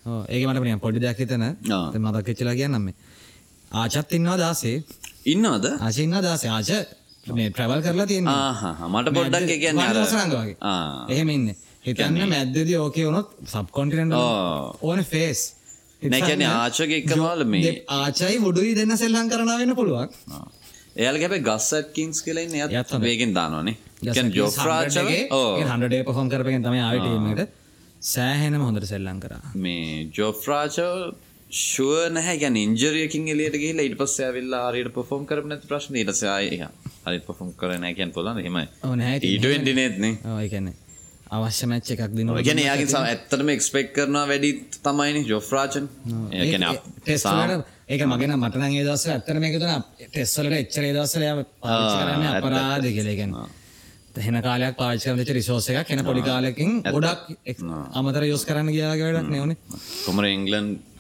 ඔව් 0.06 0.22
ඒක 0.34 0.44
මට 0.48 0.64
නිකන් 0.68 0.82
පොඩි 0.86 1.00
දෙයක් 1.06 1.20
හිතන. 1.24 1.44
ආ. 1.44 1.88
දැන් 1.94 2.04
මතක් 2.06 2.28
වෙච්චලා 2.32 2.56
කියන්නම් 2.60 2.84
මේ. 2.88 2.96
ආචත් 3.72 4.14
ඉන්නවා 4.18 4.38
16. 4.38 5.01
ඉන්නවද? 5.26 5.66
ඉන්නවා 6.04 6.38
16. 6.38 6.50
ආච 6.58 7.34
මේ 7.38 7.50
ට්‍රැවල් 7.50 7.82
කරලා 7.88 8.08
තියෙනවා. 8.12 8.38
ආහා 8.50 8.88
මට 8.94 9.14
පොඩ්ඩක් 9.18 9.52
කියන්නේ. 9.64 9.88
ආ 10.62 11.08
එහෙම 11.10 11.30
ඉන්නේ. 11.38 11.56
හිතන්න 11.88 12.30
මැද්දේදී 12.34 12.78
ඕකේ 12.84 13.06
වුණොත් 13.08 13.30
සබ් 13.46 13.68
කොන්ටිනන්ට්. 13.78 14.14
ඕනේ 14.82 15.08
ෆේස්. 15.14 15.42
නෑ 16.02 16.22
කියන්නේ 16.30 16.50
ආචගේ 16.50 16.98
එකමවල 17.04 17.46
මේ 17.54 17.76
ආචයි 18.00 18.42
වුඩුයි 18.48 18.74
දෙන්න 18.80 18.98
සෙල්ලම් 19.04 19.30
කරනවා 19.32 19.58
වෙන්න 19.62 19.76
පුළුවන්. 19.80 20.10
එයාලගේ 21.02 21.28
හැබැයි 21.28 21.48
ගස් 21.50 21.72
ඇට්කින්ස් 21.80 22.22
කියලා 22.26 22.46
ඉන්නේ 22.48 22.60
එයාත් 22.62 22.76
එයාත් 22.76 22.94
හොඳයි. 22.94 23.08
වේගෙන් 23.10 23.34
දානවනේ. 23.40 23.76
කියන්නේ 24.04 24.38
ජොෆ්රාචව 24.42 25.10
ඔව් 25.40 25.50
100 25.64 25.90
ඩේ 25.90 26.04
පර්ෆෝම් 26.08 26.30
කරපෙන් 26.34 26.64
තමයි 26.68 26.82
ආවේ 26.88 27.02
ටීම් 27.04 27.28
එකට. 27.34 27.52
සෑහෙනම 28.14 28.64
හොඳට 28.68 28.88
සෙල්ලම් 28.94 29.18
කරා. 29.26 29.44
මේ 29.66 30.10
ජොෆ්රාචව 30.18 31.14
ෂුවර් 31.52 32.12
නැහැ 32.16 32.38
කියන්නේ 32.38 32.64
ඉන්ජරි 32.68 33.02
එකකින් 33.06 33.26
එළියට 33.28 33.58
ගිහිල්ලා 33.62 33.86
ඊට 33.88 33.98
පස්සේ 34.00 34.28
ආවිල්ලා 34.28 34.62
හරියට 34.68 34.94
පර්ෆෝම් 34.96 35.26
කරපු 35.26 35.52
නැති 35.52 35.68
ප්‍රශ්නේ 35.68 36.04
ඊට 36.04 36.12
පස්සේ 36.12 36.30
ආයේ 36.30 36.70
හරියට 37.06 37.26
පර්ෆෝම් 37.28 37.50
කරේ 37.60 37.80
නැහැ 37.82 37.98
කියන්න 37.98 38.14
පුළුවන් 38.16 38.40
එහෙමයි. 38.44 38.66
ඔව් 38.84 38.96
නැහැ 38.96 39.20
ඉතින්. 39.20 39.44
T20 39.44 40.00
නේත්. 40.02 40.26
ඔව් 40.26 40.40
ඒ 40.40 40.50
කියන්නේ 40.50 40.76
අවශ්‍ය 41.32 41.66
මැච් 41.66 41.92
එකක් 41.94 42.04
දිනුවා. 42.16 42.40
ඒ 42.40 42.48
කියන්නේ 42.48 42.66
එයාගෙන් 42.66 42.90
සම- 42.90 43.08
ඇත්තටම 43.08 43.54
එක්ස්පෙක්ට් 43.56 43.94
කරනවා 43.98 44.26
වැඩි 44.28 44.52
තමයිනේ 44.82 45.28
ජොෆ්රාචන්. 45.28 45.86
ඒ 46.32 46.46
කියන්නේ 46.48 47.64
ඒක 47.90 48.04
මගේ 48.08 48.28
නම් 48.28 48.42
මට 48.42 48.56
නම් 48.58 48.74
ඒ 48.74 48.86
දවස්වල 48.86 49.12
ඇත්තට 49.12 49.42
මේක 49.46 49.58
දුනා 49.60 49.80
ටෙස්ට් 50.04 50.40
වලට 50.40 50.60
එච්චර 50.60 50.84
ඒ 50.84 50.94
දවස්වල 50.94 51.24
එයා 51.24 51.38
පාවිච්චි 51.64 51.98
කරන්නේ. 52.02 52.32
අපරාධ 52.36 52.88
කියලා. 52.90 53.18
කියන්නේ 53.20 53.60
හෙන 54.20 54.38
කාලයක් 54.42 54.76
පාවිච්චි 54.78 55.08
කරන 55.10 55.36
රිසෝස් 55.38 55.68
එකක් 55.72 55.92
හෙන 55.94 56.04
පොඩි 56.06 56.22
කාලෙකින් 56.22 56.72
ගොඩක් 56.86 57.22
අමතර 57.94 58.24
යූස් 58.26 58.44
කරන්න 58.46 58.72
ගියා 58.76 58.94
වගේ 58.94 59.08
වැඩක් 59.10 59.30
නේ 59.34 59.42
උනේ. 59.42 59.58
කොමර 60.06 60.26
ඉංගලන්ඩ් 60.28 60.91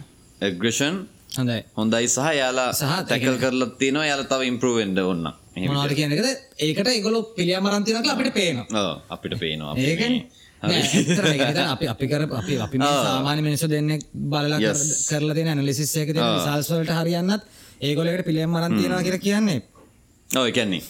ඇග්‍රෙෂන් 0.42 0.96
හොඳයි. 1.38 1.60
හොඳයි 1.78 2.08
සහ 2.08 2.28
යාලා 2.40 2.70
සහ 2.74 2.94
ටැකල් 3.06 3.38
කරලා. 3.44 3.70
තියෙනවා. 3.80 4.06
යාලා 4.06 4.30
තව 4.32 4.42
ඉම්ප්‍රූව් 4.52 4.76
වෙන්න 4.82 4.98
ඕන. 5.00 5.22
එහෙම. 5.56 5.70
මොනවද 5.72 5.94
කියන 6.00 6.12
එකද? 6.16 6.28
ඒකට 6.60 6.88
ඒගොල්ලෝ 6.88 7.24
පිළියම් 7.38 7.66
අරන් 7.68 7.84
තියනවා 7.88 8.04
කියලා 8.06 8.18
අපිට. 8.20 8.76
ඔව් 8.76 8.92
අපිට 9.16 9.36
පේනවා. 9.40 9.74
මේ 9.74 10.82
අපි 11.74 11.86
අපි 11.94 12.06
කර 12.08 12.22
අපි 12.40 12.54
අපි 12.66 12.78
සාමාන්‍ය 13.08 13.42
මිනිස්සු 13.42 13.68
දෙන්නෙක් 13.68 14.02
බලලා 14.32 14.60
කර- 14.60 14.86
කරලා 15.10 15.36
තියෙන 15.38 15.50
ඇනලිසිස් 15.54 15.94
එක 15.98 16.10
තියෙන 16.14 16.28
රිසල්ට්ස් 16.38 16.70
වලට 16.74 16.94
හරියන්නත් 17.00 17.42
ඒගොල්ලෝ 17.82 18.14
ඒකට 18.14 18.28
පිළියම් 18.30 18.56
අරන් 18.56 18.78
තියනවා 18.80 19.02
කියලා 19.08 19.26
කියන්නේ. 19.28 19.60
ඔය 20.30 20.52
කියන්නේ. 20.52 20.82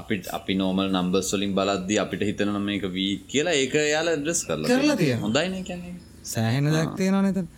අපි 0.00 0.14
අපි 0.38 0.52
නෝමල් 0.54 0.88
නම්බර්ස් 0.90 1.30
වලින් 1.34 1.52
බලද්දී 1.58 1.98
අපිට 2.04 2.22
හිතෙනවා 2.28 2.62
මේක 2.68 2.84
වීක් 2.96 3.20
කියලා 3.32 3.54
ඒක 3.62 3.74
යාලා 3.94 4.14
ඇඩ්‍රස් 4.16 4.40
කරලා 4.48 4.66
කරලා 4.66 4.80
තියෙනවා. 4.80 4.96
තියෙනවා. 4.96 5.24
හොඳයිනේ 5.26 5.62
කියන්නේ. 5.62 5.94
සෑහෙන 6.32 6.64
දෙයක් 6.74 6.92
තියෙනවා 7.00 7.22
නේද 7.22 7.38
වර්ල්ඩ් 7.38 7.46
රැන්කින්ග්ස් 7.46 7.57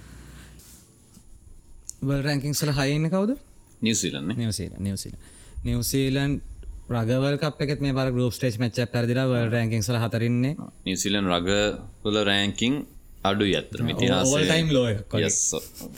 වල 2.02 2.22
හයි 2.78 2.94
ඉන්නේ 2.96 3.10
කවුද 3.10 3.32
නිව්සීලන්ඩ් 3.82 4.26
නේ 4.28 4.38
New Zealand 4.42 4.80
New Zealand 4.86 5.20
New Zealand 5.64 6.40
රගවල් 6.90 7.36
cup 7.42 7.66
එකත් 7.66 7.82
මේ 7.84 7.94
පර 7.94 8.12
ගෲප් 8.14 8.34
ස්ටේජ් 8.34 8.56
මැච් 8.62 8.78
එකක් 8.78 8.92
පෙරදිලා 8.94 9.26
වර්ල්ඩ් 9.30 9.54
රැන්කින්ග්ස් 9.54 9.90
වල 9.90 10.00
හතරින්නේ 10.04 10.54
නිවසීලන්ඩ් 10.86 11.30
රග 11.30 11.50
වල 12.04 12.20
රෑන්කින් 12.30 12.78
අඩුයි 13.22 13.56
ඇත්තටම 13.56 13.84
all 13.84 13.94
ඉතිහාසයේ 13.94 14.48
time 14.48 14.72
low 14.72 14.86
එකක් 14.88 15.12
වගේ. 15.12 15.22
yes 15.22 15.38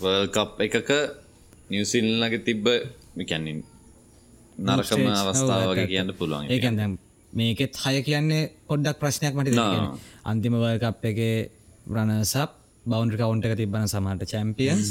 වර්ල්ඩ් 0.00 0.32
කප් 0.36 0.66
එකක 0.68 0.90
නිවසීලන්ඩ්ලගේ 1.70 2.44
තිබ්බ 2.48 2.66
මේ 3.16 3.26
කියන්නේ 3.26 3.62
නරකම 4.58 4.84
Stage. 4.84 5.20
අවස්ථාව 5.22 5.60
ඔව්, 5.60 5.70
වගේ 5.70 5.82
ඇත්ත, 5.82 5.92
කියන්න 5.92 6.14
පුළුවන් 6.14 6.50
ඒ 6.50 6.58
කියන්නේ 6.58 6.80
දැන් 6.80 6.98
මේකෙත් 7.32 7.78
හය 7.84 7.94
කියන්නේ 8.02 8.42
පොඩ්ඩක් 8.68 8.98
ප්‍රශ්නයක් 9.00 9.34
මට 9.34 9.54
නා. 9.54 9.68
තියෙනවා. 9.68 9.98
අන්තිම 10.24 10.54
වර්ල්ඩ් 10.54 10.82
කප් 10.84 11.04
එකේ 11.12 11.36
රනර්ස් 11.88 12.34
බවුන්ඩරි 12.84 13.16
කවුන්ට් 13.18 13.44
එක 13.46 13.56
තිබ්බන 13.56 13.86
සමහරට 13.86 14.26
චැම්පියන්ස් 14.26 14.88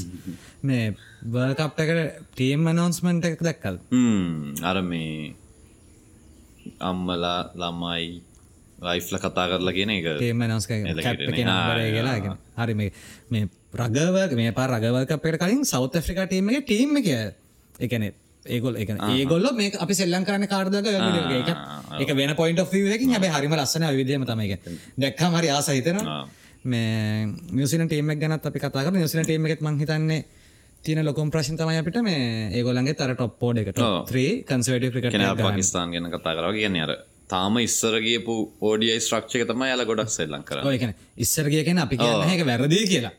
මේ 0.63 0.93
වර්ල්ඩ් 1.27 1.59
කප් 1.59 1.79
එකට 1.85 2.19
ටීම් 2.31 2.67
ඇනවුන්ස්මන්ට් 2.67 3.25
එක 3.27 3.41
දැක්කද? 3.41 3.79
හ්ම් 3.91 4.63
අර 4.63 4.81
මේ 4.83 5.33
අම්මලා 6.81 7.51
ළමයි 7.53 8.21
ලයිෆ්ල 8.81 9.17
කතා 9.19 9.45
කරලා 9.51 9.73
කියන 9.73 9.91
එක 9.91 10.07
ටීම් 10.13 10.41
ඇනවුන්ස් 10.41 10.67
කැප් 10.67 10.87
එලකිරනේ. 10.87 11.27
එකේ 11.27 11.45
නම්බරය 11.45 11.83
ආ, 11.83 11.91
කියලා. 11.91 12.37
හරි 12.57 12.73
මේ 12.75 12.89
මේ 13.29 13.49
රගවර්ග 13.75 14.33
මේ 14.35 14.51
කප් 14.51 15.23
එකට 15.27 15.43
කලින් 15.43 15.63
සවුත් 15.65 15.95
ඇෆ්‍රිකා 15.95 16.27
ටීම් 16.27 16.49
එකේ 16.49 16.63
ටීම් 16.63 16.97
එක 16.97 17.07
ඒ 17.11 17.87
කියන්නේ 17.87 18.13
ඒගොල්ලෝ 18.45 18.79
ඒ 18.79 18.85
කියන්නේ 18.85 19.19
ඒගොල්ලෝ 19.19 19.53
මේක 19.53 19.75
අපි 19.77 19.93
සෙල්ලම් 19.93 20.23
කරන්නේ 20.23 20.47
කාටද 20.47 20.79
කියලා 20.79 21.23
ඒක 21.31 21.49
ඒක 22.01 22.15
වෙන 22.15 22.35
පොයින්ට් 22.35 22.63
එකකින් 22.63 23.11
හැබැයි 23.11 23.33
හරිම 23.35 23.53
ලස්සන 23.57 23.85
විදිහම 23.93 24.23
තමයි 24.25 24.47
ඒක. 24.49 24.61
දැක්කම 24.97 25.35
හරි 25.35 25.49
ආස 25.49 25.67
හිතෙනවා. 25.69 26.07
ආ. 26.15 26.40
මේ 26.63 27.25
නිවසිලන් 27.51 27.87
ටීම් 27.87 28.09
එක 28.13 28.19
ගැනත් 28.19 28.45
අපි 28.45 28.59
කතා 28.59 28.83
කරමු. 28.85 28.97
නිවසිලන් 28.97 29.25
ටීම් 29.25 29.45
එකෙත් 29.45 29.61
මං 29.61 29.79
හිතන්නේ 29.79 30.25
තියෙන 30.83 31.05
ලොකුම 31.05 31.31
ප්‍රශ්න 31.31 31.57
තමයි 31.57 31.77
අපිට 31.81 32.01
මේ 32.01 32.49
ඒගොල්ලන්ගේ 32.57 32.97
තර 32.97 33.15
টොප් 33.15 33.39
පෝඩ් 33.39 33.61
එක 33.61 33.73
top 33.75 34.09
3 34.09 34.43
කන්සර්වේටිව් 34.49 34.91
ක්‍රිකට් 34.93 35.15
එක. 35.15 35.41
පාකිස්ාන් 35.41 35.91
ගැන 35.93 36.11
කතා 36.13 36.35
කරව 36.37 36.53
කියන්නේ 36.57 36.85
අර 36.85 36.93
තාම 37.31 37.57
ඉස්සර 37.63 37.97
ගියපු 38.05 38.35
ඕඩියයි 38.61 38.99
ස්ට්‍රක්ෂක 38.99 39.47
තමයි 39.49 39.71
යාල 39.71 39.85
ගොඩක් 39.89 40.11
සෙල්ලං 40.11 40.43
කර 40.43 40.63
ඔය 40.65 40.77
කියන්නේ 40.77 40.97
ඉස්සර 41.17 41.49
ගිය 41.53 41.63
කෙනා 41.69 41.85
අපි 41.87 41.97
කියන්නේ 41.97 42.33
ඒක 42.35 42.45
වැරදි 42.45 42.81
කියලා. 42.93 43.13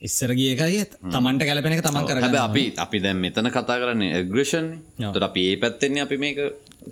ඉස්සර 0.00 0.30
ගිය 0.38 0.50
එකයි 0.54 0.84
තමන්ට 1.14 1.42
ගැලපෙන 1.48 1.74
එක 1.76 1.82
තමන් 1.86 2.06
කරගන්න. 2.08 2.26
හැබ 2.26 2.50
අපි 2.50 2.64
අපි 2.84 2.98
දැම් 3.06 3.18
මෙතන 3.26 3.50
කතා 3.56 3.78
කරන්නේ 3.82 4.14
ඇග්‍රේෂන් 4.18 4.66
ඔව්. 4.74 5.12
තොට 5.14 5.26
අපි 5.30 5.42
ඒ 5.50 5.56
පැත්තෙන්නේ 5.64 6.06
අපි 6.06 6.16
මේක 6.24 6.38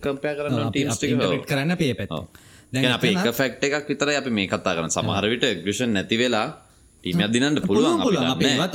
කම්පය 0.03 0.35
කරන්න 0.39 0.59
අපි 0.59 0.73
ටීම්ස්ටික 0.75 1.15
ඉන්ටර්ප්‍රීට් 1.15 1.49
කරන්න 1.51 1.77
අපේ 1.77 1.95
පැත්ත. 1.95 2.45
ගැන 2.83 2.95
අප 2.99 3.05
එක 3.05 3.35
ෆෙක්් 3.41 3.53
එකක් 3.69 3.89
විතර 3.91 4.09
අපි 4.21 4.31
මේ 4.39 4.49
කතා 4.53 4.77
කරන 4.77 4.93
සමහරවිට 4.97 5.45
ග්‍රෂන් 5.65 5.93
නැති 5.97 6.17
වෙලා 6.23 6.47
ටීමයක් 7.05 7.31
දිනන්න 7.35 7.61
පුළුවන් 7.67 8.01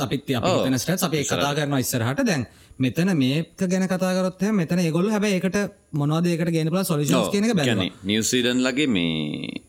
අපිත් 0.00 0.34
අපි 0.34 0.44
හිතන 0.46 0.78
ස්ට්‍රැට්ස් 0.82 1.06
අපි 1.08 1.24
කතා 1.24 1.52
කරනවා 1.56 1.82
ඉස්සරහට. 1.84 2.22
දැන් 2.30 2.46
මෙතන 2.78 3.10
මේක 3.16 3.66
ගැන 3.72 3.84
කතා 3.88 4.12
කරොත් 4.18 4.42
එහෙනම් 4.42 4.56
මෙතන 4.62 4.78
ඒගොල්ලෝ 4.84 5.12
හැබැයි 5.14 5.40
ඒකට 5.40 5.58
මොනවද 6.00 6.30
ඒකට 6.32 6.54
ගේන්න 6.54 6.70
පුළුවන් 6.70 6.88
සොලියුෂන්ස් 6.92 7.28
කියන 7.34 7.50
බැලුවා. 7.58 7.90
නිවසීඩන් 8.04 8.64
ලගේ 8.66 8.88
මේ 8.96 9.60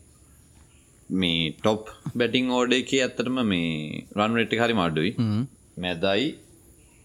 මේ 1.10 1.52
ටොප් 1.58 1.92
බැටිං 2.16 2.48
ඕඩ 2.50 2.72
එක 2.80 2.94
ඇත්තටම 2.98 3.38
මේ 3.52 4.06
රන් 4.16 4.40
රෙට්ටි 4.40 4.60
හරි 4.62 4.74
මඩුයි 4.80 5.12
මැදයි. 5.76 6.26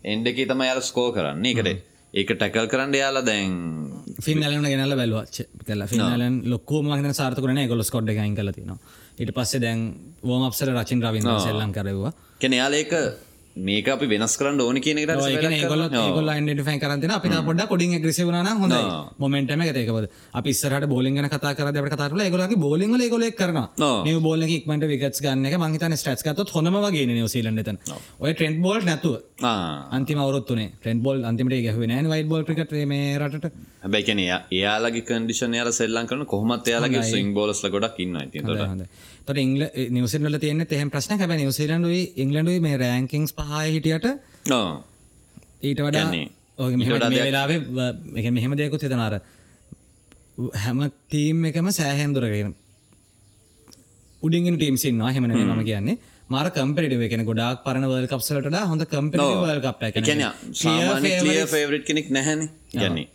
එන්ඩ 0.04 0.32
එක 0.32 0.42
තම 0.48 0.62
යාල 0.70 0.82
ස්කෝ 0.82 1.10
කරන්න. 1.12 1.46
එකට 1.46 1.68
ඒක 2.14 2.30
ටැකල් 2.32 2.68
කරන්න 2.72 2.96
යාලා 2.96 3.26
දැන් 3.26 3.52
ෆින් 4.20 4.44
ඇලන 4.44 4.66
ගෙනල්ල 4.66 4.96
බැලුවා 4.96 5.26
කලා 5.66 5.88
ෆින් 5.88 6.04
ඇලන් 6.06 6.36
ලොක්කෝ 6.46 6.82
මගන 6.84 7.14
සාර්ථකරන 7.14 7.62
ගොලස් 7.68 7.92
කොඩ් 7.92 8.10
එකයින් 8.10 8.36
කල 8.36 8.52
තිනවා 8.52 8.80
ඊට 9.18 9.34
පස්සේ 9.34 9.64
දැන් 9.66 9.82
වෝම 10.24 10.46
අපසර 10.50 10.70
රචින් 10.74 11.02
රවින්න 11.04 11.34
සෙල්ලම් 11.40 11.74
කරවා 11.74 12.14
කෙන 12.40 12.54
යාල 12.54 12.76
ඒක 12.76 12.94
මේක 13.58 13.88
අපි 13.88 14.08
වෙනස් 14.08 14.34
කරන්න 14.38 14.62
ඕන 14.62 14.78
කියන 14.78 15.00
ගොල 15.68 15.84
ගොල 16.10 16.30
න්ඩෆයි 16.36 16.80
කරන්න 16.80 17.12
අපි 17.12 17.30
පොඩ 17.46 17.62
කොඩින් 17.68 17.96
ග්‍රසවන 17.98 18.48
හොඳ 18.54 18.76
මොමෙන්ටම 19.18 19.64
එකකද 19.64 20.08
අපි 20.34 20.52
ස්රට 20.54 20.88
බෝලිග 20.88 21.18
කතා 21.28 21.54
කර 21.54 21.72
ට 21.72 21.90
කතාරල 21.90 22.24
ගොලගේ 22.28 22.58
බෝලිග 22.58 23.10
ගොලෙක් 23.10 23.36
කරන. 23.36 23.60
මේ 24.06 24.20
බෝල 24.20 24.46
ක්මට 24.46 24.86
විගත් 24.86 25.20
ගන්න 25.20 25.46
මහිතන 25.66 25.96
ස්ට්‍රස්කත් 25.96 26.54
හොම 26.54 26.70
වගේ 26.78 27.06
නිවසිීලන්නත 27.08 27.70
ඔය 28.20 28.34
ට්‍රෙන්ඩ් 28.34 28.62
බෝල් 28.62 28.82
නැතුව 28.82 29.18
අන්තිම 29.92 30.20
අවරුත්තුනේ 30.20 30.70
ට්‍රෙන්ඩ් 30.74 31.04
බෝල් 31.04 31.26
අන්තිමට 31.26 31.58
ගැහුව 31.60 31.86
නෑ 31.86 32.08
වයිට 32.08 32.30
බෝල් 32.30 32.46
ක්‍රිකට 32.46 32.76
මේ 32.86 33.18
රට 33.18 33.52
හැබැයි 33.82 34.08
කෙන 34.10 34.22
එයාලගේ 34.24 35.06
කන්ඩිෂන් 35.10 35.56
යාල 35.60 35.72
සෙල්ලන් 35.72 36.10
කරන 36.10 36.26
කොහමත් 36.26 36.70
එයාලගේ 36.72 37.04
සිං 37.12 37.34
බෝලස්ල 37.34 37.70
ගොඩක් 37.76 38.00
ඉන්න 38.06 38.20
ඇති 38.22 38.44
තොට 39.26 39.42
ඉංගල 39.46 39.66
නිවසිල්ල 39.98 40.40
තියන 40.40 40.66
තෙම 40.68 40.94
ප්‍රශ්න 40.96 41.22
හැබ 41.22 41.36
නිවසිලන්ඩුයි 41.36 42.04
ඉංගලන්ඩුයි 42.24 42.64
මේ 42.68 42.78
රෑංකින්ස් 42.78 43.34
පහය 43.34 43.66
හිටියට 43.68 44.08
ඊට 45.64 45.80
වඩා 45.80 46.06
කියන්නේ 46.06 46.26
ඔය 46.60 46.74
මෙහෙම 46.76 47.06
මේ 47.10 47.28
වෙලාවේ 47.28 48.32
මෙහෙම 48.32 48.58
දෙයකුත් 48.58 48.88
හිතනාර 48.88 49.20
හැම 50.58 50.80
ටීම් 50.88 51.46
එකම 51.46 51.70
සෑහෙන් 51.74 52.16
දුරගෙන 52.16 52.56
උඩින් 54.22 54.56
ටීම් 54.56 54.78
සින්නවා 54.78 55.12
හෙමන 55.12 55.32
මම 55.34 55.62
කියන්නේ. 55.64 55.98
මාර 56.30 56.48
කම්පිටිව 56.52 57.02
එකන 57.08 57.24
ගොඩක් 57.26 57.64
පරණ 57.66 57.88
වර්ල්ඩ් 57.90 58.10
කප්ස් 58.12 58.28
වලට 58.32 58.50
වඩා 58.50 58.66
හොඳ 58.72 58.84
කම්පිටිව් 58.86 59.40
වර්ල්ඩ් 59.44 59.66
කප් 59.66 59.80
ෆේවරිට් 61.48 61.86
කෙනෙක් 61.86 62.08
නැහැන. 62.10 62.42
ගැන්නේ 62.74 63.08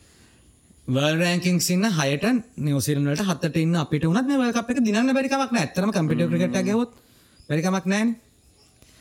වර්ල්ඩ් 0.86 1.22
රෑන්කින්ග්ස් 1.22 1.66
ඉන්න 1.72 1.86
හයට 1.96 2.24
නිව්සීලන්ඩ් 2.60 3.08
වලට 3.08 3.24
හතට 3.24 3.56
ඉන්න 3.56 3.76
අපිට 3.80 4.04
උනත් 4.04 4.26
මේ 4.28 4.36
වර්ල්ඩ් 4.36 4.56
කප් 4.58 4.74
එක 4.74 4.80
දිනන්න 4.84 5.14
බැරි 5.16 5.30
කමක් 5.32 5.56
නැහැ. 5.56 5.70
ඇත්තටම 5.70 5.92
කම්පිටිව් 5.94 6.28
ක්‍රිකට් 6.28 6.58
එක 6.60 6.66
ගහුවොත් 6.68 6.92
බැරි 7.48 7.64
කමක් 7.64 7.88
නැහැනේ. 7.88 8.20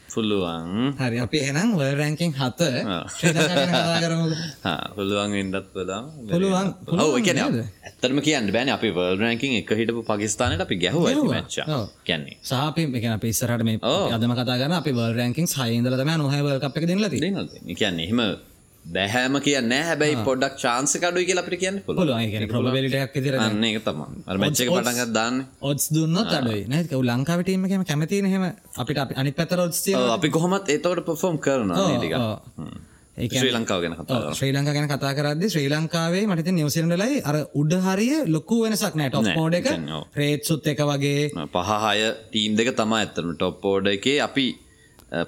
පුළුවන් 0.07 0.93
හරි 0.95 1.19
අපි 1.19 1.41
එහෙනම් 1.41 1.73
වර්ල්ඩ් 1.75 1.99
රෑන්කින් 1.99 2.31
7 2.37 2.69
ශ්‍රී 3.15 3.33
ලංකාව 3.33 3.59
ගැන 3.59 3.73
කතා 3.73 3.99
කරමුකෝ. 3.99 4.37
පුළුවන් 4.95 5.35
වෙන්ඩත් 5.37 5.75
වෙලා 5.75 5.99
පුළුවන් 6.31 6.69
ඔව 6.69 6.87
පුළුවන් 6.87 7.25
කියන 7.27 7.39
නේද? 7.41 7.59
ඇත්තරම 7.83 8.23
කියන්න 8.29 8.53
බෑන 8.55 8.73
අපි 8.77 8.93
වර්ල් 8.99 9.19
රැකින් 9.19 9.57
එක 9.59 9.75
හිටපු 9.81 10.05
පකිස්ානට 10.07 10.63
අපි 10.63 10.79
ගැහුව 10.85 11.03
ගැහුවා. 11.09 11.43
මච්ච 11.43 11.67
ඔව්. 11.67 11.85
කියන්නේ 12.07 12.39
සහ 12.41 12.55
අපි 12.61 12.87
ඒ 12.87 12.95
කියන්නේ 12.95 13.19
අපි 13.19 13.33
ඉස්සරහට 13.35 13.67
මේ. 13.67 13.83
අදම 14.15 14.37
කතා 14.39 14.57
කරන 14.61 14.79
අපි 14.79 14.95
වර්ල්ඩ් 14.95 15.19
රෑන්කින්ග්ස් 15.19 15.59
6 15.59 15.77
ඉඳලා 15.81 15.99
තමයි 15.99 16.17
9 16.23 16.47
වර්ල්ඩ් 16.47 16.63
කප් 16.63 16.75
එක 16.79 16.89
දෙන්නලා 16.89 17.11
තියෙන්නේ. 17.11 17.45
දෙනද 17.51 17.75
කියන්නේ 17.75 18.07
එහෙම 18.07 18.52
බැහැම 18.85 19.35
කියන්න 19.39 19.73
හැබැයි 19.81 20.15
පොඩක් 20.25 20.55
චාන්ස 20.59 20.95
කඩුයි 20.95 21.25
කියලා 21.25 21.43
අපිට 21.43 21.59
කියන්න 21.59 21.77
දැන්. 23.35 23.43
අන්න 23.47 23.63
ඒක 23.63 23.83
තමා 23.83 24.07
අර 24.27 24.37
මැච් 24.37 24.59
එක 24.59 24.69
පටන්ගත් 24.69 25.11
දාන්න. 25.13 25.43
odds 25.63 25.85
දුන්නොත් 25.89 26.31
අඩුයි. 26.31 26.63
නේද? 26.67 26.87
ඒක 26.87 27.05
ලංකාවේ 27.11 27.45
ටීම් 27.45 27.67
එකේම 27.67 27.85
කැමතිනේ 27.85 28.31
එහෙම 28.31 28.47
අපිට 28.77 29.03
අපි 29.03 29.35
පැත්තට 29.37 29.59
odds 29.59 29.83
තියෙනවා. 29.85 30.17
අපි 30.17 30.29
කොහොමත් 30.29 30.67
ඒතවට 30.67 31.05
පොෆෝම් 31.05 31.37
නේ 33.17 33.27
කියන්නේ 33.29 33.41
ශ්‍රී 33.41 33.53
ලංකාව 33.55 33.81
ගැන 33.83 33.95
ශ්‍රී 34.33 34.53
ලංකා 34.53 34.73
ගැන 34.73 34.87
කතා 34.89 35.13
කරද්දි 35.13 35.49
ශ්‍රී 35.49 35.69
ලංකාවේ 35.69 36.23
මට 36.27 36.53
නිව්සීලන්ඩ්ලයි 36.57 37.21
අර 37.23 37.35
උඩ 37.53 37.73
හරිය 37.87 38.15
ලොකු 38.27 38.57
වෙනසක් 38.63 38.95
නෑ 38.95 39.09
ටොප් 39.09 39.23
නෑ, 39.23 39.35
මෝඩ් 39.37 39.53
එක. 39.53 39.67
රේට්සුත් 40.15 40.67
එක 40.67 40.81
වගේ. 40.83 41.29
පහහය 41.55 42.09
ටීම් 42.31 42.57
දෙක 42.57 42.71
තමා 42.75 43.01
ඇත්තම 43.03 43.29
ටොප් 43.35 43.67
ෝඩ 43.71 43.91
එකේ. 43.93 44.17
අපි 44.27 44.47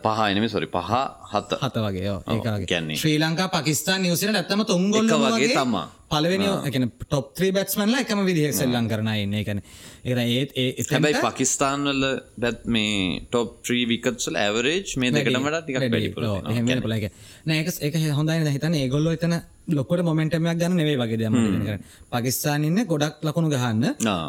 පහනම 0.03 0.45
සොරි 0.49 0.67
පහ 0.67 0.91
හත 1.31 1.51
හත 1.63 1.75
වගේ 1.85 2.09
ඔව්, 2.13 2.21
ඒක 2.27 2.45
වගේ 2.45 2.69
කියන්නේ. 2.71 2.97
ශ්‍රී 3.01 3.19
ලංකා 3.21 3.47
පාකිස්තාන් 3.55 4.01
නිව්සීලන්ඩ් 4.01 4.39
ඇත්තම 4.41 4.63
තුන් 4.65 4.89
ගොල්ල 4.93 5.09
එක 5.09 5.35
වගේ 5.35 5.53
තමා. 5.53 5.85
පළවෙනි 6.13 6.47
ඒ 6.47 6.71
කියන්නේ 6.73 6.91
ටොප් 7.03 7.27
3 7.39 7.51
බැට්ස්මන්ලා 7.57 8.01
එකම 8.05 8.19
විදිහට 8.29 8.57
සෙල්ලම් 8.59 8.87
කරන 8.91 9.07
අය 9.13 9.21
ඉන්නේ. 9.25 9.41
ඒ 9.41 9.45
කියන්නේ 9.45 9.63
ඒක 10.05 10.15
දැන් 10.17 10.29
ඒ 10.29 10.41
ඒ 10.55 10.67
එතනට 10.81 10.91
හැබැයි 10.95 11.21
පකිස්ාන් 11.27 11.85
වල 11.89 12.03
බැත් 12.41 12.65
මේ 12.75 13.21
ටොප් 13.29 13.49
්‍රී 13.69 13.85
විකත්සල් 13.91 14.35
ඇවරේජ් 14.43 14.95
මේ 15.03 15.11
දෙකටමට 15.11 15.59
ටිකක් 15.61 15.79
වැඩි. 15.79 15.93
වැඩිපුර 15.95 16.23
ඔව්, 16.25 16.37
එහෙම 16.51 16.65
වෙන්න 16.65 16.81
පුළුවන්. 16.81 16.97
ඒ 16.97 17.03
කියන්නේ 17.05 17.45
නෑ 17.45 17.57
ඒක 17.61 17.95
ඒක 17.99 18.11
හොඳයි 18.19 18.39
නේද 18.41 18.51
හිතන්නේ 18.57 18.83
ඒගොල්ලෝ 18.85 19.15
එතන 19.17 19.37
ලොකුවට 19.77 20.05
මොමන්ටම් 20.09 20.51
එකක් 20.51 20.59
ගන්න 20.61 20.77
නෙවෙයි 20.81 20.97
වගේ 21.03 21.17
කරන්නේ. 21.21 21.79
පාකිස්තාන 22.11 22.69
ඉන්නේ 22.69 22.89
ගොඩක් 22.91 23.21
ලකුණු 23.27 23.49
ගහන්න. 23.53 23.83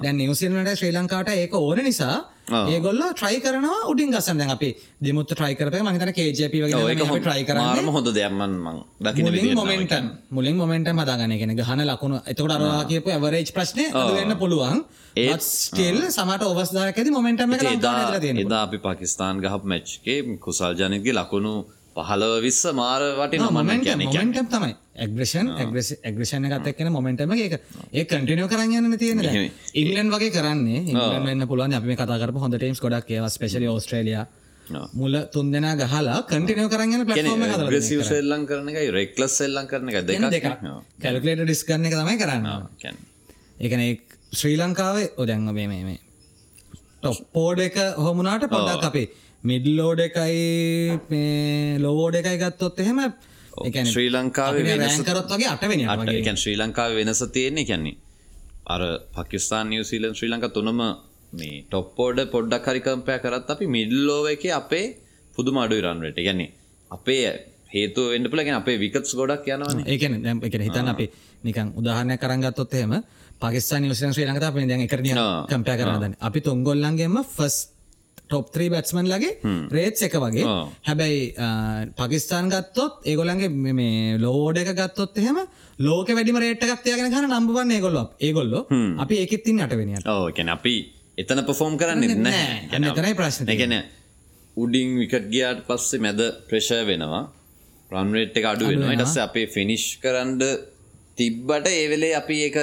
දැන් 0.05 0.17
නිව්සීලන්ඩ් 0.21 0.73
ශ්‍රී 0.77 0.93
ලංකාවට 0.97 1.33
ඒක 1.37 1.55
ඕන 1.65 1.85
නිසා. 1.91 2.17
ඒගොල්ලෝ 2.49 3.11
try 3.13 3.35
කරනවා 3.41 3.81
උඩින් 3.89 4.11
ගස්සන්න. 4.11 4.39
දැන් 4.39 4.51
අපි 4.51 4.69
දිමුත්ත 5.03 5.33
try 5.35 5.53
කරපේ 5.55 5.83
හිතන්නේ 5.89 6.15
KJP 6.15 6.55
වගේ 6.63 6.77
කරන්නේ. 7.45 7.67
මාරම 7.67 7.89
හොඳ 7.89 8.09
දෙයක්මන් 8.19 8.53
මං 8.59 8.77
දකින 9.01 9.55
මොමෙන්ටම් 9.55 10.07
මුලින් 10.31 10.57
ඒ 11.33 11.39
කියන්නේ 11.39 11.59
ගහන 11.63 11.83
ලකුණු. 11.91 12.21
එතකොට 12.27 12.53
අරවා 12.53 12.85
කියපු 12.85 13.11
ඇවරේජ් 13.11 13.53
ප්‍රශ්නේ 13.53 13.89
අඩු 13.93 14.15
වෙන්න 14.15 14.37
පුළුවන්. 14.37 14.85
ඒත්- 15.17 15.33
but 15.33 15.43
still 15.43 15.99
සමහරට 16.11 16.43
ඕවර්ස් 16.43 16.71
දායකදී 16.73 17.11
මොමෙන්ටම් 17.11 17.53
එදා 18.45 18.63
අපි 18.63 18.79
පාකිස්ාන් 18.79 19.41
ගහප 19.41 19.63
මැච්්ගේ 19.65 20.19
කුසල් 20.39 20.73
ජනගේ 20.75 21.15
ලකුණු 21.15 21.55
පහලව 21.97 22.33
විස්ස 22.43 22.63
මාර 22.75 23.01
වටි 23.21 23.39
නොමන්න 23.39 23.57
මොමෙන්ටම් 23.59 23.87
කියන 23.87 24.03
මොමෙන්ටම් 24.05 24.49
තමයි 24.49 24.73
ඇග්‍රෂන් 25.05 25.49
ඇග්‍රෂණ 26.05 26.49
එකත් 26.49 26.67
එක්න 26.73 26.91
මොමෙන්ටම 26.97 27.33
එක. 27.37 27.55
ඒ 27.93 28.05
කටිනියෝ 28.05 28.49
කරන්න 28.49 28.99
තියෙන 28.99 29.21
ඉංලන් 29.75 30.11
වගේ 30.15 30.33
කරන්නේ. 30.37 30.81
ඉන්න 30.87 31.47
පුළුවන්. 31.51 31.77
අපි 31.79 31.87
මේ 31.87 31.99
කතා 32.01 32.19
කරපු 32.23 32.39
හොඳ 32.45 32.59
ටීම්ස් 32.59 32.81
ගොඩක් 32.81 33.11
ඒවා 33.11 33.33
ස්පෙශලි 33.37 33.69
ඕස්ට්‍රේලිය 33.69 34.19
මුල 34.95 35.15
තුන් 35.35 35.53
දෙනා 35.53 35.75
ගහලා 35.77 36.23
කටිනියෝ 36.31 36.71
කරන්න 36.73 37.07
පලම 37.07 37.45
ග්‍රසිව් 37.69 38.01
සෙල්ලං 38.05 38.47
කරන 38.49 38.73
එක 38.73 38.91
රෙක්ලස් 38.99 39.37
සෙල්ලං 39.43 39.69
කරන 39.71 39.89
එක 39.91 39.97
දෙක 40.33 40.49
කැලකලේට 41.03 41.45
ඩිස්කන්න 41.45 41.87
එක 41.89 41.95
තමයි 42.01 42.17
කරන්න. 42.23 42.47
එකන 43.61 43.81
ශ්‍රී 44.33 44.57
ලංකාවේ 44.63 45.13
ඔදැන්ව 45.23 45.55
මේ 45.55 45.69
මේ 45.69 46.01
ටොප්පෝඩ 47.01 47.61
එක 47.69 47.77
හොමුණට 47.99 48.51
පොඩක් 48.51 48.85
අපේ 48.91 49.07
මිඩ්ලෝඩ 49.45 50.01
එකයි 50.09 51.79
ලෝෝඩ 51.85 52.17
එකයි 52.21 52.39
ගත්තොත් 52.43 52.81
එහෙම 52.85 53.01
ශ්‍රී 53.87 54.11
ලංකාව 54.11 54.55
කරොත් 55.03 55.29
වගේ 55.31 55.49
අටවෙන 55.49 56.37
ශ්‍රී 56.37 56.57
ලංකාව 56.57 56.91
වෙනස 56.95 57.23
තියෙන්නේ 57.29 57.65
කැන්නේ 57.65 57.97
අර 58.67 58.83
පකිස්ාන් 59.15 59.67
නිවසිීලන් 59.71 60.15
ශ්‍රී 60.15 60.31
ලංක 60.31 60.53
තුනම 60.53 60.81
මේ 61.33 61.65
ටොප්පෝඩ 61.65 62.19
පොඩ්ඩක් 62.31 62.67
හරිකම්පය 62.67 63.19
කරත් 63.19 63.51
අපි 63.51 63.67
මිඩල්ලෝව 63.69 64.27
එක 64.29 64.45
අපේ 64.53 64.87
පුදුම 65.37 65.59
අඩු 65.59 65.77
ඉරන්වට 65.77 66.19
ගැන්නේ 66.21 66.51
අපේ 66.91 67.23
හේතු 67.69 68.11
වෙන්න 68.11 68.27
පුලගෙන 68.27 68.55
අපේ 68.55 68.77
විකත්ස් 68.79 69.13
ගොඩක් 69.15 69.47
යනවන. 69.47 69.85
ඒකන 69.85 70.23
දැම් 70.23 70.39
එක 70.41 70.55
හිතන්න 70.59 70.89
අපි 70.89 71.07
නිකන් 71.45 71.69
උදාහරණය 71.75 72.17
කරගත්තොත් 72.17 72.75
එහෙම 72.75 72.95
පකිස්ාන 73.41 73.83
නිවසන් 73.83 74.13
ශ්‍රී 74.13 74.27
ලංකත 74.27 74.45
අපේ 74.45 74.67
දැන් 74.67 74.85
එකරන 74.87 75.07
කම්පය 75.49 75.75
කරන්න 75.77 76.15
අපි 76.21 76.39
තුංගොල්ලන්ගේම 76.41 77.17
ෆස් 77.27 77.57
ටොප් 78.31 78.47
3 78.55 78.71
බැට්ස්මන් 78.75 79.07
ලගේ 79.13 79.33
රේට්ස් 79.77 80.03
එක 80.07 80.15
වගේ. 80.25 80.45
හැබැයි 80.89 81.21
පකිස්ාන් 81.99 82.51
ගත්තොත් 82.55 82.95
ඒගොලන්ගේ 83.11 83.51
මේ 83.81 84.19
ලෝඩ 84.25 84.59
එක 84.63 84.71
ගත්තොත් 84.81 85.19
එහෙම 85.23 85.39
ලෝක 85.89 86.09
වැඩිම 86.19 86.39
රේට් 86.45 86.65
එකක් 86.67 86.83
තියාගෙන 86.87 87.13
ගන්න 87.15 87.31
නම්බර් 87.31 87.63
1 87.63 87.77
ඒගොල්ලෝ 87.79 88.07
ඒගොල්ලෝ. 88.29 88.63
අපි 89.03 89.15
ඒකෙත් 89.23 89.49
ඉන්නේ 89.53 89.67
අටවෙනියට. 89.69 90.09
කියන්නේ 90.37 90.59
අපි 90.59 90.75
එතන 91.23 91.45
පර්ෆෝම් 91.49 91.79
කරන්නේ 91.81 92.19
නැහැ. 92.27 92.59
එතනයි 92.91 93.15
ප්‍රශ්නේ 93.21 93.57
කියන්නේ 93.63 93.83
උඩින් 94.57 94.99
විකට් 95.03 95.27
ගියාට 95.33 95.61
පස්සේ 95.69 96.03
මැද 96.05 96.21
ප්‍රෙෂර් 96.49 96.83
වෙනවා. 96.91 97.25
රන් 97.91 98.11
රේට් 98.17 98.37
එක 98.41 98.47
අඩු 98.53 98.73
වෙනවා. 98.73 98.91
ඊට 98.93 99.05
පස්සේ 99.07 99.25
අපේ 99.29 99.47
ෆිනිෂ් 99.55 99.85
කරන්න 100.03 100.41
තිබ්බට 101.19 101.67
ඒ 101.71 101.87
වෙලේ 101.93 102.15
අපි 102.21 102.37
ඒක 102.49 102.57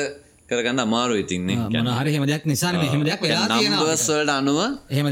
කරගන්න 0.49 0.81
අමාරු 0.83 1.13
ඉතින්නේ 1.21 1.55
හරි 1.99 2.11
හෙම 2.15 2.25
දෙයක් 2.31 2.43
නිසා 2.51 2.71
මෙහෙම 2.81 3.03
දෙයක් 3.07 3.21
වෙලා 3.25 3.47
තියෙනවා 3.51 3.95
වලට 3.99 4.31
අනුව 4.39 4.59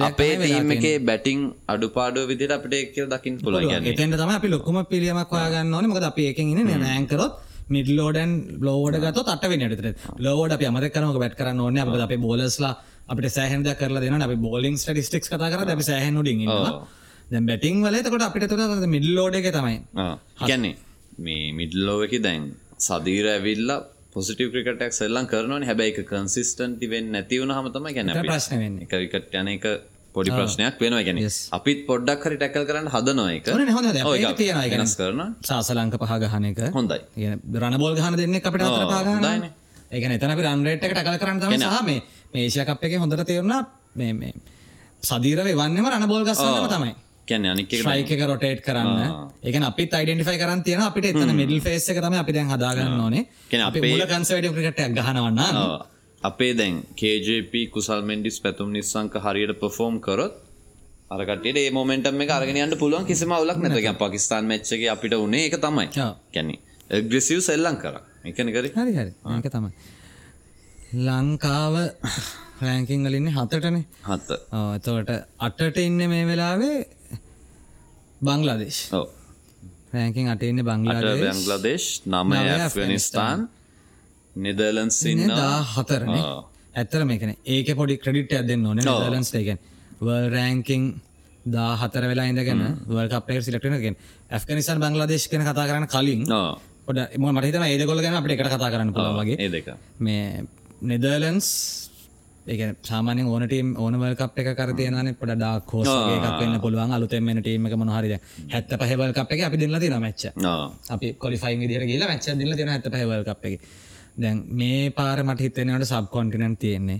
අපේ 0.10 0.34
ටීම් 0.42 0.74
එකේ 0.76 0.96
බැටිං 1.10 1.40
අඩුපාඩුව 1.74 2.26
විදිහට 2.32 2.56
අපිට 2.58 3.00
දකින්න 3.14 3.38
පුළුවන් 3.46 3.70
කියන්නේ. 3.72 3.94
එතෙන්ට 3.94 4.18
තමයි 4.22 4.36
අපි 4.40 4.50
ලොකුම 4.56 4.78
පිළියමක් 4.92 5.32
හොයාගන්න 5.36 5.74
ඕනේ. 5.78 5.92
මොකද 5.92 6.08
අපි 6.12 6.24
එකෙන් 6.32 6.52
ඉන්නේ 6.54 6.80
නෑන් 6.86 7.06
කරොත් 7.12 7.34
මිඩ්ලෝඩන් 7.76 8.32
ලෝඩ 8.68 8.96
ගතොත් 9.04 9.28
අට 9.34 9.46
වෙන 9.52 9.64
ට 9.82 9.94
ලෝඩ 10.28 10.56
අපි 10.58 10.66
අමත 10.70 10.88
කරනක 10.96 11.20
බැට් 11.24 11.38
කරන්න 11.40 11.62
ඕනේ. 11.66 11.84
අප 11.86 11.94
අපේ 12.08 12.22
බෝලස්ලා 12.26 12.74
අපිට 13.12 13.36
සෑහන් 13.38 13.64
දෙයක් 13.68 13.80
කරලා 13.84 14.04
දෙනවා 14.06 14.28
අපි 14.30 14.38
බෝලිං 14.48 14.76
ස්ටටිස්ටික්ස් 14.84 15.32
කතා 15.34 15.52
කරලා 15.54 15.76
අපි 15.78 15.86
සෑහන් 15.92 16.20
උඩින් 16.24 16.44
ඉන්නවා. 16.46 16.74
දැන් 17.32 17.46
බැටිං 17.52 17.80
වල 17.86 17.96
එතකොට 18.02 18.28
අපිට 18.28 18.46
එතකොට 18.48 18.86
මිඩ්ලෝඩ් 18.98 19.40
එකේ 19.40 19.56
තමයි 19.58 19.78
කියන්නේ 20.50 20.76
මේ 21.26 21.48
මිඩ්ලෝව 21.62 22.02
එකේ 22.10 22.22
දැන් 22.28 22.44
සදීර 22.88 23.26
ඇවිල්ලා 23.36 23.80
පොසිටව 24.14 24.52
ක්‍රිකටක් 24.54 24.94
සෙල්ලම් 24.94 25.26
කරනවන. 25.32 25.64
හැබැයි 25.70 26.06
කන්සිස්ටන්ටි 26.12 26.92
වෙන් 26.94 27.12
නැතිවුණ 27.16 27.56
හමතම 27.58 27.90
ගැන 27.98 28.14
ප්‍රශ්න 28.20 28.62
වෙන්න. 28.64 28.78
එක 28.86 28.94
විකට 29.04 29.40
යන 29.42 29.52
එක 29.56 29.66
පොඩි 30.16 30.32
ප්‍රශ්නයක් 30.32 30.76
වෙනවා. 30.84 31.04
ගැන 31.08 31.20
අපිත් 31.58 31.86
පොඩ්ඩක් 31.90 32.28
හරි 32.28 32.38
ටැකල් 32.38 32.66
කරන්න 32.70 32.88
හොඳ 32.92 33.10
ගෙනස් 34.74 34.96
කරන 35.00 35.22
සාසලංක 35.44 35.98
පහ 35.98 36.14
ගහන 36.24 36.46
එක. 36.52 36.62
හොඳයි. 36.74 37.00
රණබෝල් 37.58 37.96
ගහන 37.96 38.20
දෙන්න 38.22 38.40
අපිට 38.42 38.68
අතර 38.68 38.86
පාගන්න 38.94 39.50
ඒකන 39.92 40.18
එතන 40.18 40.34
රන්රේට් 40.38 40.84
එක 40.88 40.94
ටකල් 40.96 41.18
කරන්න 41.22 41.40
තම 41.42 41.56
සහ 41.60 41.86
මේ 41.86 42.02
මේේෂය 42.34 42.66
කප් 42.68 42.84
එක 42.88 43.00
හොඳට 43.04 43.24
තේරුණා 43.28 43.62
මේ 43.96 44.34
සදීරව 45.04 45.48
වන්නම 45.54 45.88
රණබෝල් 45.88 46.28
ගස්සන්නම 46.28 46.68
තමයි 46.74 46.94
කියන්න 47.28 47.46
අනික 47.46 47.72
්‍රයික 47.82 48.12
එක 48.12 48.24
රොටේට් 48.24 48.62
කරන්න. 48.62 49.00
එක 49.44 49.56
අපි 49.64 49.84
යිඩෙන්ටිෆයි 49.86 50.38
කරන්න 50.42 50.64
තියෙන 50.64 50.82
අපිට 50.82 51.06
එතන 51.06 51.34
මිඩල් 51.36 51.62
ෆේස් 51.62 51.90
එක 51.90 52.00
තම 52.00 52.16
අපි 52.16 52.32
දැන් 52.34 52.50
හදාගන්න 52.50 53.00
ඕනේ. 53.00 53.26
කෙන 53.50 53.62
අපි 53.62 53.82
මුල 53.86 54.06
කන්සවඩ 54.08 54.54
ක්‍රිකට 54.54 54.82
ගහනවන්න 55.00 55.42
අපේ 56.22 56.54
දැන් 56.54 56.82
KJP 56.96 57.68
කුසල් 57.72 58.02
මෙන්ඩිස් 58.04 58.40
පැතුම් 58.40 58.72
නිසංක 58.72 59.20
හරියට 59.20 59.54
පොෆෝම් 59.60 60.00
කරොත් 60.00 60.34
අරකට 61.12 61.48
ඒ 61.54 61.70
මොමෙන්ටම 61.72 62.22
එක 62.22 62.30
අරගෙනයන්න 62.32 62.76
පුළුවන් 62.78 63.06
කිසිම 63.06 63.32
අවුලක් 63.32 63.58
නැතක 63.60 63.90
පකිස්ාන් 64.00 64.46
මච්චක 64.48 64.84
අපිට 64.92 65.16
උනේ 65.18 65.48
එක 65.48 65.58
තමයි. 65.60 65.88
කැනෙ 66.34 66.56
ග්‍රසිව් 67.08 67.40
සෙල්ලං 67.42 67.78
කර. 67.78 67.96
එකන 68.26 68.54
කර. 68.56 68.66
හරි 68.76 68.94
හරි. 68.94 69.12
ඒක 69.32 69.50
තමයි. 69.50 69.72
ලංකාව 71.00 71.76
රෑංකින් 72.62 73.06
වලින්නේ 73.06 73.34
හතටනේ. 73.34 73.86
හත්ත 74.06 74.30
එතවට 74.78 75.12
අටට 75.40 75.78
ඉන්න 75.80 76.02
මේ 76.10 76.26
වෙලාවේ 76.26 76.80
බංලාදේශ් 78.22 78.80
රෑකින් 79.94 80.28
අටඉන්න 80.34 80.64
බංලාදේශ 80.68 81.40
බංගලදේශ්. 81.40 81.88
නම 82.08 82.32
ඇෆගනිස්ථාන් 82.38 83.48
නිදලන්ස් 84.36 85.00
ඉන්න 85.06 85.28
දා 85.32 85.58
හතරන 85.74 86.12
ඇත්තර 86.76 87.02
මේකන 87.06 87.36
ඒක 87.46 87.72
පොඩි 87.80 87.98
ක්‍රඩිට් 87.98 88.36
ඇදන්න 88.40 88.66
ඕන 88.66 88.80
ලන්ස් 89.14 89.34
එකෙන්. 89.36 89.60
වල් 90.02 90.28
රෑංකින් 90.36 90.84
දා 91.46 91.72
හතර 91.82 92.04
වෙලා 92.12 92.28
ඉඳගෙන 92.32 92.62
වල් 92.88 93.10
කපේ 93.10 93.42
සිලටනගෙන් 93.42 93.96
ඇෆගනිස්ාන් 94.32 94.80
බංගලාදේශ් 94.80 95.28
කන 95.32 95.44
කතා 95.44 95.66
කරන්න 95.70 95.88
කලින් 95.94 96.22
පොඩ 96.86 97.00
ම 97.18 97.26
මටහිතන 97.32 97.66
ඒදකොල 97.68 98.02
ගැන 98.06 98.18
අපට 98.20 98.34
එකට 98.36 98.52
කතා 98.56 98.72
කරන්න 98.74 98.94
පුළ 98.96 99.10
වගේ. 99.20 99.38
ඒ 99.38 99.50
දෙක. 99.50 99.68
මේ 100.00 100.46
නෙදර්ලන්ස් 100.84 101.48
ඒ 102.48 102.68
සාමානෙන් 102.84 103.28
ඕනටීම් 103.28 103.68
ඕනවල් 103.78 104.16
කප් 104.16 104.38
එක 104.42 104.50
කරතියන 104.58 104.96
පොඩ 105.20 105.34
ඩක් 105.34 105.74
හෝසගේ 105.74 106.16
එකක් 106.18 106.40
වෙන්න 106.42 106.60
පුළුවන්. 106.62 106.92
අලුතෙන් 106.92 107.24
මෙන්න 107.24 107.42
ටීම 107.42 107.68
එක 107.68 107.76
මොහරිද 107.78 108.14
හැත්ත 108.54 108.74
පහවල් 108.82 109.14
කප් 109.14 109.32
එක 109.32 109.44
අපි 109.48 109.58
දෙන්න 109.58 109.80
තින 109.80 109.96
මච්ච 110.00 110.24
අපි 110.90 111.14
කොලිෆයින් 111.16 111.60
විදිර 111.60 111.86
කියලා 111.86 112.12
මච්ච 112.12 112.38
දිල්ල 112.40 112.56
තින 112.56 112.72
හැත 112.74 112.88
පහවල් 112.88 113.24
කප් 113.24 113.44
එක. 113.46 113.62
දැන් 114.18 114.42
මේ 114.54 114.90
පාර 114.92 115.18
මට 115.24 115.42
හිතනට 115.42 115.86
සබ් 115.86 116.06
කොන්ටිනන් 116.10 116.58
තියෙන්නේ. 116.58 117.00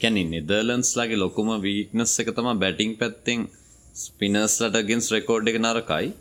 කැන 0.00 0.20
නිදර්ලන්ස් 0.26 0.92
ලගේ 0.98 1.18
ලොකුම 1.18 1.50
වීක්නස් 1.60 2.14
එක 2.22 2.30
තම 2.36 2.52
බැටිං 2.62 2.94
පැත්තෙන් 3.02 3.48
ස්පිනස්ලට 3.96 4.80
ගෙන්ස් 4.88 5.10
රෙකෝඩ් 5.12 5.52
එක 5.52 5.58
නරකයි. 5.58 6.14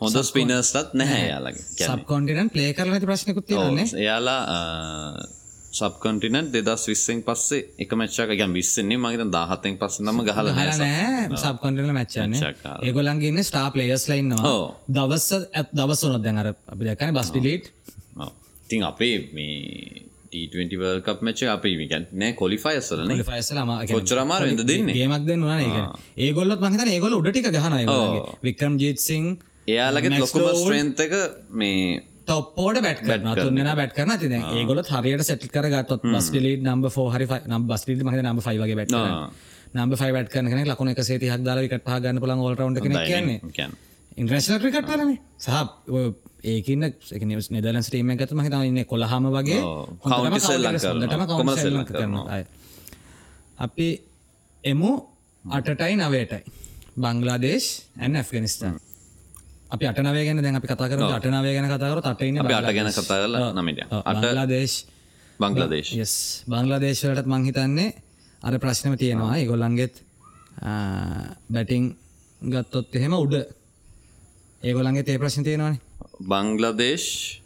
හොඳ 0.00 0.18
ස්පිනර්ස්ලත් 0.28 0.94
නැහැ 0.94 1.26
යාලගේ 1.26 1.86
සබ් 1.86 2.02
කොන්ටිනන් 2.08 2.50
ප්ලේ 2.54 2.72
කරල 2.78 2.98
ප්‍රශ්නකුත් 3.04 3.46
තියන්නේ 3.50 3.86
දෙදස් 6.54 6.84
විස්සෙන් 6.88 7.22
පස්සේ 7.22 7.62
එක 7.78 7.90
මච්චක 7.92 8.36
ගැන් 8.40 8.52
විස්සන්නේ 8.52 8.98
මගත 8.98 9.28
දාහතෙන් 9.30 9.78
පස්ස 9.80 10.00
නම 10.00 10.20
ගහල 10.22 10.52
සබ්කොටල 11.36 11.92
මච්චන 11.92 12.38
ඒගොලන්ගේන්න 12.82 13.42
ස්ටා 13.42 13.66
පලේස් 13.70 14.06
ලයින්නවා 14.08 14.54
දවස්ස 14.90 15.28
ඇත් 15.52 15.68
දවස් 15.72 16.04
නොත් 16.06 16.22
දැනර 16.22 16.48
අපි 16.48 16.82
දැකන 16.84 17.14
බස් 17.14 17.30
පිලිට් 17.30 17.70
තින් 18.68 18.82
අපේ 18.84 19.16
මේ 19.32 20.08
ටවල් 20.32 21.00
කප් 21.02 21.18
මච්ච 21.22 21.48
අපි 21.54 21.72
විකන් 21.76 22.04
නෑ 22.14 22.32
කොලිෆයිස්ලන 22.34 23.10
කොච්චරමාර 23.88 24.42
වෙද 24.42 24.62
දෙන්න? 24.64 24.88
ගේමක් 24.90 25.26
දෙන්න 25.26 25.42
ඒ 25.48 26.28
ඒගොල්ලත් 26.28 26.60
මහිතන 26.60 26.88
ඒගොල 26.88 27.18
උඩටික 27.18 27.50
ගහන 27.50 27.74
වික්‍රම් 28.42 28.78
ජීත්සිං 28.78 29.26
එයාලගේ 29.68 30.18
ලොකුම 30.18 30.48
ස්ට්‍රේන්තක 30.54 31.12
මේ 31.52 32.00
තොප්පෝට 32.26 32.80
බැට් 32.80 33.00
තුන්ෙන 33.38 33.70
බැට් 33.76 33.94
කරන 33.94 34.12
ති 34.18 34.28
ඒගොල 34.54 34.82
හරියට 34.82 35.24
සැටි 35.24 35.48
කර 35.48 35.68
ගත්තොත් 35.68 36.02
බස් 36.06 36.28
ිලි 36.34 36.52
නම්බ 36.58 36.90
ෝහරි 36.96 37.26
නම් 37.46 37.62
බස් 37.68 37.88
ිලි 37.88 38.04
මහ 38.04 38.18
නම්බ 38.18 38.40
ෆයිවගේ 38.42 38.76
බැට් 38.76 38.92
නම්බ 39.74 39.96
ෆයි 39.96 40.12
බැට් 40.12 40.28
කරන 40.28 40.66
ලකුණ 40.66 40.92
එක 40.92 41.00
සේති 41.02 41.30
හක් 41.30 41.40
දාලවිකට 41.44 41.86
පහගන්න 41.86 42.20
පුළන් 42.20 42.40
ෝල්රවන්් 42.40 42.76
කියන්නේ. 42.76 43.68
ඉන්ද්‍රශන 44.16 44.60
ක්‍රිකට් 44.60 44.86
කරන 44.86 45.16
සහ 45.38 45.50
ඒකන්න 46.44 46.84
නිදලන් 47.50 47.82
ස්ටීම 47.82 48.10
එකතු 48.14 48.36
මහිත 48.36 48.56
ඉන්න 48.62 48.84
කොළහම 48.84 49.30
වගේ. 49.30 49.60
කරන 51.88 52.18
අපි 53.58 53.88
එමු 54.64 54.92
අටටයි 55.44 55.94
නවේටයි 55.96 56.42
බංගලාදේශ් 56.96 57.68
ඇන් 57.98 58.16
ඇෆ්ගනිස්ටාන් 58.16 58.80
අපි 59.72 59.84
අටනවේ 59.90 60.24
ගැන 60.26 60.42
දැන් 60.44 60.56
අපි 60.60 60.68
කතා 60.68 60.88
කර 60.90 61.00
අටනවේ 61.18 61.52
ගැන 61.56 61.68
කතාකර 61.72 62.00
තටන්න 62.06 62.38
අට 62.58 62.72
ගැන 62.76 62.90
කතා 62.92 63.18
කල 63.24 63.36
නමට 63.56 63.80
අටලාදේශ් 64.12 64.76
බංගලදේශ. 65.40 65.90
යස් 65.96 66.14
බංගලාදේශවලටත් 66.52 67.28
මංහිතන්නේ 67.32 67.88
අර 68.42 68.54
ප්‍රශ්නම 68.58 68.94
තියෙනවා. 69.00 69.36
ඒගොල්ලන්ගෙත් 69.40 69.94
බැටිං 71.54 71.84
ගත්තොත් 72.42 72.94
එහෙම 72.94 73.14
උඩ. 73.16 73.34
ඒගොලන්ගේ 74.62 75.06
තේ 75.08 75.18
ප්‍රශ්න 75.18 75.44
තියෙනවාන. 75.48 75.78
බංගලදේශ් 76.20 77.41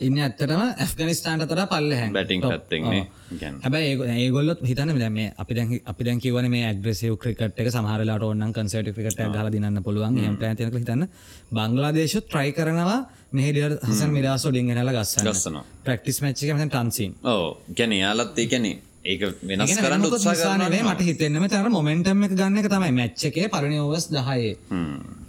ඉන්න 0.00 0.18
ඇත්තටම 0.18 0.62
ඇෆ්ගනිස්ටාන්ට 0.76 1.46
තර 1.46 1.62
පල්ලහැන් 1.66 2.12
බැටිං 2.12 2.42
පැත්තෙන්නේ 2.42 3.02
ගැන 3.38 3.58
හැබයි 3.62 4.12
ඒගොල්ලොත් 4.16 4.62
හිතන 4.62 4.92
මේ 5.10 5.32
අපි 5.36 5.54
දැන් 5.54 5.80
අපි 5.84 6.04
දැන් 6.04 6.20
කිවන 6.20 6.48
මේ 6.50 6.64
ඇග්‍රසිව 6.66 7.16
ක්‍රිකට 7.16 7.58
එක 7.58 7.70
සමහරලාට 7.70 8.24
ඔන්න 8.24 8.52
කන්සට 8.52 8.94
ක්‍රිකට 8.94 9.22
ගල 9.30 9.50
දින්න 9.50 9.82
පුළුවන්. 9.82 10.18
ඇතිනක 10.42 10.74
හිතන්න 10.74 11.08
බංගලාදේශත් 11.52 12.26
ට්‍රයි 12.26 12.52
කරනවා 12.52 13.00
මෙහෙඩිය 13.32 13.68
හසන් 13.80 14.10
මිරාසෝ 14.10 14.52
ලිංගෙනල 14.52 14.90
ගස්සන්න. 14.90 15.28
ගස්සනවා. 15.28 15.64
ප්‍රක්ටිස් 15.82 16.22
මච්චික 16.22 16.56
තන්සින් 16.70 17.14
ඕ 17.24 17.44
ගැන 17.76 17.92
යාලත් 17.94 18.38
ඒ 18.38 18.46
කැනෙ 18.46 18.72
ඒක 19.04 19.22
වෙනස් 19.42 19.72
කරන්න 19.78 20.04
උත්සා 20.08 20.56
නේ? 20.60 20.82
මට 20.82 21.06
හිතෙන්නම 21.08 21.46
තර 21.52 21.68
මොමෙන්ටම් 21.76 22.22
එක 22.26 22.34
ගන්න 22.40 22.60
එක 22.60 22.68
තමයි. 22.74 22.90
මැච්චකේ 22.98 23.48
පරණියෝවස් 23.54 24.06
දහයේ. 24.14 24.52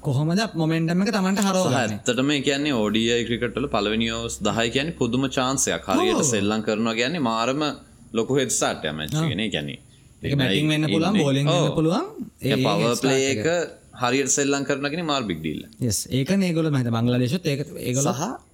කොහොමද 0.07 0.41
මොමෙන්ටම 0.61 1.01
එක 1.05 1.11
තමන්ට 1.15 1.45
හරෝගන්න 1.47 1.79
ඇත්තටම 1.79 2.33
කියන්නේ 2.47 2.75
ඕඩිය 2.81 3.17
ක්‍රිකටල 3.29 3.67
පලවෙනිියෝස් 3.75 4.37
දහයි 4.47 4.73
කියන 4.75 4.93
පුදුම 5.01 5.25
චාන්සයක් 5.37 5.89
හරියට 5.91 6.23
සෙල්ලං 6.31 6.65
කරනවා 6.67 6.95
ගැන්නේ 7.01 7.25
මාරම 7.29 7.65
ලොකු 8.13 8.39
හෙත්සාට 8.41 8.85
මැච්ගෙන 8.99 9.45
ගැන 9.55 9.69
එක 9.73 10.37
බැටිං 10.39 10.73
වෙන්න 10.73 10.89
පුළුවන් 10.93 11.21
බෝලිං 11.23 11.47
වෙන්න 11.47 11.75
පුළුවන්. 11.77 12.05
ඒ 12.41 12.57
පව 12.57 12.93
ප්ලේ 13.03 13.29
එක. 13.31 13.45
හරියට 14.01 14.33
සෙල්ලං 14.37 14.65
කරනගෙන 14.69 15.05
මාර් 15.05 15.23
බික්ඩිල්ල 15.29 15.65
yes. 15.79 16.07
ඒක 16.09 16.29
නේගොල 16.43 16.69
මහිත 16.75 16.89
බංගලදේශත් 16.95 17.53
ඒක 17.53 17.69
ඒගොල 17.89 18.09
සහ 18.11 18.52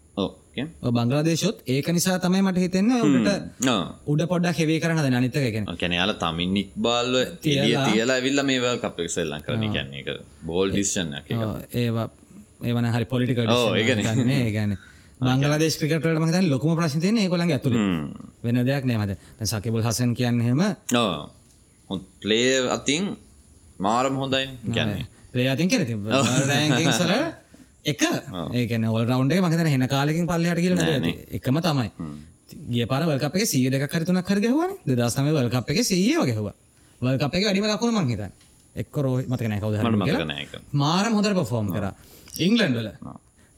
බංගලදේශොත් 0.91 1.64
ඒක 1.68 1.89
නිසා 1.89 2.18
තමයි 2.20 2.41
මට 2.41 2.60
හිතෙන්න 2.60 2.91
උඩට 2.99 3.70
උඩ 4.07 4.24
පොඩ්ඩක් 4.28 4.62
හෙවේ 4.62 4.80
කරන 4.80 4.99
ද 4.99 5.14
අනිතක 5.14 5.39
කැන 5.76 5.93
යාල 5.93 6.14
තමින් 6.18 6.53
නික් 6.53 6.72
බල්ල 6.78 7.20
තිය 7.39 7.60
තියලා 7.60 8.16
ඇවිල්ල 8.16 8.43
මේ 8.43 8.76
කප් 8.78 9.05
එක 9.05 9.12
සෙල්ලං 9.12 9.41
කරන 9.41 9.68
කියන්නේ 9.70 10.03
එක 10.03 10.24
බෝල් 10.43 10.72
ඩිස්ෂන් 10.72 11.16
ඒවා 11.76 12.07
ඒවන 12.64 12.89
හරි 12.89 13.05
පොලිටික 13.07 13.43
ඒගැන 14.39 14.78
බංගලදේශ 15.20 15.78
ක්‍රිකටට 15.78 16.20
මත 16.20 16.43
ලොකුම 16.47 16.76
ප්‍රශ්තියන 16.76 17.18
ඒකොළඟ 17.18 17.51
ඇතුළ. 17.51 17.76
වෙන 18.41 18.62
දෙයක් 18.64 18.86
නෑමද 18.86 19.16
සකිබුල් 19.45 19.84
හසන් 19.84 20.16
කියන්න 20.16 20.39
හෙම 20.41 20.62
ප්ලේ 22.20 22.70
අතින් 22.70 23.16
මාරම් 23.80 24.16
හොඳයි 24.16 24.45
ගැන්නේ 24.70 25.07
ප්‍රයාතින් 25.32 25.70
කෙරති 25.70 25.95
රෑසල 26.05 27.12
එක. 27.92 28.04
ඒකන 28.54 28.88
ඔල් 28.88 29.04
රවන්් 29.04 29.32
මකතන 29.42 29.68
හෙන 29.68 29.88
කාලකින් 29.88 30.28
පල්ලහට 30.28 30.60
කියල 30.60 30.76
එකම 31.32 31.62
තමයි. 31.62 31.90
ගිය 32.70 32.86
පර 32.86 33.04
වල්කප 33.06 33.36
එක 33.36 33.48
සිය 33.48 33.70
දෙක 33.70 33.88
කරතුනක් 33.88 34.26
කරගහුවන් 34.26 34.76
දසම 34.88 35.32
වල්කප් 35.32 35.74
එක 35.74 35.82
සීය 35.84 36.18
වගහව 36.18 36.52
වල්කප 37.02 37.34
එක 37.36 37.50
අඩිම 37.52 37.68
ලකුණු 37.68 38.02
මංහිත 38.02 38.22
එක්ක 38.76 38.96
රෝ 38.98 39.18
මතකන 39.24 39.58
කවද 39.58 40.62
මාරම් 40.74 41.14
හොඳර 41.14 41.34
පොෆෝම් 41.36 41.70
කර. 41.70 41.90
ඉංගලන්ඩල 42.40 42.90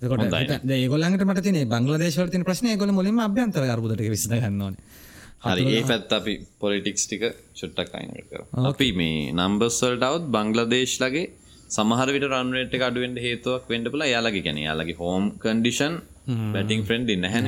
ඒගොලන්ට 0.01 1.23
මට 1.23 1.43
තින 1.43 1.59
බංගලදේශවලතින 1.67 2.43
ප්‍රශ්නය 2.43 2.77
ගොල 2.77 2.91
මුලින්ම 2.91 3.19
අභ්‍යන්තර 3.19 3.65
අරබුදට 3.67 4.01
විසිද 4.07 4.33
ගන්නවන 4.35 4.77
හරි 5.43 5.65
ඒ 5.71 5.83
පැත් 5.83 6.13
අපි 6.13 6.33
පොලිටික්ස් 6.59 7.05
ටික 7.05 7.23
චුට්ටක් 7.53 7.93
අයිනට 7.93 8.25
කර 8.29 8.41
අපි 8.63 8.89
මේ 8.93 9.29
නම්බස්වල්ටවත් 9.33 10.25
බංගලදේශ් 10.35 10.95
ලගේ 11.03 11.27
සමහරවිට 11.71 12.25
රන්වේට 12.29 12.73
එක 12.77 12.83
අඩුවෙන්ට 12.87 13.19
හේතුවක් 13.25 13.69
වෙන්ඩපුල 13.71 14.03
යාලගේ 14.05 14.43
ගැන 14.45 14.59
යාලගේ 14.59 14.97
හෝම්. 15.01 15.23
කන්ඩිෂන් 15.43 15.93
බැටිං 16.53 16.81
ෆ්‍රෙන්ඩ් 16.87 17.09
ඉන්න 17.09 17.27
හැන 17.33 17.47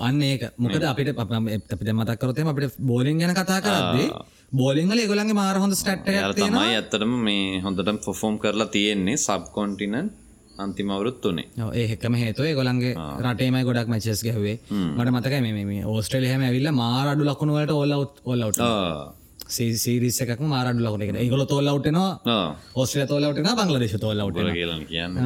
අන්න 0.00 0.22
ඒක. 0.22 0.42
මොකද 0.56 0.84
අපිට 0.84 1.10
අපිට 1.18 1.92
මතකරතම 1.92 2.48
අපිට 2.52 2.78
බෝලිං 2.82 3.20
ගැන 3.20 3.34
කතා 3.34 3.60
කරදේ 3.60 4.08
බෝලිංගල 4.52 5.02
ගොලන්ගේ 5.06 5.38
මාර 5.40 5.56
හොඳ 5.56 5.74
ස්ටට් 5.74 6.08
තමයි 6.38 6.64
ඇත්තටම 6.70 7.12
මේ 7.28 7.60
හොඳට 7.60 7.92
පොෆෝම් 8.06 8.34
කරලා 8.38 8.68
තියෙන්නේ 8.68 9.16
සබ් 9.18 9.52
කොන්ටිනන් 9.52 10.10
අන්තිමවරුත් 10.58 11.22
වනේ 11.26 11.46
ඒකම 11.84 12.16
හේතුව 12.22 12.50
ගොලන්ගේ 12.58 12.94
රටේමයි 13.24 13.64
ගොඩක් 13.68 13.92
මචස් 13.92 14.24
ගැවේ 14.26 14.56
මට 14.96 15.08
මතක 15.14 15.34
මේ 15.46 15.86
ඕස්ට්‍රේලියහම 15.86 16.44
ඇවිල්ල 16.48 16.70
මාරඩු 16.82 17.30
ලකුණුවට 17.30 17.72
ඔල්ල 17.78 17.96
ඔල්ලවට 18.26 19.19
සීරිස 19.50 20.18
එකක් 20.24 20.42
මාරඩු 20.46 20.82
ලකුණ 20.82 21.04
එක 21.04 21.10
ඒගොල 21.16 21.44
තොල්ලවටනවා 21.46 22.36
ඔස්ට්‍රේ 22.74 23.06
තොල්ලවටන 23.06 23.48
බංලදේශ 23.60 23.96
තොල්ලවට 23.98 24.52
කියලන් 24.52 24.84
කියන්න. 24.86 25.16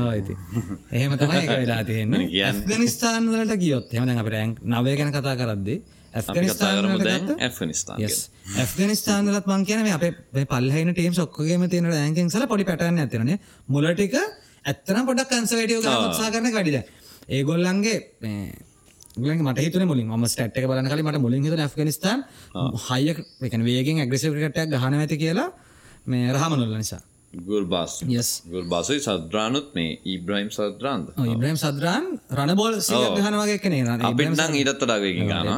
එහෙම 0.92 1.12
තමයි 1.16 1.42
වෙලා 1.48 1.82
තියෙන 1.84 2.14
ඇස්ගනිස්ථාන් 2.20 3.28
වලට 3.30 3.60
ගියොත් 3.60 3.92
එහම 3.94 4.14
අප 4.16 4.28
රෑන් 4.28 4.56
නවය 4.74 4.96
ගැන 4.96 5.12
කතා 5.12 5.36
කරද්දේ 5.36 5.78
ඇෆගනිස්ථානලත් 8.56 9.46
මං 9.46 9.64
කියන 9.66 9.88
අප 9.88 10.04
පල්හන 10.52 10.92
ටීම් 10.92 11.14
සොක්කගේම 11.14 11.64
තියෙන 11.68 11.90
රෑන්කින් 11.90 12.30
සල 12.30 12.46
පොඩි 12.46 12.64
පැටන්න 12.64 13.00
ඇතිරන 13.00 13.32
මුලටික 13.68 14.14
ඇත්තන 14.64 15.00
පොඩක් 15.06 15.32
කන්සවේටියෝ 15.32 15.82
සා 16.12 16.30
කරන 16.30 16.48
කඩිද 16.50 16.76
ඒගොල්ලන්ගේ 17.28 17.98
මට 19.16 19.58
හිතන 19.58 19.86
මුලින්. 19.86 20.08
ම 20.10 20.26
ස්ටට් 20.26 20.58
එක 20.58 20.66
බලන 20.66 20.88
කල 20.88 21.02
මට 21.02 21.20
මුලින් 21.20 21.44
හිත 21.44 21.54
ඇෆගනිස්ාන් 21.56 22.24
හය 22.86 23.14
වේගෙන් 23.62 24.00
ඇග්‍රසිකටක් 24.00 24.70
ගහන 24.70 24.94
ඇති 24.96 25.16
කියලා 25.16 25.48
මේ 26.06 26.32
රහමනුල්ල 26.32 26.76
නිසා 26.76 27.02
ගුල් 27.40 27.64
බස් 27.66 27.92
යස් 28.08 28.30
ගුල් 28.46 28.66
බසයි 28.66 29.00
සද්‍රානුත් 29.00 29.66
මේ 29.74 29.98
ඉබ්‍රයිම් 30.06 30.50
සද්‍රාන්ද? 30.50 31.06
ඉබ්‍රයිම් 31.26 31.56
සද්‍රාන් 31.56 32.04
රණබෝල් 32.30 32.78
ගහනවගේ 33.18 33.58
කනේ 33.58 33.96
අපිටන් 34.02 34.58
ඊටත්තඩාවකින් 34.60 35.28
ගන 35.30 35.48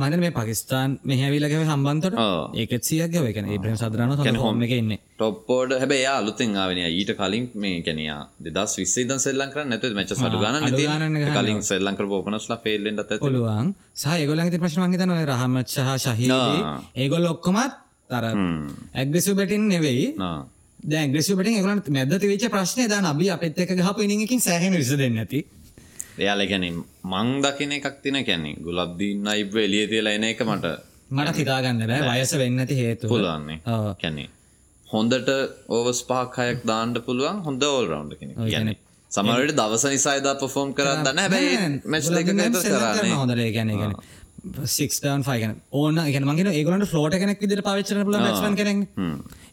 මන 0.00 0.18
මේ 0.20 0.32
පකිස්ාන් 0.32 0.98
මෙහැවිලගේ 1.04 1.64
සම්බන්තට 1.66 2.16
ඒකත් 2.62 2.84
සියග 2.88 3.16
වකන 3.18 3.50
ඉබ්‍රම් 3.56 3.76
සද්‍රාන 3.76 4.36
හොම 4.38 4.62
එක 4.66 4.72
ඉන්න. 4.72 4.94
ටොප්පෝඩ 5.14 5.76
හැබේ 5.80 6.06
අලුතෙන් 6.08 6.56
ආවෙන 6.56 6.80
ඊට 6.82 7.12
කලින් 7.20 7.44
මේ 7.54 7.82
කැනයා 7.86 8.20
දෙදස් 8.46 8.74
විස්සේද 8.80 9.12
සෙල්ලන් 9.26 9.52
කර 9.54 9.66
නැත 9.66 9.84
මච 9.90 10.18
සඩු 10.18 10.40
ගන 10.42 11.20
කලින් 11.36 11.62
සෙල්ලංකර 11.62 12.06
පෝපනස්ලා 12.12 12.60
පේල්ලෙන්ට 12.66 13.04
ඇත. 13.04 13.20
පුළුවන් 13.20 13.74
සහ 13.94 14.26
ගොලන්ගේ 14.30 14.62
ප්‍රශ්නවන්ගතන 14.64 15.14
රහමච්චහ 15.30 15.78
ශහි 16.04 16.28
ඒගොල් 16.96 17.30
ඔක්කොමත් 17.34 17.80
තර 18.12 18.26
ඇග්‍රෙසු 18.94 19.38
බැටින් 19.38 19.68
නෙවෙයි. 19.68 20.06
දැග්‍රෙසුට 20.84 21.38
ගලට 21.38 21.90
මැද 21.90 22.14
වෙච 22.24 22.44
ප්‍රශ්නය 22.50 22.86
ද 22.86 23.00
නබි 23.00 23.30
අපත් 23.30 23.58
එක 23.58 23.74
ගහ 23.78 23.90
පිනිකින් 23.96 24.40
සෑහෙන 24.40 24.74
විස 24.74 24.92
දෙන්න 24.96 25.18
ඇති. 25.18 25.40
එයාල 26.18 26.42
ගැන 26.48 26.64
මං 27.04 27.28
දකින 27.44 27.72
එකක් 27.72 28.02
තින 28.02 28.18
කැනෙ 28.24 28.50
ගුලබ්දින්න 28.58 29.26
අයිබ 29.26 29.56
එලිය 29.58 29.86
තියලා 29.86 30.14
එන 30.14 30.24
එක 30.24 30.42
මට. 30.42 30.76
මට 31.10 31.36
හිතාගන්න 31.36 31.84
බෑ. 31.86 32.00
වයස 32.12 32.32
වෙන්න 32.36 32.58
ඇති 32.58 32.78
හේතු 32.80 33.08
පුලන්නේ 33.08 33.60
කැනෙ 34.00 34.24
හොඳට 34.88 35.28
ඕවස් 35.70 36.00
පහක්හයක් 36.08 36.64
දාන්ඩ 36.66 37.04
පුළුවන් 37.06 37.44
හොඳ 37.46 37.62
ඕල් 37.64 37.86
රවන්් 37.86 38.10
කෙන 38.20 38.34
ගැන 38.46 38.74
සමරට 39.10 39.54
දවස 39.54 39.84
නිසායිදා 39.86 40.34
පොෆෝම් 40.36 40.74
කරන්න 40.74 41.22
මැස් 41.86 42.10
එක 42.12 42.28
කරන්න. 42.28 43.14
හොඳර 43.14 43.40
ගැන 43.56 43.72
ගැන 43.74 43.94
සික්න් 44.66 45.22
ෆයිගන 45.22 45.52
ඕන 45.72 45.98
එක 46.02 46.16
මගේ 46.20 46.52
ඒගලට 46.52 46.88
ෆලෝට 46.90 47.14
කෙනෙක් 47.14 47.38
විදිර 47.40 47.62
පාවිච්චන 47.62 48.02
ල 48.04 48.54
කෙනෙ 48.56 48.72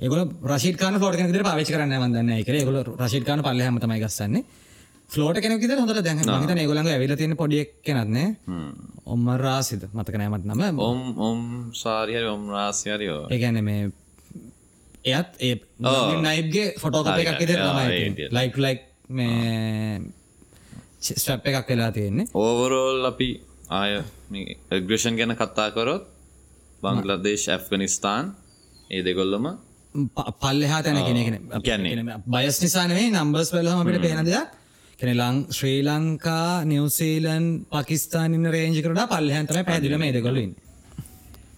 ඒගල 0.01 0.21
රශිකාන 0.51 0.97
කෙනෙ 0.97 1.43
පාවිච 1.49 1.69
කරන්න 1.69 1.93
වදන්න 2.03 2.31
එක 2.39 2.49
ගල 2.49 2.81
රශිකාන 2.97 3.43
පල්ල 3.45 3.61
හමතමයි 3.61 4.01
ගස්සන්නේ. 4.03 4.43
ෆලෝට 5.09 5.41
කෙනෙක් 5.41 5.61
විද 5.61 5.73
හොඳ 5.77 6.01
දැන් 6.01 6.19
මත 6.19 6.57
ඒගොලඟ 6.57 6.89
ඇවිල 6.89 7.15
තියෙන 7.17 7.35
පොඩියක් 7.37 7.69
කෙනත්න්නේ 7.85 8.27
ඔම්ම 9.05 9.25
රාසිද? 9.37 9.85
මතකනෑමත් 9.93 10.45
නම. 10.45 10.79
ඔම් 10.79 11.01
ඔම් 11.19 11.41
සාරිහරි 11.73 12.27
ඔම් 12.27 12.49
රාසියරයෝ 12.49 13.23
ඒගැන 13.29 13.61
මේ 13.63 13.91
එයත් 15.05 15.29
ඒ 15.39 15.55
නයිගේ 16.25 16.67
ෆොටෝකප 16.81 17.17
එකක් 17.17 17.41
ඉද 17.45 17.51
ලයික් 18.37 18.57
ලයික් 18.57 18.81
මේ 19.09 20.01
ස්ටප් 21.01 21.45
එකක් 21.53 21.69
වෙලා 21.69 21.91
තියෙන්නේ. 21.91 22.27
ඕවරෝල් 22.33 23.05
අපි 23.11 23.29
ආය 23.69 23.91
ග්‍රෂන් 24.81 25.15
ගැන 25.15 25.35
කතා 25.35 25.69
කරොත් 25.71 26.03
බංගලදේශ 26.81 27.47
ඇෆ්ගනිස්ථාන් 27.49 28.25
ඒ 28.89 29.01
දෙගොල්ලම 29.01 29.45
පල්ලෙහා 30.41 30.81
තැන 30.83 31.03
කෙනෙන 31.03 31.35
කියන්නේ. 31.61 32.17
බයස් 32.27 32.57
නිසානේ 32.61 33.03
නම්බස් 33.09 33.49
වලහම 33.53 33.81
අපිට 33.81 34.01
පේන 34.01 34.25
දෙයක්. 34.25 34.47
කෙන 34.99 35.11
ලං 35.15 35.37
ශ්‍රී 35.49 35.79
ලංකා 35.81 36.65
නිවසීලන් 36.65 37.45
පකිස්ානින 37.71 38.45
රේජිකරට 38.47 39.05
පල්ලහන්තර 39.07 39.57
පැදිල 39.63 39.95
මේ 39.97 40.11
දෙකොලින් 40.11 40.51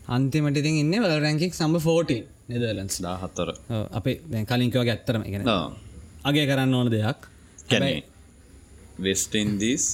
අන්තිමට 0.07 0.57
ඉතින් 0.57 0.75
ඉන්න 0.83 0.93
වල 0.99 1.15
රැංකික් 1.19 1.53
සම්බ 1.53 1.79
14 1.79 2.21
නෙදලන්ස් 2.49 2.95
දාහත්තර 2.99 3.49
අපේ 3.93 4.45
කලින්කව 4.45 4.83
ගැත්තරම 4.83 5.23
ගෙන 5.25 5.49
අගේ 6.23 6.45
කරන්න 6.45 6.73
ඕන 6.73 6.87
දෙයක්. 6.89 7.19
කැනේ 7.69 8.03
වෙස්ටන්දීස් 8.99 9.85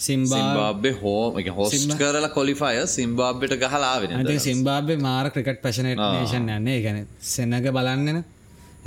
සිම්බාබ්බේ 0.00 0.94
හෝ 0.94 1.24
හොස් 1.56 1.74
කරල 2.00 2.26
කොලිෆය 2.30 2.72
සිම්බාබ්බට 2.88 3.54
ගහලාවෙන 3.62 4.40
සිම්බාබ්බේ 4.40 4.98
මාර 4.98 5.26
ක්‍රිකට් 5.30 5.60
පැශනට 5.62 6.02
නේෂන් 6.06 6.48
යන්නේ. 6.48 6.78
ගැන 6.82 7.06
සෙන්නක 7.32 7.66
බලන්නන. 7.76 8.24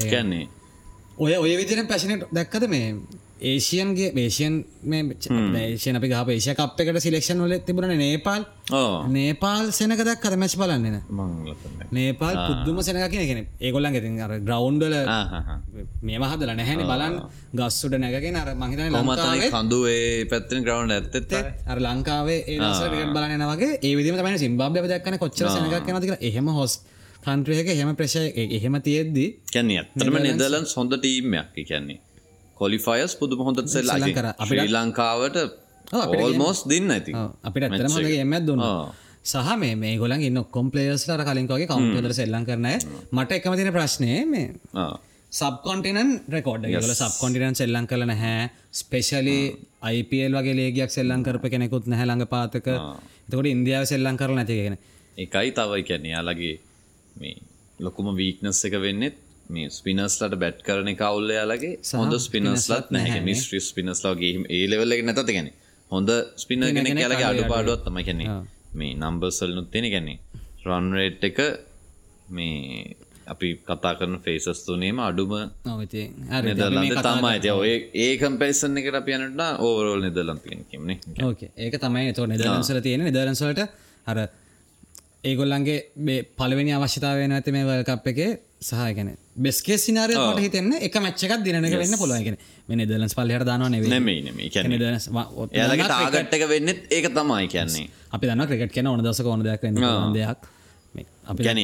කියන්නේ 0.03 0.47
ඔය 1.17 1.33
ඔය 1.37 1.53
විදින 1.57 1.87
පැශනට 1.87 2.25
දැක්කද 2.31 2.65
මේ 2.67 2.87
ඒෂයන්ගේ 3.43 4.09
මේෂයන් 4.13 4.53
ඒෂයන 5.61 5.97
අපි 5.97 6.07
ගහ 6.09 6.29
ඒෂය 6.29 6.53
කප් 6.55 6.83
එකට 6.83 6.99
සිලෙක්ෂන් 6.99 7.41
වල 7.43 7.55
තිබුණ 7.59 7.93
නේපාල් 7.97 8.43
නේපාල් 9.09 9.65
සෙනකදක් 9.71 10.11
කර 10.23 10.35
මැච් 10.35 10.55
බලන්නන 10.55 10.97
නේපාල් 11.91 12.35
පුද්දුම 12.41 12.79
සෙනක 12.81 13.09
කියෙන 13.09 13.41
ඒගොල්ලන් 13.59 13.93
ගෙතින් 13.95 14.15
අර 14.19 14.33
ග්‍රවන්්ඩල 14.39 14.95
මේ 16.03 16.19
මහදල 16.19 16.53
නැහැනි 16.53 16.85
බලන් 16.85 17.15
ගස්සුට 17.53 17.97
නැගෙන 17.97 18.35
අර 18.35 18.49
කොමතන 18.55 18.85
ලංකාවේ 18.93 19.51
කඳුවේ 19.51 20.07
පැත්තෙන් 20.27 20.63
ග්‍රවන්් 20.63 20.95
ඇත්තෙත් 20.97 21.35
අර 21.67 21.77
ලංකාවේ 21.79 22.39
ඒ 22.47 23.05
බලන 23.09 23.45
වගේ. 23.51 23.71
ඒ 23.81 23.93
විදිම 23.97 24.15
තමයි 24.17 24.39
සිම්බාබ්‍ය 24.39 24.87
දක්න 24.87 25.19
කොච්චර 25.19 25.47
සනක් 25.49 25.83
නතික 25.93 26.17
එහෙම 26.21 26.47
හොස් 26.51 26.79
කන්ත්‍රයක 27.25 27.67
එහෙම 27.67 27.91
ප්‍රශය 27.95 28.23
එහෙම 28.49 28.75
තියෙද්දී 28.81 29.29
කැන්නේ 29.53 29.79
ඇත්තටම 29.81 30.17
නෙදලන් 30.21 30.65
හොඳ 30.73 30.95
ටීම්යක් 30.97 31.53
කියන්නේ 31.63 31.99
කොලිෆයස් 32.57 33.15
පුදුම 33.15 33.39
හොඳ 33.41 33.59
සෙල්ලා 33.67 33.97
කර 34.09 34.27
අපිට- 34.33 34.47
ශ්‍රී 34.49 34.73
ලංකාවට 34.75 35.37
ඕල්මෝස් 35.93 36.59
දින්න 36.67 36.91
ඇති 36.91 37.11
අපිට 37.43 37.63
ඇතරම 37.65 37.97
එම 38.17 38.33
දුන්න. 38.45 38.61
සහ 39.23 39.55
මේ 39.57 39.75
මේ 39.75 39.95
ගොලන් 39.97 40.21
ඉන්න 40.21 40.37
ඔක්කොම් 40.37 40.67
ප්ලේස්ට 40.71 41.09
අර 41.09 41.21
කලින්කගේ 41.23 41.67
කවුන්ටර 41.67 42.13
සෙල්ලන් 42.13 42.45
කරනය 42.45 42.73
මට 43.11 43.31
එකම 43.33 43.55
තින 43.55 43.71
ප්‍රශ්නය 43.71 44.11
මේ 44.25 44.47
සබ්කොන්ටිනන් 45.31 46.09
රෙකෝඩ් 46.29 46.65
ගල 46.67 46.93
සබ්කොන්ටිනන් 46.95 47.55
සෙල්ලන් 47.55 47.87
කල 47.87 48.03
නැහැ. 48.05 48.49
ස්පේශලි 48.71 49.37
අයිපල් 49.81 50.35
වගේ 50.37 50.55
ලේගයක් 50.55 50.91
සෙල්ලන් 50.91 51.23
කරප 51.23 51.45
කෙනෙකුත් 51.49 51.87
නැහැ 51.87 52.05
ළඟ 52.05 52.27
පාතක. 52.27 52.67
එතකොට 53.25 53.47
ඉන්දියාව 53.47 53.85
සෙල්ලන් 53.85 54.17
කරල 54.17 54.35
නැතිගෙන 54.35 54.75
එකයි 55.17 55.49
තවයි 55.51 55.83
කැන්නේ 55.83 56.11
යාලගේ 56.11 56.55
මේ 57.15 57.35
ලොකුම 57.79 58.07
වීක්නස් 58.15 58.59
එක 58.65 58.75
වෙන්නෙත් 58.77 59.15
මේ 59.53 59.69
ස්පිනස්ලට 59.71 60.35
බැට් 60.37 60.63
කරන 60.67 60.89
කවුල්ල 60.95 61.29
යාලගේ 61.31 61.73
හොඳ 61.93 62.15
ස්පිනස්ලත් 62.19 62.89
නැහැ 62.91 63.21
මිස්ට්‍රි 63.23 63.61
ස්පිනස්ලාගේ 63.63 64.33
ඒ 64.49 64.65
ලෙවල්ල 64.71 64.95
එක 64.95 65.05
නැත 65.05 65.21
ගැන 65.29 65.49
හොඳ 65.91 66.11
ස්පින 66.37 66.67
ගෙන 66.77 66.91
යාලගේ 66.97 67.29
අඩු 67.29 67.45
පාඩුවත් 67.47 67.85
තම 67.85 68.01
කැනෙ 68.01 68.25
මේ 68.73 68.91
නම්බර්සල් 68.95 69.55
නුත් 69.57 69.71
තියෙන 69.71 69.89
ගැන්නේ 69.93 70.17
රන්රේට් 70.65 71.23
එක 71.23 71.39
මේ 72.29 72.95
අපි 73.27 73.49
කතා 73.61 73.93
කරන 73.95 74.15
ෆේසස් 74.19 74.61
තුනේම 74.65 74.99
අඩුම 74.99 75.33
නෙදලන්ද 76.45 76.95
තමා 76.99 77.31
ඇති 77.31 77.51
ඔය 77.53 77.73
ඒ 77.97 78.13
කම්පැරිසන් 78.17 78.79
එකට 78.79 78.97
අපියනට 79.01 79.43
ඕවරෝල් 79.59 80.01
නිදලන් 80.01 80.39
තියෙන 80.39 80.63
කියෙන්නේ 80.69 80.97
ඕකේ 81.23 81.51
ඒක 81.57 81.77
තමයි 81.79 82.13
තෝ 82.13 82.27
නිදරන්සල 82.27 82.79
තියෙන 82.81 83.05
නිදරන්සලට 83.07 83.61
අර 84.07 84.19
ඒගොල්ලන්ගේ 85.23 85.77
පලවෙනි 86.35 86.73
අවශ්‍යතාව 86.73 87.21
වෙන 87.21 87.37
ඇති 87.37 87.55
මේ 87.55 87.65
වල්කප් 87.65 88.13
එක 88.13 88.19
සහයගෙන 88.63 89.09
බෙස්කේ 89.37 89.77
සිනාරය 89.77 90.15
මට 90.17 90.43
හිතන්න 90.45 90.73
එක 90.87 90.95
මච්චකක් 90.99 91.39
දිනක 91.45 91.57
වෙන්න 91.73 91.97
නෙමයි 93.93 94.19
නෙමේ 94.27 94.49
කැන 94.49 94.69
නිදරස් 94.73 95.09
එයාලගේ 95.09 95.87
ටාගට් 95.87 96.37
එක 96.37 96.45
වෙන්නෙත් 96.49 96.79
ඒක 96.91 97.09
තමයි 97.11 97.47
කියන්නේ. 97.47 97.89
අපි 98.11 98.29
දන්න 98.29 98.47
ක්‍රිකට් 98.47 98.75
කියන 98.77 98.87
ඕන 98.87 99.03
දස 99.05 99.19
ඕන 99.25 99.43
දෙයක් 99.43 99.67
වෙන්න 99.67 100.15
දෙයක්. 100.15 100.47
අපි 101.25 101.43
ගැන 101.43 101.59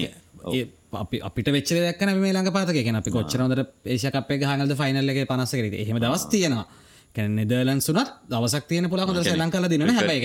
අපි 0.96 1.22
අපිට 1.22 1.50
වෙච්ච 1.52 1.74
දෙයක්න 1.78 2.14
මේ 2.18 2.34
ළඟ 2.34 2.52
පාතක 2.52 2.78
කියන 2.80 3.00
අපි 3.02 3.12
කොච්චරවදට 3.12 3.90
ඒශකපේ 3.96 4.44
හඟද 4.44 4.78
ෆයිනල් 4.82 5.16
එක 5.16 5.26
පනස්සකරට 5.32 5.82
එහෙම 5.84 6.00
දවස් 6.00 6.30
තියෙනවා. 6.34 6.68
කැන 7.16 7.36
නිදලන් 7.36 7.82
සුනත් 7.82 8.10
දවසක් 8.30 8.66
තියන 8.70 8.90
පුලා 8.90 9.06
හොඳ 9.10 9.22
සෙලං 9.26 9.52
කල 9.52 9.66
දින 9.72 9.86
හැබයි 9.90 10.20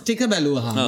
ටික 0.00 0.22
බැලූහම 0.32 0.78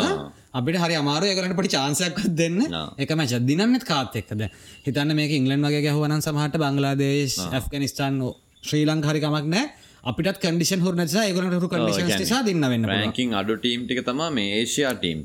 අපිට 0.54 0.76
හරි 0.76 0.94
අමාරු 0.94 1.26
යකරට 1.26 1.54
පටි 1.54 1.70
චාන්සයක් 1.74 2.16
දෙන්න. 2.34 2.58
එක 2.98 3.10
මැච 3.12 3.34
දිනන්නෙත් 3.42 3.84
කාත් 3.84 4.16
එක්කද 4.16 4.42
හිතන්න 4.86 5.14
මේක 5.14 5.32
ඉංගලන් 5.32 5.62
වගේ 5.62 5.82
ගැහවනන් 5.84 6.22
සමහට 6.22 6.58
බංගලාදේශ 6.58 7.38
ඇෆ්ගනිස්ටාන් 7.50 8.18
ශ්‍රී 8.62 8.84
ලං 8.84 9.02
හරිකමක් 9.02 9.46
නෑ 9.46 9.68
අපිටත් 10.04 10.40
කඩිෂන් 10.42 10.82
හුර 10.82 10.94
නිසා 10.94 11.24
ඒගලට 11.24 11.54
හුරු 11.54 11.68
කඩිෂන් 11.68 12.10
නිසා 12.14 12.42
දින්න 12.42 12.66
වෙන්න 12.66 12.88
රැකින් 12.90 13.36
අඩු 13.36 13.56
ටීම් 13.58 13.86
ටික 13.86 14.02
තම 14.04 14.22
මේ 14.32 14.50
ඒෂයා 14.58 14.92
ටීම් 14.96 15.24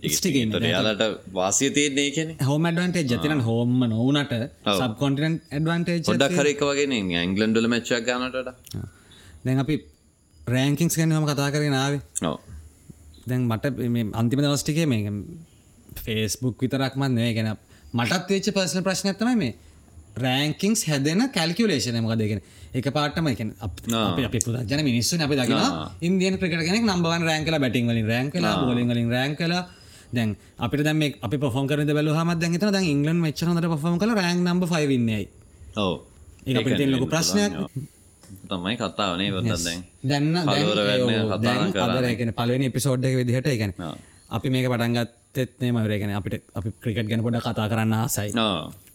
යාලට 0.67 1.03
වාසිය 1.34 1.71
තියන්නේ 1.71 2.09
කෙන 2.11 2.36
හෝම 2.43 2.69
ඩවන්ටේ 2.69 3.05
ජතින 3.07 3.41
හෝම 3.41 3.78
නොවනට 3.88 4.36
සබ්කොන්ටිනන් 4.76 5.41
ඇඩවන්ටේජ් 5.51 6.15
ොඩක් 6.15 6.39
හරක 6.39 6.65
වගේ 6.71 7.03
ඇංගලන්ඩල 7.19 7.71
මච්චක් 7.71 8.03
ගනට 8.09 8.57
දැන් 9.45 9.63
අපි 9.63 9.78
රෑංකින්ස් 10.47 10.99
ගැනම 10.99 11.26
කතා 11.26 11.49
කරේ 11.49 11.73
නාවේ 11.73 12.03
ඕ 12.30 12.38
දැන් 13.26 13.47
මට 13.47 13.65
අන්තිම 14.13 14.41
දවස්ටිකේ 14.41 14.86
මේ 14.86 15.13
ෆේස්බුක් 15.99 16.61
විතරක්මත් 16.61 17.11
නේ 17.11 17.32
ගැන 17.34 17.49
මටත් 17.93 18.30
වෙච්ච 18.30 18.51
පර්සන 18.51 18.84
ප්‍රශ්නත්තමයි 18.84 19.36
මේ 19.36 19.53
රෑංකින්ස් 20.17 20.84
හැදෙන 20.88 21.23
කැල්කියලේෂන 21.30 21.97
මකදගෙන 22.01 22.41
එක 22.73 22.88
පාටම 22.91 23.28
එක 23.28 23.41
අපි 23.61 24.39
පුදජන 24.39 24.84
මිනිස්සු 24.84 25.19
අපි 25.19 25.36
දකින 25.36 25.63
ඉන්දියන 26.01 26.38
ක්‍රිකට 26.39 26.63
කෙනෙක් 26.63 26.84
නම්බවන් 26.84 27.26
රෑංකල 27.30 27.57
බැටිං 27.57 27.88
වලින් 27.88 28.07
රෑංකලා 28.07 28.53
බෝලින් 28.61 28.88
වලින් 28.88 29.09
රෑංකලා 29.09 29.63
දැන් 30.13 30.36
අපිට 30.57 30.84
දැම 30.84 31.01
අපි 31.21 31.38
පොෆෝන් 31.38 31.67
කර 31.67 31.82
බැලු 31.89 32.13
හමත් 32.13 32.39
දැන් 32.39 32.53
හිතන 32.53 32.71
දැන් 32.71 32.86
ඉංගලන් 32.86 33.19
රෑංක් 34.15 34.41
නම්බර් 34.43 34.67
5 34.69 34.91
ඉන්නේයි 34.91 35.28
ඔව්. 35.76 35.93
ඒක 36.45 36.57
අපිට 36.57 36.78
තියෙන 36.78 36.91
ලොකු 36.91 37.07
ප්‍රශ්නයක් 37.07 37.51
තමයි 38.45 38.75
කතාවනේ 38.77 39.29
වදත් 39.31 39.65
දැන් 40.03 40.25
දැන්න 40.43 41.31
කතා 41.73 41.87
අදරගෙන 41.87 42.33
පලවෙනි 42.33 42.65
එපිසෝඩ් 42.67 43.03
එක 43.03 43.15
විදිහට 43.15 43.47
එකන 43.47 43.73
අපි 44.29 44.47
මේක 44.49 44.67
පටන්ගත්තෙත් 44.67 45.51
නේමරගෙන 45.59 46.11
අපිට 46.11 46.43
අපි 46.51 46.69
ක්‍රිකට් 46.75 47.07
ගැන 47.07 47.21
පොඩ 47.21 47.39
කතා 47.39 47.67
කරන්න 47.67 47.93
ආසයි. 47.95 48.31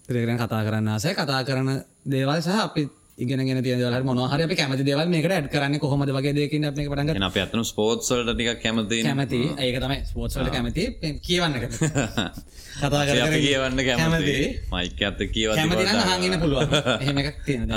ක්‍රිකටන 0.06 0.38
කතා 0.38 0.62
කරන්න 0.62 0.88
ආසයි. 0.90 1.14
කතා 1.14 1.40
කරන 1.42 1.68
දේවල් 2.04 2.38
සහ 2.38 2.50
අපි 2.60 2.82
ඉගෙන 3.20 3.62
තිය 3.62 3.76
දල 3.76 4.04
මොනහර 4.04 4.40
අපි 4.40 4.56
කැමති 4.56 4.84
දේවල් 4.84 5.08
මේකට 5.08 5.32
ඇඩ් 5.32 5.48
කරන්න 5.48 5.78
කොහොමද 5.78 6.10
වගේ 6.10 6.34
දෙකින් 6.34 6.64
අප 6.64 6.74
පටග 6.76 7.22
අප 7.22 7.36
ඇතන 7.36 7.64
ස්පෝට්සල්ට 7.64 8.30
ටික 8.30 8.60
කැමති 8.60 9.00
කැමති. 9.02 9.40
ඒක 9.56 9.76
තමයි 9.78 9.98
ස්පෝට්සල්ට 10.04 10.50
කැමති. 10.50 10.84
කියවන්න 11.20 11.54
කතා 12.80 13.02
කර 13.02 13.36
කියවන්න 13.36 13.80
කැමති. 13.80 14.36
මයික 14.68 15.02
ඇත 15.02 15.20
කියව 15.28 15.50
කැමති 15.52 15.84
හඟන්න 15.86 16.40
පුළුවන්. 16.40 16.68
තියෙන 17.44 17.68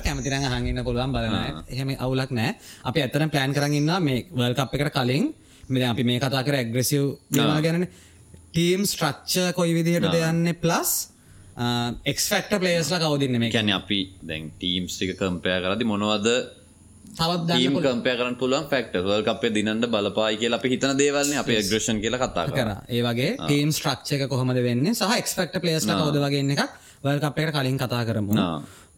කැමතින 0.00 0.38
හඟන්න 0.44 0.84
පුළුවන්. 0.84 1.12
බලන 1.12 1.36
එහෙම 1.68 1.92
අවුලක් 1.98 2.32
නෑ 2.32 2.56
අපි 2.84 2.98
ඇතන 3.00 3.28
ප්ලෑන් 3.28 3.52
කරන්න 3.52 3.92
මේ 4.00 4.24
වල් 4.32 4.54
කප් 4.54 4.72
එකට 4.78 4.94
කලින්. 4.94 5.30
මෙ 5.68 5.84
අපි 5.84 6.02
මේ 6.04 6.18
කතා 6.18 6.42
කර 6.42 6.56
ඇග්‍රසිව් 6.56 7.04
ගැන 7.60 7.88
ටීම් 8.48 8.82
ස්ට්‍රක්ෂ 8.84 9.52
කොයි 9.52 9.76
විදිහට 9.76 10.08
දෙයන්න 10.08 10.54
ප්ලස් 10.56 10.92
එක්ෆෙක්ට 12.04 12.54
පලේස්ල 12.56 12.96
කවදන්න 12.96 13.40
මේ 13.40 13.50
කැන 13.50 13.70
අපි 13.72 14.00
දැන් 14.22 14.50
ටීම්ස් 14.54 14.96
ටික 14.96 15.18
කම්පය 15.18 15.58
කරදි 15.64 15.84
මොනවද 15.84 16.28
තවත් 17.18 17.58
ීම් 17.58 17.78
කම්පය 17.78 18.12
කරන 18.14 18.36
පුළුවන් 18.38 18.68
ෆක්ටවල් 18.70 19.26
අපේ 19.26 19.50
දිනට 19.50 19.86
බලපායි 19.88 20.38
කියලා 20.38 20.60
අපි 20.60 20.72
හිතන 20.74 20.94
දේවල්න 20.94 21.34
අප 21.34 21.50
ග්‍රෂන් 21.50 21.98
කියලා 22.00 22.20
කතා 22.20 22.46
කර. 22.46 22.54
කර. 22.54 22.70
ඒ 22.88 23.02
වගේ 23.02 23.30
ටීම් 23.36 23.72
ස්ට්‍රක්ෂක 23.72 24.28
කොහොමද 24.28 24.62
වෙන්න 24.62 24.94
සහ 24.94 25.16
එක්ස්පෙක්ට 25.16 25.58
පලේස්ල 25.58 25.90
කවද 25.92 26.22
වගේන්න 26.24 26.54
එකක් 26.54 26.62
වල් 27.02 27.22
අපකට 27.22 27.54
කලින් 27.54 27.78
කතා 27.78 28.02
කරමු. 28.06 28.38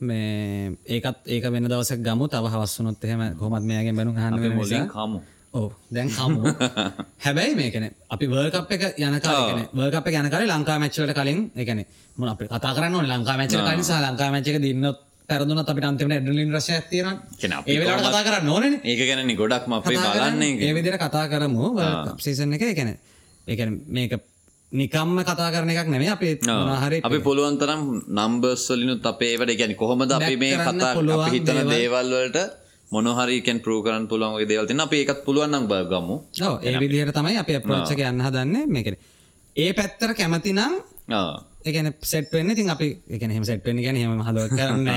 මේ 0.01 0.77
ඒකත් 0.87 1.27
ඒක 1.27 1.45
වෙන 1.51 1.65
දවස 1.67 1.97
ගමු. 1.99 2.29
තව 2.29 2.45
හවස්සුනොත් 2.47 3.05
එහෙම 3.05 3.37
කොමත් 3.37 3.65
මේගේ 3.65 3.93
බැනු 3.93 4.13
හන්න 4.13 4.89
කමු 4.89 5.21
ඕ 5.55 5.69
දැන් 5.89 6.09
හමු. 6.11 6.41
හැබැයි 7.25 7.55
මේකන 7.57 7.87
අපි 8.09 8.27
වර්කප් 8.29 8.71
එක 8.71 8.83
යනකාරන 8.99 9.63
වර්කප 9.75 10.07
යනකාර 10.15 10.43
ලංකා 10.47 10.79
මච්චලට 10.79 11.15
කලින් 11.15 11.41
එකන 11.57 11.81
මොන 12.17 12.29
අප 12.29 12.43
කතා 12.47 12.73
කරන්න 12.73 13.09
ලංකා 13.13 13.37
මච්ච 13.37 13.55
කලින් 13.61 13.83
සහ 13.83 13.99
ලංකා 14.01 14.31
මච්චක 14.31 14.59
දින්නත් 14.61 14.99
පැරදුන 15.29 15.63
අපිට 15.63 15.85
අන්තිමට 15.85 16.15
ඇඩලින් 16.15 16.51
රශය 16.53 16.79
තියන 16.87 17.09
ඒවට 17.67 18.07
කතා 18.07 18.23
කරන්න 18.23 18.49
ඕන 18.49 18.65
ඒක 18.85 19.01
ගැන 19.03 19.35
ගොඩක්ම 19.37 19.73
අපේ 19.73 19.99
බලන්නේ 19.99 20.53
ඒ 20.61 20.73
විදිර 20.73 20.99
කතා 20.99 21.27
කරමු 21.29 21.75
සීසන් 22.19 22.55
එක. 22.55 22.63
එකන 22.65 22.95
ඒකන 23.47 23.75
මේක 23.89 24.13
නිකම්ම 24.73 25.19
කතා 25.25 25.51
කරන 25.51 25.71
එකක් 25.71 25.89
නෙමේ 25.89 26.11
අපේ 26.11 26.39
හරි 26.79 26.99
අපි 27.03 27.19
පුළුවන්තරම් 27.21 27.83
නම්බර්ස්වලිනුත් 28.09 29.03
අපේවට 29.05 29.57
ගැන 29.57 29.75
කොහොමද 29.75 30.13
අපි 30.13 30.35
මේ 30.37 30.57
කතා 30.59 30.95
අපි 30.95 31.31
හිතන 31.33 31.63
දේවල්වලට 31.69 32.39
මොනහරිකන් 32.93 33.59
පරූකරන් 33.61 34.09
පුළුවන් 34.09 34.43
දේවල්තින 34.45 34.81
අප 34.81 34.93
ඒකත් 34.93 35.23
පුළුවන්නම් 35.25 35.67
බ 35.67 35.75
ගමු. 35.87 36.17
ඒ 36.61 36.75
විදිහට 36.77 37.15
තමයි 37.15 37.39
අප 37.39 37.51
ප්‍රෝච්චක 37.61 38.01
යන්න 38.03 38.21
හදන්නේ 38.21 38.67
මේකෙන 38.69 38.97
ඒ 39.57 39.71
පැත්තර 39.73 40.15
කැමතිනම් 40.15 40.75
එකන 41.63 41.93
සෙට්වෙන්න 42.03 42.55
තින් 42.55 42.69
අපි 42.69 42.89
එක 43.09 43.23
හෙම 43.23 43.45
සෙට්වෙන 43.45 43.79
ගැන 43.79 43.97
හෙම 43.97 44.21
හද 44.21 44.39
කරන්න 44.51 44.89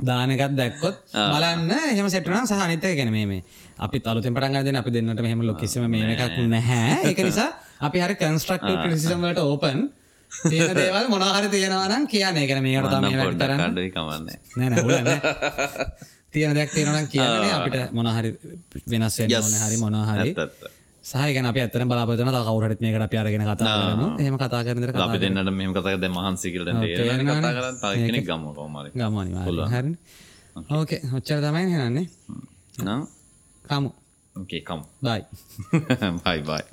දානකත් 0.00 0.54
දැක්කොත් 0.56 0.96
බලන්න 1.12 1.70
එහෙම 1.90 2.08
සෙට්න 2.08 2.46
සහනිතය 2.46 2.94
ගැන 2.96 3.12
මේ 3.12 3.42
අපි 3.78 4.00
අලුතෙන් 4.02 4.32
පටන්ගදන 4.32 4.76
අපි 4.76 4.90
දෙන්නට 4.90 5.20
මෙහම 5.20 5.42
ලොකිසම 5.42 5.84
මේ 5.86 6.14
එකක් 6.14 6.40
නැහැ. 6.46 7.04
ඒක 7.04 7.20
නිසා 7.20 7.50
අපි 7.80 7.98
හරි 7.98 8.14
කන්ස්ට්‍රක්ට 8.16 8.70
ක්‍රසිසම්ලට 8.82 9.40
ඕපන් 9.40 9.90
තියෙන 10.30 10.72
දේවල් 10.78 11.06
මොනහරි 11.08 11.48
තියෙනවනම් 11.48 12.06
කියන්නේ. 12.06 12.46
ගැන 12.46 12.62
මේකට 12.62 12.88
තම 12.88 13.04
කරන්න. 13.36 13.76
කමන්න. 13.90 14.24
නෑ 14.56 15.20
තියෙන 16.32 16.54
දෙයක් 16.54 16.70
තියෙනනම් 16.74 17.06
කියන්නේ 17.08 17.52
අපිට 17.52 17.92
මොනහරි 17.92 18.30
වෙනස් 18.90 19.18
වෙන්න 19.18 19.34
ඕනේ 19.36 19.60
හරි 19.64 19.76
මොනහරි 19.76 20.30
සහය 21.04 21.30
ගැන 21.34 21.46
අපි 21.46 21.60
ඇත්තටම 21.60 21.88
බලාපොරොත්තු 21.88 22.24
වෙන 22.24 22.34
තව 22.34 22.42
කවුරුහරි 22.46 22.76
මේකට 22.80 23.02
අපි 23.02 23.16
අරගෙන 23.16 23.42
කතා 23.42 23.56
කරමු. 23.56 24.08
එහෙම 24.20 24.34
කතා 24.36 24.60
කරන 24.64 24.76
විතර 24.76 24.92
කතා 24.92 25.08
අපි 25.08 25.18
දෙන්නට 25.18 25.50
මෙහෙම 25.50 25.72
කතා 25.72 25.82
කරලා 25.84 26.02
දැන් 26.02 26.14
මහන්සි 26.14 26.46
කියලා 26.52 26.66
දැන් 26.68 26.78
තේරෙන 26.82 27.20
කතා 27.22 27.52
කරලා 27.56 27.74
තව 27.74 27.92
කෙනෙක් 28.06 28.24
ගමු 28.26 28.48
කොහොමද? 28.54 28.86
ගමු 28.92 29.16
අනිවාර්යෙන්. 29.20 29.70
හරිනේ. 29.70 29.98
ඕකේ. 30.70 31.00
ඔච්චර 31.16 31.38
තමයි 31.40 31.64
නේනන්නේ. 31.66 32.06
නෝ. 32.80 33.00
කමු. 33.64 33.90
ඕකේ 34.36 34.62
කමු. 34.62 34.84
බයි. 35.02 35.20
බයි 36.24 36.40
බයි. 36.42 36.64